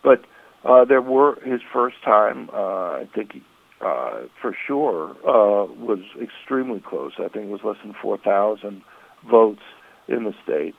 but 0.04 0.24
uh, 0.64 0.84
there 0.84 1.02
were 1.02 1.40
his 1.44 1.60
first 1.72 1.96
time. 2.04 2.50
Uh, 2.52 3.00
I 3.00 3.08
think 3.12 3.32
he, 3.32 3.42
uh, 3.80 4.28
for 4.40 4.56
sure 4.64 5.10
uh, 5.26 5.64
was 5.72 6.04
extremely 6.22 6.78
close. 6.78 7.14
I 7.18 7.26
think 7.26 7.46
it 7.46 7.50
was 7.50 7.62
less 7.64 7.78
than 7.82 7.96
4,000 8.00 8.80
votes 9.28 9.62
in 10.08 10.24
the 10.24 10.34
state. 10.42 10.74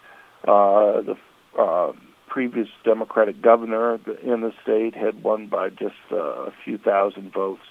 Uh, 0.48 1.02
the 1.02 1.18
uh, 1.58 1.94
previous 2.28 2.68
Democratic 2.84 3.42
governor 3.42 4.00
in 4.24 4.42
the 4.42 4.54
state 4.62 4.96
had 4.96 5.24
won 5.24 5.48
by 5.48 5.70
just 5.70 5.96
uh, 6.12 6.18
a 6.18 6.54
few 6.64 6.78
thousand 6.78 7.34
votes. 7.34 7.64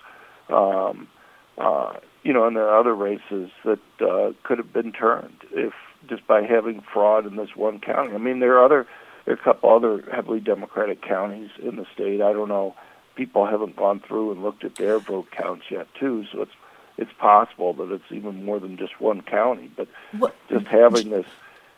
Um, 0.48 1.08
uh, 1.56 1.94
you 2.22 2.32
know, 2.32 2.46
and 2.46 2.56
there 2.56 2.68
are 2.68 2.78
other 2.78 2.94
races 2.94 3.50
that 3.64 3.80
uh, 4.00 4.32
could 4.42 4.58
have 4.58 4.72
been 4.72 4.92
turned 4.92 5.38
if 5.52 5.72
just 6.08 6.26
by 6.26 6.42
having 6.42 6.82
fraud 6.92 7.26
in 7.26 7.36
this 7.36 7.56
one 7.56 7.80
county. 7.80 8.14
I 8.14 8.18
mean, 8.18 8.40
there 8.40 8.58
are 8.58 8.64
other, 8.64 8.86
there 9.24 9.34
are 9.34 9.38
a 9.38 9.42
couple 9.42 9.74
other 9.74 10.02
heavily 10.12 10.40
Democratic 10.40 11.02
counties 11.02 11.50
in 11.62 11.76
the 11.76 11.86
state. 11.94 12.20
I 12.20 12.32
don't 12.32 12.48
know. 12.48 12.74
People 13.16 13.46
haven't 13.46 13.76
gone 13.76 14.00
through 14.06 14.32
and 14.32 14.42
looked 14.42 14.64
at 14.64 14.76
their 14.76 14.98
vote 14.98 15.30
counts 15.30 15.64
yet, 15.70 15.88
too. 15.98 16.24
So 16.32 16.42
it's 16.42 16.52
it's 16.98 17.12
possible 17.18 17.72
that 17.74 17.92
it's 17.92 18.10
even 18.10 18.44
more 18.44 18.58
than 18.58 18.76
just 18.76 19.00
one 19.00 19.22
county. 19.22 19.70
But 19.76 19.88
what? 20.18 20.34
just 20.48 20.66
having 20.66 21.10
this 21.10 21.26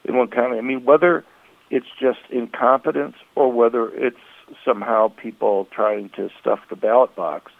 in 0.05 0.16
one 0.16 0.28
county. 0.28 0.59
I 0.59 0.62
mean, 0.62 0.84
whether 0.84 1.24
it's 1.70 1.86
just 2.01 2.18
incompetence 2.30 3.16
or 3.36 3.53
whether 3.53 3.88
it's 3.94 4.16
somehow 4.64 5.09
people 5.09 5.68
trying 5.70 6.11
to 6.16 6.28
stuff 6.40 6.59
the 6.68 6.76
ballot 6.76 7.14
box. 7.14 7.53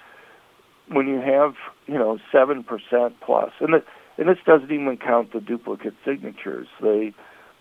When 0.89 1.07
you 1.07 1.21
have, 1.21 1.55
you 1.87 1.95
know, 1.95 2.19
seven 2.33 2.65
percent 2.65 3.21
plus, 3.21 3.53
and 3.61 3.75
the, 3.75 3.85
and 4.19 4.29
this 4.29 4.39
doesn't 4.45 4.73
even 4.73 4.97
count 4.97 5.33
the 5.33 5.41
duplicate 5.41 5.95
signatures. 6.05 6.67
They, 6.83 7.15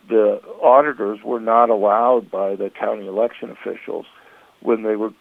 the 0.09 0.41
auditors 0.63 1.19
were 1.23 1.39
not 1.39 1.69
allowed 1.69 2.31
by 2.31 2.55
the 2.55 2.71
county 2.71 3.05
election 3.05 3.51
officials 3.51 4.07
when 4.61 4.81
they 4.81 4.95
were 4.95 5.11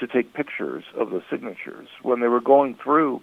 to 0.00 0.06
take 0.06 0.32
pictures 0.32 0.84
of 0.96 1.10
the 1.10 1.22
signatures. 1.30 1.88
When 2.02 2.20
they 2.20 2.28
were 2.28 2.40
going 2.40 2.76
through 2.82 3.20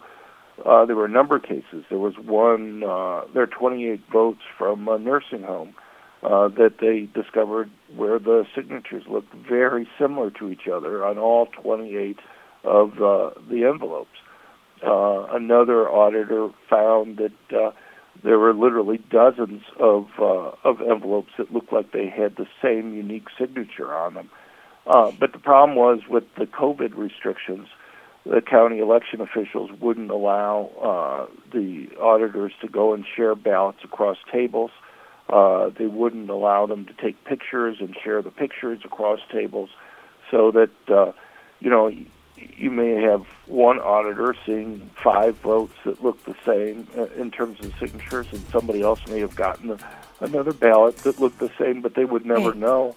uh, 0.63 0.85
there 0.85 0.95
were 0.95 1.05
a 1.05 1.09
number 1.09 1.35
of 1.35 1.43
cases. 1.43 1.83
There 1.89 1.99
was 1.99 2.13
one, 2.17 2.83
uh, 2.83 3.23
there 3.33 3.43
are 3.43 3.47
28 3.47 4.01
votes 4.11 4.39
from 4.57 4.87
a 4.87 4.97
nursing 4.97 5.43
home 5.43 5.75
uh, 6.23 6.47
that 6.49 6.75
they 6.79 7.07
discovered 7.19 7.69
where 7.95 8.19
the 8.19 8.45
signatures 8.55 9.03
looked 9.09 9.33
very 9.33 9.87
similar 9.99 10.31
to 10.31 10.49
each 10.49 10.67
other 10.67 11.05
on 11.05 11.17
all 11.17 11.47
28 11.47 12.17
of 12.63 12.93
uh, 13.01 13.29
the 13.49 13.65
envelopes. 13.65 14.17
Uh, 14.85 15.27
another 15.31 15.87
auditor 15.89 16.49
found 16.69 17.17
that 17.17 17.57
uh, 17.57 17.71
there 18.23 18.39
were 18.39 18.53
literally 18.53 18.97
dozens 19.09 19.61
of 19.79 20.07
uh, 20.19 20.51
of 20.63 20.81
envelopes 20.81 21.31
that 21.37 21.53
looked 21.53 21.71
like 21.71 21.91
they 21.91 22.09
had 22.09 22.35
the 22.35 22.47
same 22.61 22.93
unique 22.93 23.27
signature 23.39 23.93
on 23.93 24.15
them. 24.15 24.29
Uh, 24.87 25.11
but 25.19 25.31
the 25.31 25.39
problem 25.39 25.75
was 25.77 26.01
with 26.09 26.23
the 26.37 26.45
COVID 26.45 26.95
restrictions, 26.95 27.67
the 28.25 28.41
county 28.41 28.79
election 28.79 29.21
officials 29.21 29.71
wouldn't 29.79 30.11
allow 30.11 30.69
uh, 30.81 31.33
the 31.51 31.87
auditors 31.99 32.51
to 32.61 32.67
go 32.67 32.93
and 32.93 33.05
share 33.15 33.35
ballots 33.35 33.79
across 33.83 34.17
tables. 34.31 34.71
Uh, 35.29 35.69
they 35.69 35.87
wouldn't 35.87 36.29
allow 36.29 36.65
them 36.67 36.85
to 36.85 36.93
take 36.93 37.23
pictures 37.23 37.77
and 37.79 37.95
share 38.03 38.21
the 38.21 38.29
pictures 38.29 38.79
across 38.85 39.19
tables, 39.31 39.69
so 40.29 40.51
that 40.51 40.69
uh, 40.87 41.11
you 41.59 41.69
know 41.69 41.91
you 42.37 42.69
may 42.69 43.01
have 43.01 43.25
one 43.47 43.79
auditor 43.79 44.35
seeing 44.45 44.89
five 45.01 45.37
votes 45.37 45.73
that 45.85 46.03
look 46.03 46.23
the 46.25 46.35
same 46.45 46.87
uh, 46.97 47.05
in 47.19 47.31
terms 47.31 47.59
of 47.61 47.73
signatures, 47.79 48.27
and 48.31 48.45
somebody 48.51 48.81
else 48.81 48.99
may 49.07 49.19
have 49.19 49.35
gotten 49.35 49.77
another 50.19 50.53
ballot 50.53 50.97
that 50.97 51.19
looked 51.19 51.39
the 51.39 51.51
same, 51.57 51.81
but 51.81 51.95
they 51.95 52.05
would 52.05 52.25
never 52.25 52.53
hey, 52.53 52.59
know. 52.59 52.95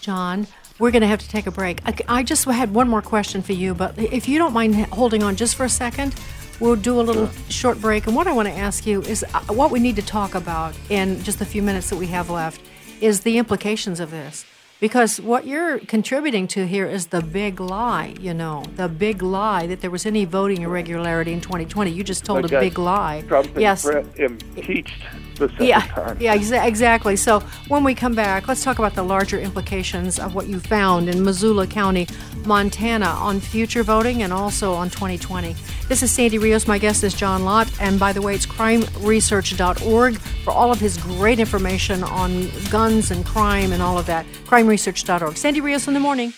John, 0.00 0.46
we're 0.78 0.90
going 0.90 1.02
to 1.02 1.08
have 1.08 1.20
to 1.20 1.28
take 1.28 1.46
a 1.46 1.50
break. 1.50 1.80
I, 1.84 1.94
I 2.08 2.22
just 2.22 2.44
had 2.44 2.74
one 2.74 2.88
more 2.88 3.02
question 3.02 3.42
for 3.42 3.52
you, 3.52 3.74
but 3.74 3.98
if 3.98 4.28
you 4.28 4.38
don't 4.38 4.52
mind 4.52 4.74
holding 4.86 5.22
on 5.22 5.36
just 5.36 5.54
for 5.56 5.64
a 5.64 5.70
second. 5.70 6.14
We'll 6.60 6.76
do 6.76 7.00
a 7.00 7.02
little 7.02 7.28
short 7.48 7.80
break. 7.80 8.06
And 8.06 8.16
what 8.16 8.26
I 8.26 8.32
want 8.32 8.48
to 8.48 8.54
ask 8.54 8.86
you 8.86 9.02
is 9.02 9.24
uh, 9.32 9.40
what 9.52 9.70
we 9.70 9.78
need 9.78 9.96
to 9.96 10.02
talk 10.02 10.34
about 10.34 10.74
in 10.90 11.22
just 11.22 11.38
the 11.38 11.46
few 11.46 11.62
minutes 11.62 11.90
that 11.90 11.96
we 11.96 12.08
have 12.08 12.30
left 12.30 12.60
is 13.00 13.20
the 13.20 13.38
implications 13.38 14.00
of 14.00 14.10
this. 14.10 14.44
Because 14.80 15.20
what 15.20 15.46
you're 15.46 15.80
contributing 15.80 16.46
to 16.48 16.66
here 16.66 16.86
is 16.86 17.08
the 17.08 17.20
big 17.20 17.58
lie, 17.58 18.14
you 18.20 18.32
know, 18.32 18.64
the 18.76 18.88
big 18.88 19.22
lie 19.22 19.66
that 19.66 19.80
there 19.80 19.90
was 19.90 20.06
any 20.06 20.24
voting 20.24 20.62
irregularity 20.62 21.32
in 21.32 21.40
2020. 21.40 21.90
You 21.90 22.04
just 22.04 22.24
told 22.24 22.44
a 22.44 22.48
big 22.48 22.78
lie. 22.78 23.24
Trump 23.26 23.50
yes. 23.56 23.84
impeached 24.16 25.02
the 25.38 25.48
second 25.48 25.66
yeah, 25.66 25.80
time. 25.80 26.16
Yeah, 26.20 26.36
exa- 26.36 26.66
exactly. 26.66 27.16
So 27.16 27.40
when 27.68 27.84
we 27.84 27.94
come 27.94 28.14
back, 28.14 28.48
let's 28.48 28.62
talk 28.62 28.78
about 28.78 28.94
the 28.94 29.02
larger 29.02 29.38
implications 29.38 30.18
of 30.18 30.34
what 30.34 30.48
you 30.48 30.60
found 30.60 31.08
in 31.08 31.24
Missoula 31.24 31.66
County, 31.66 32.06
Montana, 32.44 33.06
on 33.06 33.40
future 33.40 33.82
voting 33.82 34.22
and 34.22 34.32
also 34.32 34.72
on 34.74 34.90
2020. 34.90 35.54
This 35.88 36.02
is 36.02 36.10
Sandy 36.10 36.38
Rios. 36.38 36.66
My 36.66 36.78
guest 36.78 37.02
is 37.04 37.14
John 37.14 37.44
Lott. 37.44 37.70
And 37.80 37.98
by 37.98 38.12
the 38.12 38.20
way, 38.20 38.34
it's 38.34 38.46
crimeresearch.org 38.46 40.18
for 40.18 40.52
all 40.52 40.70
of 40.70 40.80
his 40.80 40.98
great 40.98 41.38
information 41.38 42.02
on 42.04 42.48
guns 42.70 43.10
and 43.10 43.24
crime 43.24 43.72
and 43.72 43.82
all 43.82 43.98
of 43.98 44.06
that. 44.06 44.26
Crimeresearch.org. 44.46 45.36
Sandy 45.36 45.60
Rios 45.60 45.88
in 45.88 45.94
the 45.94 46.00
morning. 46.00 46.32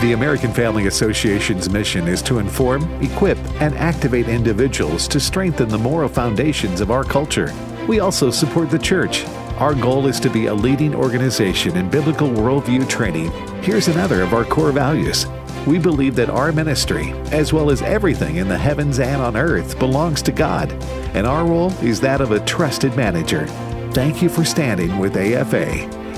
The 0.00 0.12
American 0.12 0.52
Family 0.52 0.86
Association's 0.86 1.70
mission 1.70 2.08
is 2.08 2.20
to 2.22 2.38
inform, 2.38 2.82
equip, 3.02 3.38
and 3.62 3.74
activate 3.76 4.28
individuals 4.28 5.08
to 5.08 5.20
strengthen 5.20 5.68
the 5.68 5.78
moral 5.78 6.08
foundations 6.08 6.80
of 6.80 6.90
our 6.90 7.04
culture. 7.04 7.54
We 7.88 8.00
also 8.00 8.30
support 8.30 8.70
the 8.70 8.78
church. 8.78 9.24
Our 9.58 9.74
goal 9.74 10.06
is 10.06 10.18
to 10.20 10.28
be 10.28 10.46
a 10.46 10.54
leading 10.54 10.94
organization 10.94 11.76
in 11.76 11.88
biblical 11.88 12.28
worldview 12.28 12.88
training. 12.88 13.30
Here's 13.62 13.88
another 13.88 14.20
of 14.22 14.34
our 14.34 14.44
core 14.44 14.72
values. 14.72 15.26
We 15.66 15.78
believe 15.78 16.16
that 16.16 16.28
our 16.28 16.52
ministry, 16.52 17.12
as 17.30 17.52
well 17.52 17.70
as 17.70 17.80
everything 17.80 18.36
in 18.36 18.48
the 18.48 18.58
heavens 18.58 18.98
and 18.98 19.22
on 19.22 19.36
earth, 19.36 19.78
belongs 19.78 20.20
to 20.22 20.32
God, 20.32 20.72
and 21.14 21.26
our 21.26 21.46
role 21.46 21.72
is 21.82 22.00
that 22.00 22.20
of 22.20 22.32
a 22.32 22.44
trusted 22.44 22.94
manager. 22.96 23.46
Thank 23.92 24.20
you 24.20 24.28
for 24.28 24.44
standing 24.44 24.98
with 24.98 25.16
AFA 25.16 25.70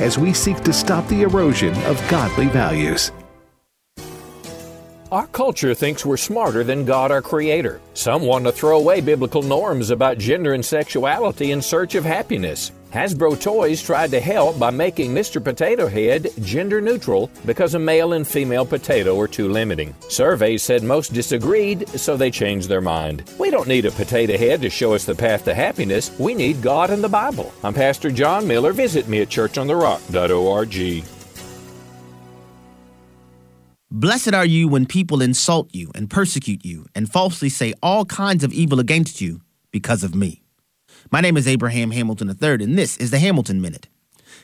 as 0.02 0.18
we 0.18 0.32
seek 0.32 0.62
to 0.62 0.72
stop 0.72 1.06
the 1.08 1.22
erosion 1.22 1.74
of 1.84 2.02
godly 2.08 2.46
values. 2.46 3.12
Our 5.12 5.28
culture 5.28 5.72
thinks 5.72 6.04
we're 6.04 6.16
smarter 6.16 6.64
than 6.64 6.84
God, 6.84 7.12
our 7.12 7.22
Creator. 7.22 7.80
Some 7.94 8.22
want 8.22 8.44
to 8.44 8.50
throw 8.50 8.76
away 8.76 9.00
biblical 9.00 9.40
norms 9.40 9.90
about 9.90 10.18
gender 10.18 10.54
and 10.54 10.64
sexuality 10.64 11.52
in 11.52 11.62
search 11.62 11.94
of 11.94 12.04
happiness. 12.04 12.72
Hasbro 12.92 13.40
Toys 13.40 13.80
tried 13.82 14.10
to 14.10 14.20
help 14.20 14.58
by 14.58 14.70
making 14.70 15.14
Mr. 15.14 15.42
Potato 15.42 15.86
Head 15.86 16.28
gender 16.42 16.80
neutral 16.80 17.30
because 17.44 17.74
a 17.74 17.78
male 17.78 18.14
and 18.14 18.26
female 18.26 18.66
potato 18.66 19.20
are 19.20 19.28
too 19.28 19.48
limiting. 19.48 19.94
Surveys 20.08 20.64
said 20.64 20.82
most 20.82 21.12
disagreed, 21.12 21.88
so 21.90 22.16
they 22.16 22.30
changed 22.30 22.68
their 22.68 22.80
mind. 22.80 23.30
We 23.38 23.50
don't 23.50 23.68
need 23.68 23.86
a 23.86 23.92
potato 23.92 24.36
head 24.36 24.60
to 24.62 24.70
show 24.70 24.94
us 24.94 25.04
the 25.04 25.14
path 25.14 25.44
to 25.44 25.54
happiness. 25.54 26.10
We 26.18 26.34
need 26.34 26.62
God 26.62 26.90
and 26.90 27.04
the 27.04 27.08
Bible. 27.08 27.52
I'm 27.62 27.74
Pastor 27.74 28.10
John 28.10 28.44
Miller. 28.46 28.72
Visit 28.72 29.06
me 29.06 29.20
at 29.20 29.28
churchontherock.org. 29.28 31.15
Blessed 33.90 34.34
are 34.34 34.44
you 34.44 34.66
when 34.66 34.84
people 34.84 35.22
insult 35.22 35.72
you 35.72 35.92
and 35.94 36.10
persecute 36.10 36.64
you 36.64 36.86
and 36.96 37.08
falsely 37.08 37.48
say 37.48 37.72
all 37.80 38.04
kinds 38.04 38.42
of 38.42 38.52
evil 38.52 38.80
against 38.80 39.20
you 39.20 39.42
because 39.70 40.02
of 40.02 40.12
me. 40.12 40.42
My 41.12 41.20
name 41.20 41.36
is 41.36 41.46
Abraham 41.46 41.92
Hamilton 41.92 42.28
III, 42.28 42.64
and 42.64 42.76
this 42.76 42.96
is 42.96 43.12
the 43.12 43.20
Hamilton 43.20 43.60
Minute. 43.60 43.88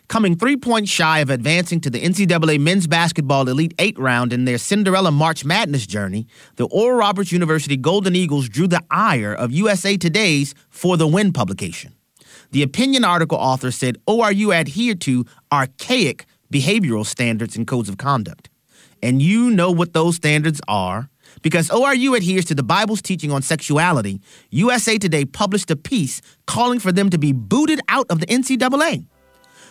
Coming 0.06 0.36
three 0.36 0.56
points 0.56 0.92
shy 0.92 1.18
of 1.18 1.28
advancing 1.28 1.80
to 1.80 1.90
the 1.90 2.00
NCAA 2.00 2.60
men's 2.60 2.86
basketball 2.86 3.48
Elite 3.48 3.74
Eight 3.80 3.98
round 3.98 4.32
in 4.32 4.44
their 4.44 4.58
Cinderella 4.58 5.10
March 5.10 5.44
Madness 5.44 5.88
journey, 5.88 6.28
the 6.54 6.66
Oral 6.66 6.98
Roberts 6.98 7.32
University 7.32 7.76
Golden 7.76 8.14
Eagles 8.14 8.48
drew 8.48 8.68
the 8.68 8.82
ire 8.92 9.34
of 9.34 9.50
USA 9.50 9.96
Today's 9.96 10.54
For 10.70 10.96
the 10.96 11.08
Win 11.08 11.32
publication. 11.32 11.96
The 12.52 12.62
opinion 12.62 13.02
article 13.04 13.38
author 13.38 13.72
said 13.72 13.96
oh, 14.06 14.20
ORU 14.20 14.54
adhered 14.54 15.00
to 15.00 15.26
archaic 15.50 16.26
behavioral 16.52 17.04
standards 17.04 17.56
and 17.56 17.66
codes 17.66 17.88
of 17.88 17.96
conduct. 17.96 18.48
And 19.02 19.20
you 19.20 19.50
know 19.50 19.70
what 19.70 19.92
those 19.92 20.16
standards 20.16 20.60
are 20.68 21.08
because 21.42 21.68
ORU 21.70 22.16
adheres 22.16 22.44
to 22.46 22.54
the 22.54 22.62
Bible's 22.62 23.02
teaching 23.02 23.32
on 23.32 23.42
sexuality, 23.42 24.20
USA 24.50 24.98
Today 24.98 25.24
published 25.24 25.70
a 25.70 25.76
piece 25.76 26.20
calling 26.46 26.78
for 26.78 26.92
them 26.92 27.10
to 27.10 27.18
be 27.18 27.32
booted 27.32 27.80
out 27.88 28.06
of 28.10 28.20
the 28.20 28.26
NCAA. 28.26 29.06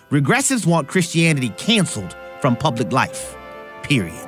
Regressives 0.10 0.66
want 0.66 0.88
Christianity 0.88 1.50
canceled 1.58 2.16
from 2.42 2.56
public 2.56 2.92
life. 2.92 3.36
Period. 3.84 4.28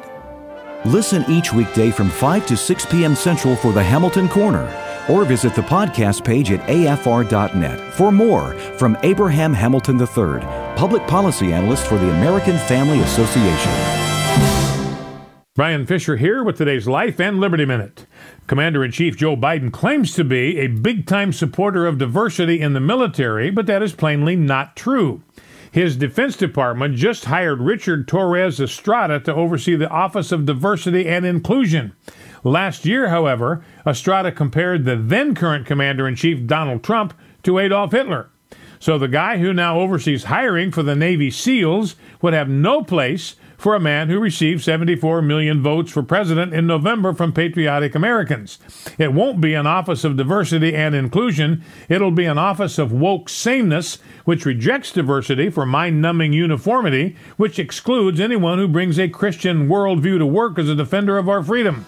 Listen 0.86 1.26
each 1.30 1.54
weekday 1.54 1.92
from 1.92 2.10
5 2.10 2.46
to 2.48 2.58
6 2.58 2.86
p.m. 2.88 3.16
Central 3.16 3.56
for 3.56 3.72
the 3.72 3.84
Hamilton 3.84 4.28
Corner, 4.30 4.70
or 5.10 5.26
visit 5.26 5.56
the 5.56 5.62
podcast 5.62 6.24
page 6.24 6.52
at 6.52 6.60
afr.net 6.70 7.94
for 7.94 8.12
more 8.12 8.54
from 8.78 8.98
Abraham 9.04 9.54
Hamilton 9.54 10.00
III, 10.00 10.40
public 10.78 11.06
policy 11.08 11.54
analyst 11.54 11.88
for 11.88 11.98
the 11.98 12.10
American 12.12 12.58
Family 12.58 13.00
Association. 13.02 14.13
Bryan 15.56 15.86
Fischer 15.86 16.18
here 16.18 16.44
with 16.44 16.58
today's 16.58 16.88
Life 16.88 17.20
and 17.20 17.40
Liberty 17.40 17.64
Minute. 17.64 18.08
Commander 18.48 18.84
in 18.84 18.92
Chief 18.92 19.16
Joe 19.16 19.36
Biden 19.36 19.72
claims 19.72 20.16
to 20.16 20.24
be 20.24 20.58
a 20.58 20.66
big 20.66 21.06
time 21.06 21.32
supporter 21.32 21.86
of 21.86 22.00
diversity 22.00 22.60
in 22.60 22.74
the 22.74 22.80
military, 22.80 23.52
but 23.52 23.68
that 23.68 23.84
is 23.84 23.94
plainly 23.94 24.36
not 24.36 24.76
true. 24.76 25.22
His 25.72 25.96
Defense 25.96 26.36
Department 26.38 26.96
just 26.96 27.26
hired 27.26 27.62
Richard 27.62 28.08
Torres 28.08 28.60
Estrada 28.60 29.20
to 29.20 29.36
oversee 29.36 29.76
the 29.76 29.92
Office 29.92 30.32
of 30.32 30.48
Diversity 30.48 31.08
and 31.08 31.24
Inclusion. 31.24 31.96
Last 32.44 32.84
year, 32.84 33.10
however, 33.10 33.64
Estrada 33.86 34.32
compared 34.32 34.86
the 34.86 34.96
then 34.96 35.36
current 35.36 35.68
Commander 35.68 36.08
in 36.08 36.16
Chief 36.16 36.48
Donald 36.48 36.84
Trump 36.84 37.14
to 37.44 37.60
Adolf 37.60 37.92
Hitler. 37.92 38.32
So 38.80 38.98
the 38.98 39.08
guy 39.08 39.38
who 39.38 39.54
now 39.54 39.80
oversees 39.80 40.24
hiring 40.26 40.72
for 40.72 40.82
the 40.82 40.96
Navy 40.96 41.30
SEALs 41.30 41.96
would 42.24 42.34
have 42.34 42.50
no 42.50 42.84
place 42.84 43.36
for 43.64 43.76
a 43.76 43.80
man 43.80 44.10
who 44.10 44.20
received 44.20 44.62
74 44.62 45.22
million 45.22 45.64
votes 45.64 45.90
for 45.90 46.04
president 46.04 46.54
in 46.54 46.68
November 46.68 47.14
from 47.14 47.32
patriotic 47.32 47.96
Americans. 47.96 48.60
It 48.98 49.14
won't 49.14 49.40
be 49.40 49.54
an 49.54 49.66
office 49.66 50.04
of 50.04 50.18
diversity 50.18 50.76
and 50.76 50.94
inclusion, 50.94 51.64
it'll 51.88 52.12
be 52.12 52.26
an 52.26 52.38
office 52.38 52.78
of 52.78 52.92
woke 52.92 53.30
sameness, 53.30 54.00
which 54.26 54.46
rejects 54.46 54.92
diversity 54.92 55.50
for 55.50 55.66
mind 55.66 56.02
numbing 56.02 56.34
uniformity, 56.34 57.16
which 57.38 57.58
excludes 57.58 58.20
anyone 58.20 58.58
who 58.58 58.68
brings 58.68 59.00
a 59.00 59.08
Christian 59.08 59.70
worldview 59.70 60.18
to 60.18 60.26
work 60.26 60.60
as 60.60 60.68
a 60.68 60.76
defender 60.76 61.18
of 61.18 61.30
our 61.30 61.42
freedom. 61.42 61.86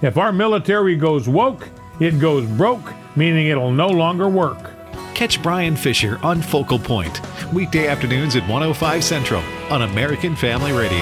If 0.00 0.18
our 0.18 0.30
military 0.30 0.94
goes 0.94 1.28
woke, 1.28 1.68
it 1.98 2.20
goes 2.20 2.46
broke, 2.46 2.94
meaning 3.16 3.48
it'll 3.48 3.72
no 3.72 3.88
longer 3.88 4.28
work. 4.28 4.77
Catch 5.18 5.42
Bryan 5.42 5.74
Fischer 5.74 6.16
on 6.22 6.40
Focal 6.40 6.78
Point, 6.78 7.20
weekday 7.52 7.88
afternoons 7.88 8.36
at 8.36 8.42
105 8.42 9.02
Central 9.02 9.42
on 9.68 9.82
American 9.82 10.36
Family 10.36 10.70
Radio. 10.70 10.96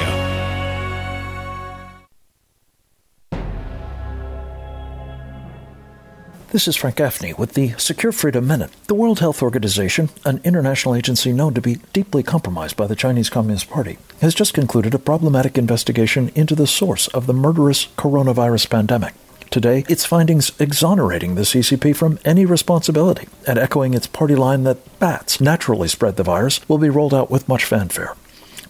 This 6.48 6.66
is 6.66 6.76
Frank 6.76 6.96
Gaffney 6.96 7.34
with 7.34 7.52
the 7.52 7.74
Secure 7.76 8.10
Freedom 8.10 8.46
Minute. 8.46 8.70
The 8.86 8.94
World 8.94 9.20
Health 9.20 9.42
Organization, 9.42 10.08
an 10.24 10.40
international 10.44 10.94
agency 10.94 11.30
known 11.30 11.52
to 11.52 11.60
be 11.60 11.74
deeply 11.92 12.22
compromised 12.22 12.78
by 12.78 12.86
the 12.86 12.96
Chinese 12.96 13.28
Communist 13.28 13.68
Party, 13.68 13.98
has 14.22 14.34
just 14.34 14.54
concluded 14.54 14.94
a 14.94 14.98
problematic 14.98 15.58
investigation 15.58 16.32
into 16.34 16.54
the 16.54 16.66
source 16.66 17.06
of 17.08 17.26
the 17.26 17.34
murderous 17.34 17.88
coronavirus 17.98 18.70
pandemic. 18.70 19.12
Today, 19.56 19.86
its 19.88 20.04
findings 20.04 20.52
exonerating 20.60 21.34
the 21.34 21.40
CCP 21.40 21.96
from 21.96 22.18
any 22.26 22.44
responsibility 22.44 23.26
and 23.46 23.58
echoing 23.58 23.94
its 23.94 24.06
party 24.06 24.34
line 24.34 24.64
that 24.64 24.98
bats 24.98 25.40
naturally 25.40 25.88
spread 25.88 26.16
the 26.16 26.22
virus 26.22 26.60
will 26.68 26.76
be 26.76 26.90
rolled 26.90 27.14
out 27.14 27.30
with 27.30 27.48
much 27.48 27.64
fanfare. 27.64 28.14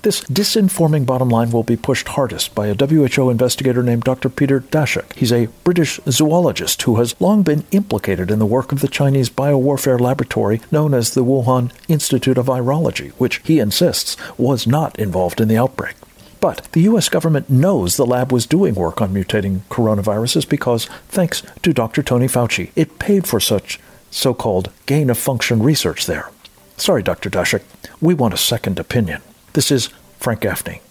This 0.03 0.20
disinforming 0.20 1.05
bottom 1.05 1.28
line 1.28 1.51
will 1.51 1.64
be 1.64 1.76
pushed 1.76 2.07
hardest 2.07 2.55
by 2.55 2.68
a 2.68 2.76
WHO 2.76 3.30
investigator 3.30 3.82
named 3.82 4.05
Dr. 4.05 4.28
Peter 4.28 4.61
Daszak. 4.61 5.12
He's 5.14 5.32
a 5.32 5.49
British 5.64 5.99
zoologist 6.09 6.80
who 6.82 6.99
has 6.99 7.20
long 7.20 7.43
been 7.43 7.64
implicated 7.72 8.30
in 8.30 8.39
the 8.39 8.47
work 8.47 8.70
of 8.70 8.80
the 8.80 8.87
Chinese 8.87 9.28
biowarfare 9.28 9.99
laboratory 9.99 10.61
known 10.70 10.95
as 10.95 11.14
the 11.14 11.24
Wuhan 11.24 11.72
Institute 11.89 12.39
of 12.39 12.47
Virology, 12.47 13.11
which 13.18 13.39
he 13.39 13.59
insists 13.59 14.16
was 14.39 14.68
not 14.68 14.97
involved 15.01 15.41
in 15.41 15.49
the 15.49 15.59
outbreak. 15.59 15.97
But 16.41 16.68
the 16.72 16.82
U.S. 16.82 17.09
government 17.09 17.49
knows 17.49 17.97
the 17.97 18.07
lab 18.07 18.32
was 18.32 18.47
doing 18.47 18.74
work 18.74 19.01
on 19.01 19.12
mutating 19.14 19.61
coronaviruses 19.70 20.49
because, 20.49 20.87
thanks 21.09 21.43
to 21.62 21.72
Dr. 21.72 22.03
Tony 22.03 22.26
Fauci, 22.26 22.70
it 22.76 22.99
paid 22.99 23.26
for 23.26 23.41
such 23.41 23.80
so 24.11 24.34
called 24.34 24.70
gain 24.87 25.11
of 25.11 25.18
function 25.18 25.62
research 25.62 26.07
there. 26.07 26.30
Sorry, 26.76 27.03
Dr. 27.03 27.30
Daszak, 27.30 27.62
we 28.01 28.14
want 28.14 28.34
a 28.34 28.39
second 28.39 28.78
opinion. 28.78 29.22
This 29.55 29.70
is 29.70 29.89
Frank 30.18 30.41
Gaffney. 30.41 30.82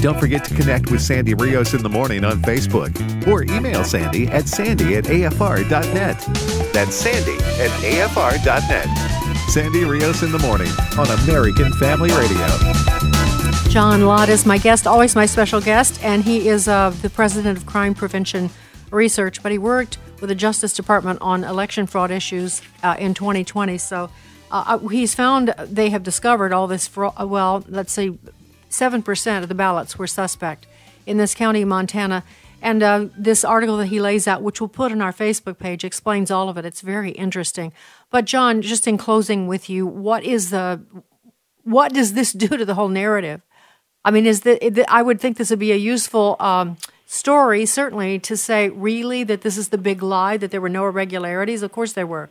Don't 0.00 0.20
forget 0.20 0.44
to 0.44 0.54
connect 0.54 0.90
with 0.90 1.00
Sandy 1.00 1.32
Rios 1.32 1.72
in 1.72 1.82
the 1.82 1.88
morning 1.88 2.24
on 2.24 2.42
Facebook 2.42 2.92
or 3.26 3.42
email 3.44 3.82
Sandy 3.84 4.26
at 4.28 4.46
sandy 4.46 4.96
at 4.96 5.04
afr.net. 5.04 6.20
That's 6.74 6.94
sandy 6.94 7.36
at 7.58 7.70
afr.net. 7.70 9.23
Sandy 9.48 9.84
Rios 9.84 10.22
in 10.22 10.32
the 10.32 10.38
morning 10.40 10.68
on 10.98 11.06
American 11.22 11.72
Family 11.74 12.10
Radio. 12.10 12.46
John 13.68 14.06
Lott 14.06 14.28
is 14.28 14.44
my 14.44 14.58
guest, 14.58 14.86
always 14.86 15.14
my 15.14 15.26
special 15.26 15.60
guest, 15.60 16.02
and 16.02 16.24
he 16.24 16.48
is 16.48 16.66
uh, 16.66 16.90
the 16.90 17.10
president 17.10 17.58
of 17.58 17.66
Crime 17.66 17.94
Prevention 17.94 18.50
Research, 18.90 19.42
but 19.42 19.52
he 19.52 19.58
worked 19.58 19.98
with 20.20 20.28
the 20.28 20.34
Justice 20.34 20.72
Department 20.72 21.20
on 21.20 21.44
election 21.44 21.86
fraud 21.86 22.10
issues 22.10 22.62
uh, 22.82 22.96
in 22.98 23.14
2020. 23.14 23.78
So 23.78 24.10
uh, 24.50 24.64
uh, 24.66 24.78
he's 24.88 25.14
found 25.14 25.54
they 25.58 25.90
have 25.90 26.02
discovered 26.02 26.52
all 26.52 26.66
this 26.66 26.86
fraud. 26.86 27.14
Uh, 27.20 27.26
well, 27.26 27.64
let's 27.68 27.92
say 27.92 28.12
7% 28.70 29.42
of 29.42 29.48
the 29.48 29.54
ballots 29.54 29.98
were 29.98 30.06
suspect 30.06 30.66
in 31.06 31.16
this 31.16 31.34
county, 31.34 31.64
Montana. 31.64 32.24
And 32.64 32.82
uh, 32.82 33.08
this 33.14 33.44
article 33.44 33.76
that 33.76 33.88
he 33.88 34.00
lays 34.00 34.26
out, 34.26 34.42
which 34.42 34.58
we'll 34.58 34.68
put 34.68 34.90
on 34.90 35.02
our 35.02 35.12
Facebook 35.12 35.58
page, 35.58 35.84
explains 35.84 36.30
all 36.30 36.48
of 36.48 36.56
it. 36.56 36.64
It's 36.64 36.80
very 36.80 37.10
interesting. 37.10 37.74
But 38.10 38.24
John, 38.24 38.62
just 38.62 38.88
in 38.88 38.96
closing 38.96 39.46
with 39.46 39.68
you, 39.68 39.86
what 39.86 40.24
is 40.24 40.48
the 40.48 40.80
what 41.64 41.92
does 41.92 42.14
this 42.14 42.32
do 42.32 42.48
to 42.48 42.64
the 42.64 42.74
whole 42.74 42.88
narrative? 42.88 43.42
I 44.02 44.10
mean, 44.10 44.24
is 44.24 44.40
that 44.40 44.90
I 44.90 45.02
would 45.02 45.20
think 45.20 45.36
this 45.36 45.50
would 45.50 45.58
be 45.58 45.72
a 45.72 45.76
useful 45.76 46.36
um, 46.40 46.78
story, 47.04 47.66
certainly, 47.66 48.18
to 48.20 48.34
say 48.34 48.70
really 48.70 49.24
that 49.24 49.42
this 49.42 49.58
is 49.58 49.68
the 49.68 49.78
big 49.78 50.02
lie 50.02 50.38
that 50.38 50.50
there 50.50 50.62
were 50.62 50.70
no 50.70 50.86
irregularities. 50.86 51.62
Of 51.62 51.70
course, 51.70 51.92
there 51.92 52.06
were. 52.06 52.30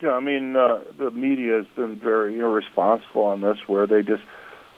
Yeah, 0.00 0.12
I 0.12 0.20
mean, 0.20 0.54
uh, 0.54 0.78
the 0.96 1.10
media 1.10 1.56
has 1.56 1.66
been 1.74 1.98
very 1.98 2.38
irresponsible 2.38 3.24
on 3.24 3.40
this, 3.40 3.58
where 3.66 3.88
they 3.88 4.02
just 4.02 4.22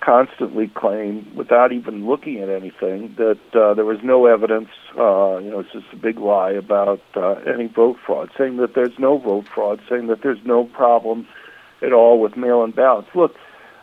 constantly 0.04 0.68
claim, 0.68 1.26
without 1.36 1.72
even 1.72 2.06
looking 2.06 2.40
at 2.40 2.48
anything, 2.48 3.14
that 3.16 3.38
uh, 3.54 3.74
there 3.74 3.84
was 3.84 3.98
no 4.02 4.26
evidence. 4.26 4.68
Uh, 4.98 5.38
you 5.38 5.50
know, 5.50 5.60
it's 5.60 5.72
just 5.72 5.86
a 5.92 5.96
big 5.96 6.18
lie 6.18 6.52
about 6.52 7.00
uh, 7.16 7.34
any 7.52 7.66
vote 7.68 7.96
fraud, 8.04 8.30
saying 8.36 8.56
that 8.58 8.74
there's 8.74 8.98
no 8.98 9.18
vote 9.18 9.46
fraud, 9.54 9.80
saying 9.88 10.08
that 10.08 10.22
there's 10.22 10.44
no 10.44 10.64
problem 10.64 11.26
at 11.82 11.92
all 11.92 12.20
with 12.20 12.36
mail-in 12.36 12.72
ballots. 12.72 13.08
Look, 13.14 13.32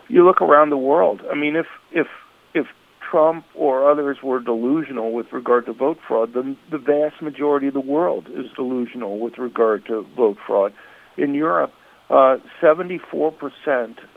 you 0.08 0.26
look 0.26 0.42
around 0.42 0.70
the 0.70 0.78
world. 0.78 1.22
I 1.32 1.36
mean, 1.36 1.56
if 1.56 1.68
if 1.92 2.08
if 2.54 2.68
Trump 3.10 3.46
or 3.56 3.90
others 3.90 4.18
were 4.24 4.40
delusional 4.40 5.14
with 5.14 5.28
regard 5.32 5.66
to 5.66 5.74
vote 5.74 5.98
fraud, 6.08 6.34
then 6.34 6.58
the 6.70 6.78
vast 6.78 7.22
majority 7.22 7.68
of 7.68 7.74
the 7.74 7.80
world 7.80 8.28
is 8.28 8.46
delusional 8.56 9.20
with 9.20 9.38
regard 9.38 9.86
to 9.88 10.06
vote 10.16 10.38
fraud. 10.46 10.74
In 11.18 11.34
Europe, 11.34 11.74
uh, 12.10 12.38
74% 12.62 13.34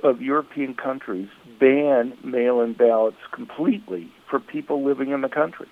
of 0.02 0.20
European 0.20 0.74
countries 0.74 1.28
ban 1.58 2.16
mail-in 2.24 2.74
ballots 2.74 3.16
completely 3.32 4.10
for 4.28 4.38
people 4.40 4.84
living 4.84 5.10
in 5.10 5.20
the 5.20 5.28
country. 5.28 5.68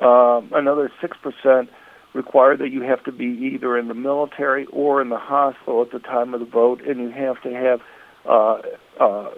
Um, 0.00 0.50
another 0.52 0.90
6% 1.02 1.68
require 2.14 2.56
that 2.56 2.70
you 2.70 2.82
have 2.82 3.04
to 3.04 3.12
be 3.12 3.24
either 3.54 3.76
in 3.78 3.88
the 3.88 3.94
military 3.94 4.66
or 4.66 5.00
in 5.00 5.10
the 5.10 5.18
hospital 5.18 5.82
at 5.82 5.92
the 5.92 5.98
time 5.98 6.34
of 6.34 6.40
the 6.40 6.46
vote, 6.46 6.80
and 6.86 6.98
you 7.00 7.10
have 7.10 7.40
to 7.42 7.52
have 7.52 7.80
uh, 8.28 8.60
uh, 8.98 9.30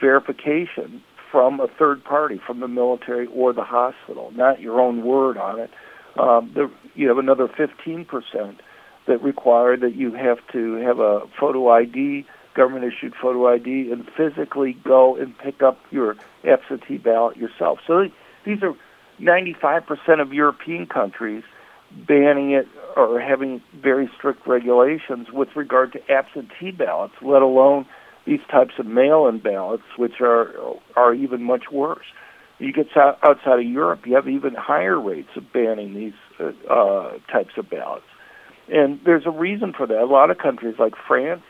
verification 0.00 1.02
from 1.30 1.60
a 1.60 1.66
third 1.78 2.04
party, 2.04 2.40
from 2.44 2.60
the 2.60 2.68
military 2.68 3.26
or 3.26 3.52
the 3.52 3.62
hospital, 3.62 4.32
not 4.34 4.60
your 4.60 4.80
own 4.80 5.04
word 5.04 5.36
on 5.36 5.60
it. 5.60 5.70
Um, 6.18 6.50
the, 6.54 6.70
you 6.94 7.08
have 7.08 7.18
another 7.18 7.48
15 7.48 8.04
percent 8.04 8.60
that 9.06 9.22
require 9.22 9.76
that 9.76 9.94
you 9.94 10.12
have 10.12 10.38
to 10.52 10.74
have 10.74 10.98
a 10.98 11.20
photo 11.38 11.68
ID, 11.70 12.26
government 12.54 12.84
issued 12.84 13.14
photo 13.20 13.48
ID, 13.48 13.90
and 13.92 14.06
physically 14.16 14.76
go 14.84 15.16
and 15.16 15.36
pick 15.38 15.62
up 15.62 15.78
your 15.90 16.16
absentee 16.44 16.98
ballot 16.98 17.36
yourself. 17.36 17.78
So 17.86 18.08
these 18.44 18.62
are 18.62 18.74
95% 19.20 20.20
of 20.20 20.32
European 20.32 20.86
countries 20.86 21.44
banning 22.06 22.52
it 22.52 22.68
or 22.96 23.20
having 23.20 23.60
very 23.80 24.10
strict 24.16 24.46
regulations 24.46 25.28
with 25.32 25.48
regard 25.56 25.92
to 25.92 26.10
absentee 26.10 26.70
ballots, 26.70 27.14
let 27.22 27.42
alone 27.42 27.86
these 28.26 28.40
types 28.50 28.74
of 28.78 28.86
mail-in 28.86 29.38
ballots, 29.38 29.82
which 29.96 30.20
are 30.20 30.52
are 30.96 31.14
even 31.14 31.42
much 31.42 31.64
worse. 31.72 32.04
You 32.58 32.72
get 32.72 32.88
outside 32.96 33.58
of 33.58 33.64
Europe, 33.64 34.06
you 34.06 34.14
have 34.14 34.28
even 34.28 34.54
higher 34.54 35.00
rates 35.00 35.30
of 35.34 35.50
banning 35.52 35.94
these 35.94 36.12
uh, 36.38 36.52
uh, 36.70 37.18
types 37.32 37.54
of 37.56 37.70
ballots. 37.70 38.04
And 38.68 39.00
there's 39.04 39.24
a 39.26 39.30
reason 39.30 39.72
for 39.72 39.86
that. 39.86 39.98
A 39.98 40.04
lot 40.04 40.30
of 40.30 40.38
countries, 40.38 40.76
like 40.78 40.92
France, 41.08 41.42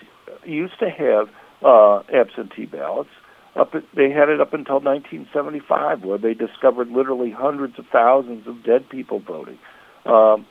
used 0.45 0.79
to 0.81 0.91
have 0.91 1.29
uh, 1.63 2.03
absentee 2.13 2.67
ballots. 2.67 3.11
Up, 3.57 3.73
they 3.97 4.11
had 4.11 4.29
it 4.29 4.41
up 4.41 4.55
until 4.55 4.81
1975, 4.81 6.05
where 6.05 6.19
they 6.19 6.35
discovered 6.35 6.89
literally 6.89 7.31
hundreds 7.31 7.79
of 7.79 7.85
thousands 7.93 8.47
of 8.47 8.65
dead 8.65 8.89
people 8.89 9.19
voting. 9.19 9.59
Um, 10.07 10.47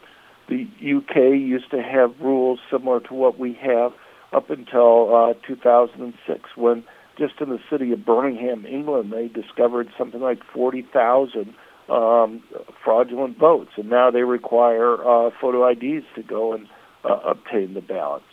the 0.50 0.68
UK 0.82 1.38
used 1.40 1.72
to 1.72 1.82
have 1.82 2.20
rules 2.20 2.60
similar 2.72 3.00
to 3.02 3.14
what 3.14 3.40
we 3.40 3.58
have 3.62 3.94
up 4.34 4.50
until 4.50 5.16
uh, 5.16 5.34
2006, 5.48 6.50
when 6.56 6.84
just 7.18 7.34
in 7.42 7.50
the 7.50 7.60
city 7.70 7.92
of 7.92 8.06
Birmingham, 8.06 8.66
England, 8.66 9.12
they 9.12 9.28
discovered 9.28 9.90
something 9.98 10.22
like 10.22 10.40
40,000 10.54 11.54
um, 11.90 12.44
fraudulent 12.84 13.38
votes, 13.38 13.72
and 13.78 13.90
now 13.90 14.12
they 14.12 14.22
require 14.22 14.96
uh, 14.96 15.30
photo 15.42 15.68
IDs 15.70 16.06
to 16.16 16.24
go 16.24 16.54
and 16.54 16.68
uh, 17.04 17.20
obtain 17.26 17.74
the 17.74 17.82
ballots. 17.82 18.26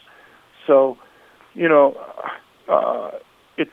So, 0.67 0.99
you 1.57 1.69
know, 1.69 1.97
uh, 2.69 3.13
it's 3.57 3.71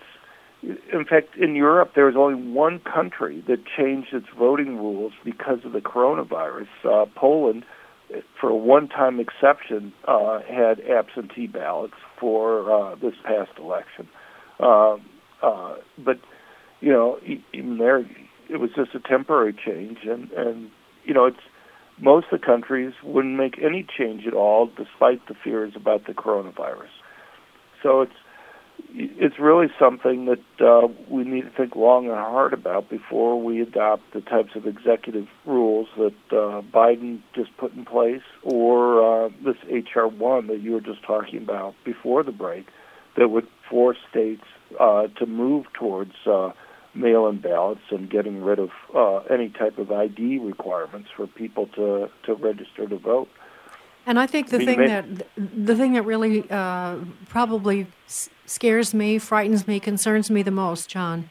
in 0.63 1.05
fact 1.07 1.35
in 1.37 1.55
Europe 1.55 1.91
there 1.95 2.05
was 2.05 2.15
only 2.15 2.41
one 2.51 2.79
country 2.79 3.43
that 3.47 3.59
changed 3.77 4.13
its 4.13 4.27
voting 4.37 4.77
rules 4.77 5.11
because 5.23 5.59
of 5.65 5.73
the 5.73 5.81
coronavirus. 5.81 6.67
Uh, 6.85 7.05
Poland, 7.15 7.65
for 8.39 8.49
a 8.49 8.55
one-time 8.55 9.19
exception, 9.19 9.91
uh, 10.07 10.39
had 10.41 10.79
absentee 10.79 11.47
ballots 11.47 11.95
for 12.19 12.71
uh, 12.71 12.95
this 12.95 13.13
past 13.25 13.51
election. 13.59 14.07
Uh, 14.59 14.95
uh, 15.41 15.75
but 15.97 16.19
you 16.79 16.91
know, 16.91 17.19
even 17.53 17.77
there, 17.77 17.99
it 18.49 18.57
was 18.57 18.69
just 18.75 18.95
a 18.95 18.99
temporary 18.99 19.53
change, 19.53 19.99
and 20.03 20.31
and 20.31 20.71
you 21.03 21.13
know, 21.13 21.25
it's 21.25 21.37
most 21.99 22.27
of 22.31 22.39
the 22.39 22.45
countries 22.45 22.93
wouldn't 23.03 23.35
make 23.35 23.59
any 23.61 23.85
change 23.97 24.25
at 24.25 24.33
all, 24.33 24.69
despite 24.77 25.27
the 25.27 25.35
fears 25.43 25.73
about 25.75 26.07
the 26.07 26.13
coronavirus. 26.13 26.89
So 27.83 28.01
it's 28.01 28.13
it's 28.95 29.39
really 29.39 29.67
something 29.79 30.25
that 30.25 30.65
uh, 30.65 30.87
we 31.09 31.23
need 31.23 31.41
to 31.41 31.49
think 31.49 31.75
long 31.75 32.05
and 32.05 32.15
hard 32.15 32.53
about 32.53 32.89
before 32.89 33.41
we 33.41 33.61
adopt 33.61 34.03
the 34.13 34.21
types 34.21 34.51
of 34.55 34.67
executive 34.67 35.27
rules 35.45 35.87
that 35.97 36.13
uh, 36.31 36.61
Biden 36.61 37.21
just 37.35 37.55
put 37.57 37.73
in 37.73 37.85
place, 37.85 38.21
or 38.43 39.25
uh, 39.25 39.29
this 39.43 39.55
HR 39.67 40.05
one 40.05 40.47
that 40.47 40.61
you 40.61 40.73
were 40.73 40.81
just 40.81 41.03
talking 41.03 41.41
about 41.41 41.73
before 41.83 42.23
the 42.23 42.31
break, 42.31 42.67
that 43.17 43.29
would 43.29 43.47
force 43.69 43.97
states 44.09 44.43
uh, 44.79 45.07
to 45.19 45.25
move 45.25 45.65
towards 45.73 46.13
uh, 46.27 46.51
mail-in 46.93 47.41
ballots 47.41 47.81
and 47.89 48.09
getting 48.09 48.43
rid 48.43 48.59
of 48.59 48.69
uh, 48.95 49.17
any 49.33 49.49
type 49.49 49.77
of 49.77 49.91
ID 49.91 50.37
requirements 50.39 51.09
for 51.15 51.25
people 51.25 51.67
to, 51.75 52.09
to 52.25 52.33
register 52.35 52.87
to 52.87 52.97
vote. 52.97 53.27
And 54.05 54.19
I 54.19 54.27
think 54.27 54.49
the 54.49 54.59
thing 54.59 54.79
that 54.79 55.05
the 55.37 55.75
thing 55.75 55.93
that 55.93 56.03
really 56.03 56.49
uh, 56.49 56.97
probably 57.29 57.87
scares 58.45 58.93
me, 58.93 59.17
frightens 59.17 59.67
me, 59.67 59.79
concerns 59.79 60.29
me 60.29 60.41
the 60.43 60.51
most, 60.51 60.89
John, 60.89 61.29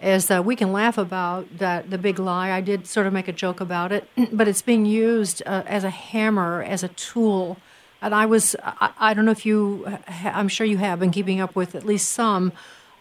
is 0.00 0.26
that 0.26 0.44
we 0.44 0.54
can 0.54 0.72
laugh 0.72 0.96
about 0.96 1.58
that 1.58 1.90
the 1.90 1.98
big 1.98 2.18
lie. 2.18 2.50
I 2.50 2.60
did 2.60 2.86
sort 2.86 3.06
of 3.06 3.12
make 3.12 3.26
a 3.26 3.32
joke 3.32 3.60
about 3.60 3.90
it, 3.90 4.08
but 4.32 4.46
it's 4.46 4.62
being 4.62 4.86
used 4.86 5.42
uh, 5.44 5.62
as 5.66 5.82
a 5.82 5.90
hammer, 5.90 6.62
as 6.62 6.82
a 6.82 6.88
tool. 6.88 7.58
And 8.00 8.14
I 8.14 8.26
was, 8.26 8.54
I, 8.62 8.92
I 8.98 9.14
don't 9.14 9.24
know 9.24 9.32
if 9.32 9.44
you, 9.46 9.98
I'm 10.06 10.48
sure 10.48 10.66
you 10.66 10.78
have 10.78 11.00
been 11.00 11.10
keeping 11.10 11.40
up 11.40 11.56
with 11.56 11.74
at 11.74 11.84
least 11.84 12.10
some 12.10 12.52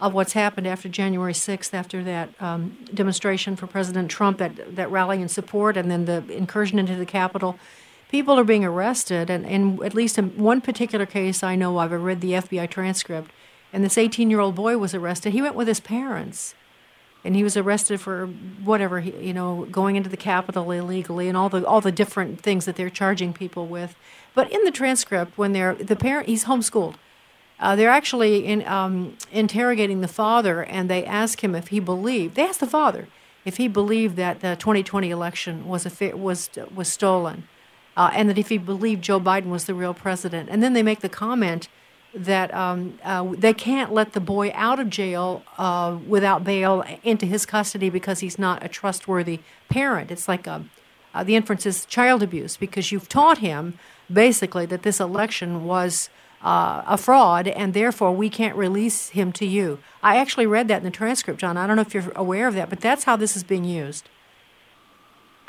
of 0.01 0.13
what's 0.13 0.33
happened 0.33 0.67
after 0.67 0.89
January 0.89 1.33
6th, 1.33 1.73
after 1.73 2.03
that 2.03 2.29
um, 2.41 2.77
demonstration 2.93 3.55
for 3.55 3.67
President 3.67 4.09
Trump, 4.09 4.39
that, 4.39 4.75
that 4.75 4.91
rally 4.91 5.21
in 5.21 5.29
support, 5.29 5.77
and 5.77 5.89
then 5.89 6.05
the 6.05 6.23
incursion 6.33 6.79
into 6.79 6.95
the 6.95 7.05
Capitol. 7.05 7.57
People 8.15 8.39
are 8.39 8.45
being 8.45 8.63
arrested, 8.63 9.29
and, 9.29 9.45
and 9.45 9.83
at 9.83 9.93
least 9.93 10.17
in 10.17 10.37
one 10.37 10.61
particular 10.61 11.05
case 11.05 11.43
I 11.43 11.57
know 11.57 11.77
of, 11.81 11.91
I 11.91 11.97
read 11.97 12.21
the 12.21 12.31
FBI 12.31 12.69
transcript, 12.69 13.29
and 13.73 13.83
this 13.83 13.97
18 13.97 14.29
year 14.29 14.39
old 14.39 14.55
boy 14.55 14.77
was 14.77 14.93
arrested. 14.93 15.33
He 15.33 15.41
went 15.41 15.53
with 15.53 15.67
his 15.67 15.81
parents, 15.81 16.55
and 17.25 17.35
he 17.35 17.43
was 17.43 17.57
arrested 17.57 17.99
for 17.99 18.27
whatever, 18.63 19.01
you 19.01 19.33
know, 19.33 19.67
going 19.69 19.97
into 19.97 20.09
the 20.09 20.15
Capitol 20.15 20.71
illegally 20.71 21.27
and 21.27 21.35
all 21.35 21.49
the, 21.49 21.67
all 21.67 21.81
the 21.81 21.91
different 21.91 22.39
things 22.39 22.63
that 22.63 22.77
they're 22.77 22.89
charging 22.89 23.33
people 23.33 23.67
with. 23.67 23.97
But 24.33 24.49
in 24.49 24.63
the 24.63 24.71
transcript, 24.71 25.37
when 25.37 25.51
they're, 25.51 25.75
the 25.75 25.97
parent, 25.97 26.29
he's 26.29 26.45
homeschooled 26.45 26.95
uh, 27.59 27.75
they're 27.75 27.89
actually 27.89 28.45
in, 28.45 28.65
um, 28.65 29.17
interrogating 29.29 29.99
the 29.99 30.07
father, 30.07 30.63
and 30.63 30.89
they 30.89 31.03
ask 31.03 31.43
him 31.43 31.53
if 31.53 31.67
he 31.67 31.81
believed. 31.81 32.35
They 32.35 32.43
asked 32.43 32.61
the 32.61 32.65
father 32.65 33.09
if 33.43 33.57
he 33.57 33.67
believed 33.67 34.15
that 34.15 34.39
the 34.39 34.55
2020 34.55 35.09
election 35.09 35.67
was 35.67 35.85
a, 35.85 36.13
was 36.15 36.49
was 36.73 36.87
stolen, 36.87 37.49
uh, 37.97 38.11
and 38.13 38.29
that 38.29 38.37
if 38.37 38.49
he 38.49 38.57
believed 38.57 39.03
Joe 39.03 39.19
Biden 39.19 39.47
was 39.47 39.65
the 39.65 39.73
real 39.73 39.93
president. 39.93 40.49
And 40.49 40.61
then 40.61 40.73
they 40.73 40.83
make 40.83 40.99
the 40.99 41.09
comment 41.09 41.67
that 42.13 42.53
um, 42.53 42.97
uh, 43.03 43.33
they 43.37 43.53
can't 43.53 43.93
let 43.93 44.13
the 44.13 44.19
boy 44.19 44.51
out 44.53 44.79
of 44.79 44.89
jail 44.89 45.43
uh, 45.57 45.97
without 46.07 46.43
bail 46.43 46.83
into 47.03 47.25
his 47.25 47.45
custody 47.45 47.89
because 47.89 48.21
he's 48.21 48.39
not 48.39 48.63
a 48.63 48.69
trustworthy 48.69 49.41
parent. 49.69 50.11
It's 50.11 50.27
like 50.27 50.47
a, 50.47 50.53
um, 50.53 50.69
uh, 51.13 51.23
the 51.23 51.35
inference 51.35 51.65
is 51.65 51.85
child 51.85 52.21
abuse 52.21 52.57
because 52.57 52.91
you've 52.91 53.07
taught 53.07 53.37
him 53.37 53.79
basically 54.11 54.65
that 54.65 54.83
this 54.83 54.99
election 54.99 55.65
was 55.65 56.09
uh, 56.41 56.83
a 56.85 56.97
fraud, 56.97 57.47
and 57.47 57.73
therefore 57.73 58.11
we 58.11 58.29
can't 58.29 58.55
release 58.55 59.09
him 59.09 59.31
to 59.31 59.45
you. 59.45 59.79
I 60.03 60.17
actually 60.17 60.45
read 60.45 60.67
that 60.67 60.77
in 60.77 60.83
the 60.83 60.91
transcript, 60.91 61.39
John. 61.39 61.57
I 61.57 61.65
don't 61.65 61.77
know 61.77 61.81
if 61.81 61.93
you're 61.93 62.11
aware 62.15 62.47
of 62.47 62.53
that, 62.55 62.69
but 62.69 62.81
that's 62.81 63.05
how 63.05 63.15
this 63.15 63.35
is 63.35 63.43
being 63.43 63.63
used. 63.63 64.09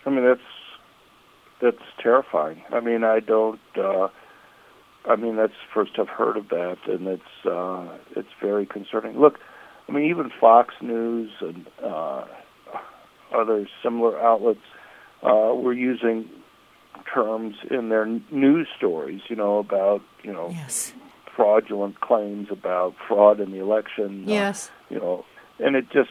I 0.06 0.10
mean, 0.10 0.24
that's 0.24 0.40
that's 1.60 1.82
terrifying. 2.02 2.62
I 2.70 2.80
mean, 2.80 3.04
I 3.04 3.20
don't. 3.20 3.60
Uh, 3.76 4.08
I 5.06 5.16
mean, 5.16 5.36
that's 5.36 5.52
first 5.72 5.92
I've 5.98 6.08
heard 6.08 6.36
of 6.36 6.48
that, 6.48 6.78
and 6.86 7.06
it's 7.06 7.46
uh, 7.46 7.86
it's 8.16 8.28
very 8.40 8.66
concerning. 8.66 9.18
Look, 9.18 9.38
I 9.88 9.92
mean, 9.92 10.10
even 10.10 10.30
Fox 10.40 10.74
News 10.80 11.30
and 11.40 11.66
uh, 11.82 12.24
other 13.34 13.68
similar 13.82 14.20
outlets 14.20 14.60
uh, 15.22 15.54
were 15.54 15.72
using 15.72 16.28
terms 17.12 17.56
in 17.70 17.88
their 17.88 18.06
news 18.30 18.68
stories, 18.76 19.20
you 19.28 19.36
know, 19.36 19.58
about, 19.58 20.02
you 20.22 20.32
know, 20.32 20.48
yes. 20.50 20.92
fraudulent 21.34 22.00
claims 22.00 22.48
about 22.50 22.94
fraud 23.06 23.40
in 23.40 23.52
the 23.52 23.60
election. 23.60 24.24
Uh, 24.26 24.32
yes. 24.32 24.68
Uh, 24.68 24.94
you 24.94 25.00
know, 25.00 25.24
and 25.58 25.76
it 25.76 25.86
just 25.90 26.10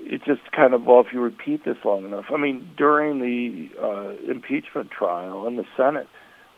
it 0.00 0.22
just 0.24 0.40
kind 0.52 0.74
of 0.74 0.84
well 0.84 1.00
if 1.00 1.12
you 1.12 1.20
repeat 1.20 1.64
this 1.64 1.76
long 1.84 2.04
enough. 2.04 2.26
I 2.32 2.36
mean, 2.36 2.68
during 2.76 3.18
the 3.20 3.68
uh, 3.80 4.30
impeachment 4.30 4.90
trial 4.90 5.46
in 5.46 5.56
the 5.56 5.64
Senate, 5.76 6.08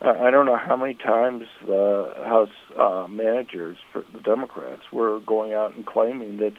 I 0.01 0.31
don't 0.31 0.47
know 0.47 0.57
how 0.57 0.75
many 0.75 0.95
times 0.95 1.43
the 1.65 2.11
House 2.25 2.49
uh, 2.79 3.05
managers 3.07 3.77
for 3.93 4.03
the 4.13 4.19
Democrats 4.19 4.81
were 4.91 5.19
going 5.19 5.53
out 5.53 5.75
and 5.75 5.85
claiming 5.85 6.37
that, 6.37 6.53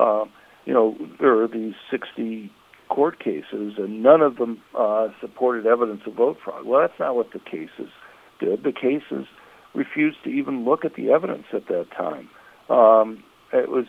uh, 0.00 0.24
you 0.64 0.72
know, 0.72 0.96
there 1.20 1.42
are 1.42 1.48
these 1.48 1.74
60 1.90 2.50
court 2.88 3.18
cases 3.18 3.74
and 3.76 4.02
none 4.02 4.22
of 4.22 4.36
them 4.36 4.62
uh, 4.74 5.08
supported 5.20 5.66
evidence 5.66 6.02
of 6.06 6.14
vote 6.14 6.38
fraud. 6.42 6.64
Well, 6.64 6.80
that's 6.80 6.98
not 6.98 7.16
what 7.16 7.32
the 7.32 7.38
cases 7.38 7.90
did. 8.40 8.62
The 8.62 8.72
cases 8.72 9.26
refused 9.74 10.24
to 10.24 10.30
even 10.30 10.64
look 10.64 10.86
at 10.86 10.94
the 10.94 11.10
evidence 11.10 11.44
at 11.52 11.66
that 11.68 11.88
time. 11.90 12.30
Um, 12.70 13.22
it 13.52 13.68
was 13.68 13.86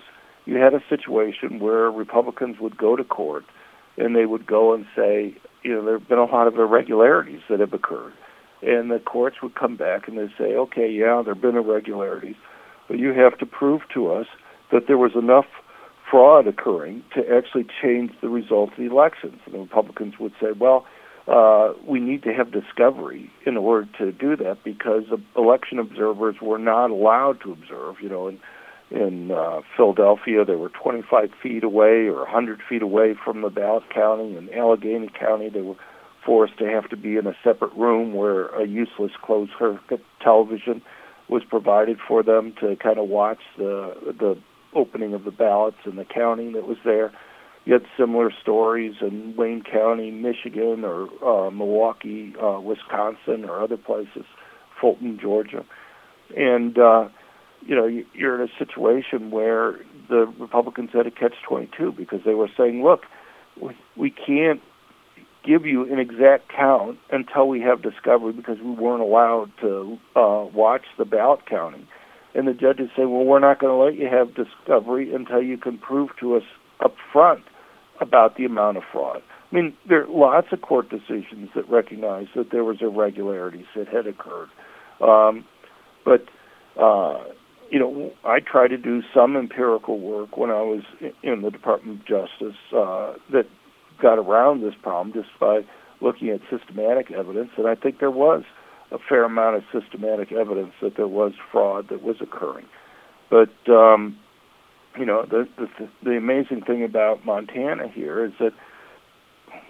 you 0.47 0.55
had 0.55 0.73
a 0.73 0.81
situation 0.89 1.59
where 1.59 1.91
Republicans 1.91 2.57
would 2.59 2.77
go 2.77 2.95
to 2.95 3.03
court 3.03 3.45
and 3.97 4.15
they 4.15 4.25
would 4.25 4.47
go 4.47 4.73
and 4.73 4.85
say, 4.95 5.35
you 5.63 5.73
know, 5.73 5.83
there 5.83 5.99
have 5.99 6.07
been 6.07 6.17
a 6.17 6.25
lot 6.25 6.47
of 6.47 6.55
irregularities 6.55 7.41
that 7.49 7.59
have 7.59 7.73
occurred 7.73 8.13
and 8.61 8.89
the 8.89 8.99
courts 8.99 9.37
would 9.41 9.55
come 9.55 9.75
back 9.75 10.07
and 10.07 10.17
they'd 10.17 10.33
say, 10.37 10.55
okay, 10.55 10.89
yeah, 10.89 11.21
there 11.23 11.33
have 11.33 11.41
been 11.41 11.57
irregularities, 11.57 12.35
but 12.87 12.97
you 12.97 13.13
have 13.13 13.37
to 13.37 13.45
prove 13.45 13.81
to 13.93 14.11
us 14.11 14.25
that 14.71 14.87
there 14.87 14.97
was 14.97 15.11
enough 15.15 15.45
fraud 16.09 16.47
occurring 16.47 17.03
to 17.13 17.21
actually 17.29 17.65
change 17.81 18.11
the 18.21 18.29
result 18.29 18.71
of 18.71 18.77
the 18.77 18.89
elections. 18.89 19.39
And 19.45 19.53
the 19.53 19.59
Republicans 19.59 20.15
would 20.19 20.33
say, 20.41 20.51
well, 20.57 20.85
uh, 21.27 21.73
we 21.85 21.99
need 21.99 22.23
to 22.23 22.33
have 22.33 22.51
discovery 22.51 23.29
in 23.45 23.57
order 23.57 23.87
to 23.97 24.13
do 24.13 24.37
that 24.37 24.59
because 24.63 25.03
election 25.35 25.77
observers 25.77 26.37
were 26.41 26.57
not 26.57 26.89
allowed 26.89 27.41
to 27.41 27.51
observe. 27.51 27.97
You 28.01 28.07
know, 28.07 28.27
in 28.29 28.39
in 28.89 29.31
uh, 29.31 29.61
Philadelphia, 29.75 30.45
they 30.45 30.55
were 30.55 30.69
25 30.69 31.29
feet 31.41 31.63
away 31.63 32.07
or 32.07 32.19
100 32.19 32.59
feet 32.67 32.81
away 32.81 33.15
from 33.21 33.41
the 33.41 33.49
ballot 33.49 33.83
counting. 33.93 34.35
In 34.35 34.53
Allegheny 34.53 35.09
County, 35.09 35.49
they 35.49 35.61
were 35.61 35.75
forced 36.25 36.57
to 36.59 36.65
have 36.65 36.89
to 36.89 36.97
be 36.97 37.17
in 37.17 37.27
a 37.27 37.33
separate 37.43 37.73
room 37.73 38.13
where 38.13 38.47
a 38.47 38.65
useless 38.65 39.11
closed 39.21 39.51
circuit 39.59 40.01
television 40.21 40.81
was 41.29 41.43
provided 41.43 41.97
for 42.07 42.23
them 42.23 42.53
to 42.61 42.75
kind 42.77 42.97
of 42.97 43.09
watch 43.09 43.39
the 43.57 43.93
the 44.19 44.37
opening 44.73 45.13
of 45.13 45.23
the 45.23 45.31
ballots 45.31 45.77
and 45.85 45.97
the 45.97 46.05
counting 46.05 46.53
that 46.53 46.67
was 46.67 46.77
there. 46.85 47.11
You 47.65 47.73
had 47.73 47.83
similar 47.97 48.31
stories 48.41 48.95
in 49.01 49.35
Wayne 49.35 49.63
County, 49.63 50.11
Michigan, 50.11 50.85
or 50.85 51.07
uh, 51.25 51.49
Milwaukee, 51.49 52.33
uh, 52.41 52.61
Wisconsin, 52.61 53.43
or 53.43 53.61
other 53.61 53.75
places, 53.75 54.23
Fulton, 54.79 55.19
Georgia, 55.21 55.65
and 56.35 56.77
uh, 56.77 57.09
you 57.65 57.75
know 57.75 57.85
you're 58.13 58.41
in 58.41 58.49
a 58.49 58.65
situation 58.65 59.31
where 59.31 59.79
the 60.09 60.31
Republicans 60.39 60.91
had 60.93 61.07
a 61.07 61.11
catch-22 61.11 61.95
because 61.95 62.21
they 62.25 62.33
were 62.33 62.49
saying, 62.57 62.83
look, 62.83 63.01
we, 63.95 64.09
can't 64.09 64.61
give 65.43 65.65
you 65.65 65.91
an 65.91 65.99
exact 65.99 66.49
count 66.55 66.97
until 67.11 67.47
we 67.47 67.61
have 67.61 67.81
discovery 67.81 68.33
because 68.33 68.57
we 68.59 68.71
weren't 68.71 69.01
allowed 69.01 69.51
to 69.61 69.97
uh, 70.15 70.45
watch 70.53 70.83
the 70.97 71.05
ballot 71.05 71.45
counting. 71.49 71.87
And 72.35 72.47
the 72.47 72.53
judges 72.53 72.89
say, 72.95 73.05
well, 73.05 73.23
we're 73.23 73.39
not 73.39 73.59
going 73.59 73.71
to 73.71 73.83
let 73.83 73.95
you 73.95 74.07
have 74.07 74.35
discovery 74.35 75.13
until 75.13 75.41
you 75.41 75.57
can 75.57 75.77
prove 75.77 76.09
to 76.19 76.35
us 76.35 76.43
up 76.83 76.95
front 77.11 77.43
about 77.99 78.37
the 78.37 78.45
amount 78.45 78.77
of 78.77 78.83
fraud. 78.91 79.23
I 79.51 79.55
mean, 79.55 79.73
there 79.87 80.03
are 80.03 80.07
lots 80.07 80.47
of 80.51 80.61
court 80.61 80.89
decisions 80.89 81.49
that 81.55 81.67
recognize 81.69 82.27
that 82.35 82.51
there 82.51 82.63
was 82.63 82.77
irregularities 82.81 83.65
that 83.75 83.87
had 83.87 84.05
occurred. 84.05 84.49
Um, 85.01 85.45
but, 86.05 86.25
uh, 86.79 87.23
you 87.69 87.79
know, 87.79 88.11
I 88.23 88.39
try 88.39 88.67
to 88.67 88.77
do 88.77 89.01
some 89.13 89.35
empirical 89.35 89.99
work 89.99 90.37
when 90.37 90.49
I 90.49 90.61
was 90.61 90.83
in 91.23 91.41
the 91.41 91.51
Department 91.51 92.01
of 92.01 92.05
Justice 92.05 92.57
uh, 92.75 93.13
that 93.31 93.45
got 94.01 94.19
around 94.19 94.61
this 94.61 94.73
problem 94.81 95.13
just 95.13 95.37
by 95.39 95.61
looking 96.01 96.29
at 96.29 96.41
systematic 96.49 97.11
evidence, 97.11 97.49
and 97.57 97.67
I 97.67 97.75
think 97.75 97.99
there 97.99 98.11
was 98.11 98.43
a 98.91 98.97
fair 98.97 99.23
amount 99.25 99.57
of 99.57 99.63
systematic 99.73 100.31
evidence 100.31 100.73
that 100.81 100.95
there 100.95 101.07
was 101.07 101.33
fraud 101.51 101.89
that 101.89 102.03
was 102.03 102.17
occurring. 102.21 102.65
But 103.29 103.49
um, 103.71 104.17
you 104.97 105.05
know, 105.05 105.25
the, 105.29 105.47
the 105.57 105.67
the 106.03 106.11
amazing 106.11 106.61
thing 106.61 106.83
about 106.83 107.25
Montana 107.25 107.87
here 107.87 108.23
is 108.25 108.31
that 108.39 108.53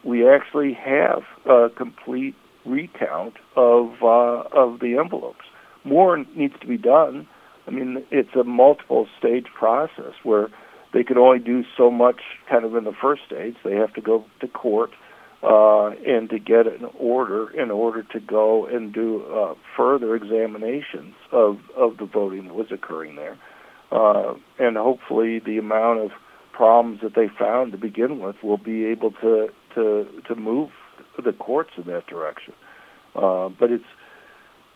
we 0.04 0.28
actually 0.28 0.74
have 0.74 1.24
a 1.46 1.70
complete 1.76 2.36
recount 2.66 3.36
of 3.56 3.92
uh, 4.04 4.44
of 4.54 4.80
the 4.80 4.98
envelopes. 5.02 5.46
More 5.84 6.24
needs 6.36 6.54
to 6.62 6.68
be 6.68 6.78
done. 6.78 7.28
I 7.68 7.72
mean, 7.72 8.06
it's 8.12 8.36
a 8.40 8.44
multiple 8.44 9.08
stage 9.20 9.48
process 9.58 10.14
where 10.24 10.48
they 10.94 11.04
can 11.04 11.18
only 11.18 11.40
do 11.40 11.64
so 11.78 11.92
much 11.92 12.22
kind 12.50 12.64
of 12.64 12.76
in 12.76 12.86
the 12.86 12.94
first 12.94 13.24
stage. 13.26 13.56
They 13.64 13.76
have 13.76 13.94
to 13.96 14.02
go 14.02 14.26
to 14.40 14.48
court 14.48 14.92
uh, 15.44 15.90
and 16.06 16.30
to 16.30 16.40
get 16.40 16.66
an 16.66 16.88
order 16.98 17.50
in 17.50 17.70
order 17.70 18.04
to 18.04 18.20
go 18.20 18.66
and 18.66 18.94
do 18.94 19.24
uh, 19.26 19.54
further 19.76 20.16
examinations 20.16 21.14
of, 21.32 21.58
of 21.76 21.98
the 21.98 22.06
voting 22.06 22.46
that 22.46 22.56
was 22.56 22.72
occurring 22.72 23.16
there. 23.16 23.38
Uh, 23.92 24.34
and 24.60 24.78
hopefully 24.78 25.40
the 25.40 25.58
amount 25.58 26.00
of 26.00 26.12
problems 26.54 27.02
that 27.04 27.16
they 27.16 27.28
found 27.38 27.72
to 27.72 27.78
begin 27.78 28.20
with 28.20 28.36
will 28.42 28.58
be 28.58 28.86
able 28.86 29.12
to, 29.12 29.48
to, 29.76 30.06
to 30.28 30.36
move 30.36 30.70
the 31.24 31.34
courts 31.34 31.72
in 31.78 31.84
that 31.86 32.08
direction. 32.08 32.54
Uh, 33.16 33.50
but 33.50 33.72
it's, 33.72 33.86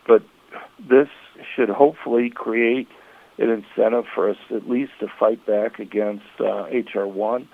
but 0.08 0.22
this 0.80 1.08
should 1.56 1.70
hopefully 1.70 2.30
create 2.30 2.88
an 3.38 3.50
incentive 3.50 4.06
for 4.14 4.30
us 4.30 4.38
at 4.54 4.70
least 4.70 4.92
to 5.00 5.08
fight 5.20 5.46
back 5.46 5.80
against 5.80 6.26
uh, 6.40 6.66
HR 6.70 7.06
one 7.06 7.48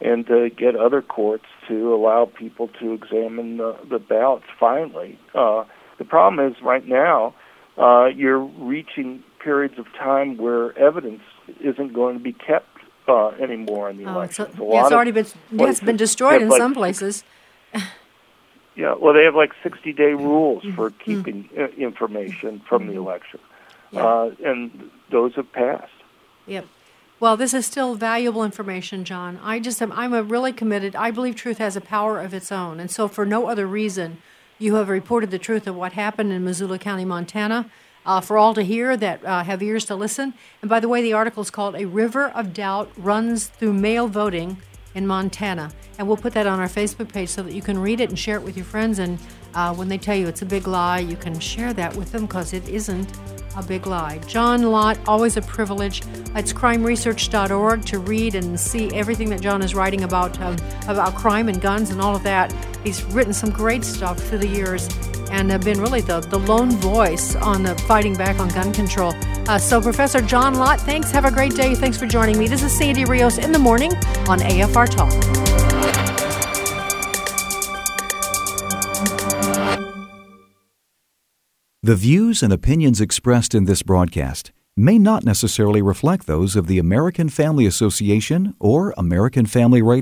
and 0.00 0.26
to 0.26 0.50
get 0.50 0.76
other 0.76 1.00
courts 1.00 1.44
to 1.68 1.94
allow 1.94 2.24
people 2.26 2.68
to 2.80 2.92
examine 2.92 3.56
the, 3.56 3.76
the 3.88 3.98
ballots 3.98 4.46
finally. 4.58 5.18
Uh, 5.34 5.64
the 5.98 6.04
problem 6.04 6.44
is 6.44 6.60
right 6.62 6.86
now 6.86 7.34
uh, 7.78 8.06
you're 8.06 8.40
reaching 8.40 9.22
periods 9.42 9.78
of 9.78 9.86
time 9.98 10.36
where 10.36 10.76
evidence 10.78 11.22
isn't 11.60 11.92
going 11.92 12.18
to 12.18 12.22
be 12.22 12.32
kept 12.32 12.68
uh, 13.08 13.28
anymore 13.40 13.90
in 13.90 13.96
the 13.96 14.04
oh, 14.04 14.14
elections. 14.14 14.48
So, 14.56 14.72
yeah, 14.72 14.82
it's 14.82 14.92
already 14.92 15.10
been 15.10 15.26
yeah, 15.50 15.68
it's 15.68 15.80
been 15.80 15.96
destroyed 15.96 16.42
in 16.42 16.48
like, 16.48 16.58
some 16.58 16.74
places. 16.74 17.24
Yeah, 18.74 18.94
well, 18.94 19.12
they 19.12 19.24
have 19.24 19.34
like 19.34 19.52
60 19.62 19.92
day 19.92 20.12
rules 20.14 20.64
for 20.74 20.90
keeping 20.90 21.44
mm-hmm. 21.44 21.80
information 21.80 22.60
from 22.68 22.86
the 22.86 22.94
election. 22.94 23.40
Yeah. 23.90 24.06
Uh, 24.06 24.34
and 24.44 24.90
those 25.10 25.34
have 25.34 25.52
passed. 25.52 25.92
Yep. 26.46 26.66
Well, 27.20 27.36
this 27.36 27.54
is 27.54 27.66
still 27.66 27.94
valuable 27.94 28.42
information, 28.42 29.04
John. 29.04 29.38
I 29.42 29.60
just 29.60 29.80
am, 29.80 29.92
I'm 29.92 30.12
a 30.12 30.22
really 30.22 30.52
committed. 30.52 30.96
I 30.96 31.10
believe 31.10 31.36
truth 31.36 31.58
has 31.58 31.76
a 31.76 31.80
power 31.80 32.20
of 32.20 32.34
its 32.34 32.50
own. 32.50 32.80
And 32.80 32.90
so, 32.90 33.06
for 33.06 33.24
no 33.24 33.46
other 33.46 33.66
reason, 33.66 34.18
you 34.58 34.74
have 34.76 34.88
reported 34.88 35.30
the 35.30 35.38
truth 35.38 35.66
of 35.66 35.76
what 35.76 35.92
happened 35.92 36.32
in 36.32 36.44
Missoula 36.44 36.78
County, 36.78 37.04
Montana, 37.04 37.70
uh, 38.04 38.20
for 38.20 38.38
all 38.38 38.54
to 38.54 38.62
hear 38.62 38.96
that 38.96 39.24
uh, 39.24 39.44
have 39.44 39.62
ears 39.62 39.84
to 39.84 39.94
listen. 39.94 40.34
And 40.62 40.68
by 40.68 40.80
the 40.80 40.88
way, 40.88 41.02
the 41.02 41.12
article 41.12 41.42
is 41.42 41.50
called 41.50 41.76
A 41.76 41.84
River 41.84 42.28
of 42.30 42.52
Doubt 42.52 42.90
Runs 42.96 43.46
Through 43.46 43.74
Mail 43.74 44.08
Voting 44.08 44.56
in 44.94 45.06
Montana. 45.06 45.72
And 45.98 46.08
we'll 46.08 46.16
put 46.16 46.32
that 46.34 46.46
on 46.46 46.60
our 46.60 46.68
Facebook 46.68 47.12
page 47.12 47.28
so 47.28 47.42
that 47.42 47.52
you 47.52 47.62
can 47.62 47.78
read 47.78 48.00
it 48.00 48.08
and 48.08 48.18
share 48.18 48.36
it 48.36 48.42
with 48.42 48.56
your 48.56 48.64
friends. 48.64 48.98
And 48.98 49.18
uh, 49.54 49.74
when 49.74 49.88
they 49.88 49.98
tell 49.98 50.16
you 50.16 50.26
it's 50.26 50.42
a 50.42 50.46
big 50.46 50.66
lie, 50.66 50.98
you 50.98 51.16
can 51.16 51.38
share 51.38 51.72
that 51.74 51.94
with 51.94 52.12
them 52.12 52.22
because 52.22 52.52
it 52.52 52.68
isn't 52.68 53.12
a 53.56 53.62
big 53.62 53.86
lie. 53.86 54.18
John 54.26 54.62
Lott, 54.62 54.98
always 55.06 55.36
a 55.36 55.42
privilege. 55.42 56.02
It's 56.34 56.52
crimeresearch.org 56.52 57.84
to 57.86 57.98
read 57.98 58.34
and 58.34 58.58
see 58.58 58.90
everything 58.94 59.28
that 59.30 59.40
John 59.40 59.62
is 59.62 59.74
writing 59.74 60.04
about 60.04 60.40
um, 60.40 60.56
about 60.88 61.14
crime 61.14 61.48
and 61.48 61.60
guns 61.60 61.90
and 61.90 62.00
all 62.00 62.16
of 62.16 62.22
that. 62.22 62.52
He's 62.82 63.04
written 63.04 63.32
some 63.32 63.50
great 63.50 63.84
stuff 63.84 64.18
through 64.18 64.38
the 64.38 64.48
years 64.48 64.88
and 65.32 65.50
have 65.50 65.64
been 65.64 65.80
really 65.80 66.02
the, 66.02 66.20
the 66.20 66.38
lone 66.38 66.70
voice 66.70 67.34
on 67.36 67.62
the 67.62 67.74
fighting 67.74 68.14
back 68.14 68.38
on 68.38 68.48
gun 68.48 68.72
control. 68.72 69.12
Uh, 69.48 69.58
so, 69.58 69.80
Professor 69.80 70.20
John 70.20 70.54
Lott, 70.54 70.80
thanks. 70.80 71.10
Have 71.10 71.24
a 71.24 71.30
great 71.30 71.56
day. 71.56 71.74
Thanks 71.74 71.96
for 71.96 72.06
joining 72.06 72.38
me. 72.38 72.46
This 72.46 72.62
is 72.62 72.70
Sandy 72.70 73.04
Rios 73.04 73.38
in 73.38 73.50
the 73.50 73.58
morning 73.58 73.92
on 74.28 74.38
AFR 74.38 74.88
Talk. 74.88 75.12
The 81.84 81.96
views 81.96 82.44
and 82.44 82.52
opinions 82.52 83.00
expressed 83.00 83.56
in 83.56 83.64
this 83.64 83.82
broadcast 83.82 84.52
may 84.76 84.98
not 84.98 85.24
necessarily 85.24 85.82
reflect 85.82 86.26
those 86.26 86.54
of 86.54 86.66
the 86.66 86.78
American 86.78 87.28
Family 87.28 87.66
Association 87.66 88.54
or 88.60 88.94
American 88.96 89.46
Family 89.46 89.82
Radio. 89.82 90.00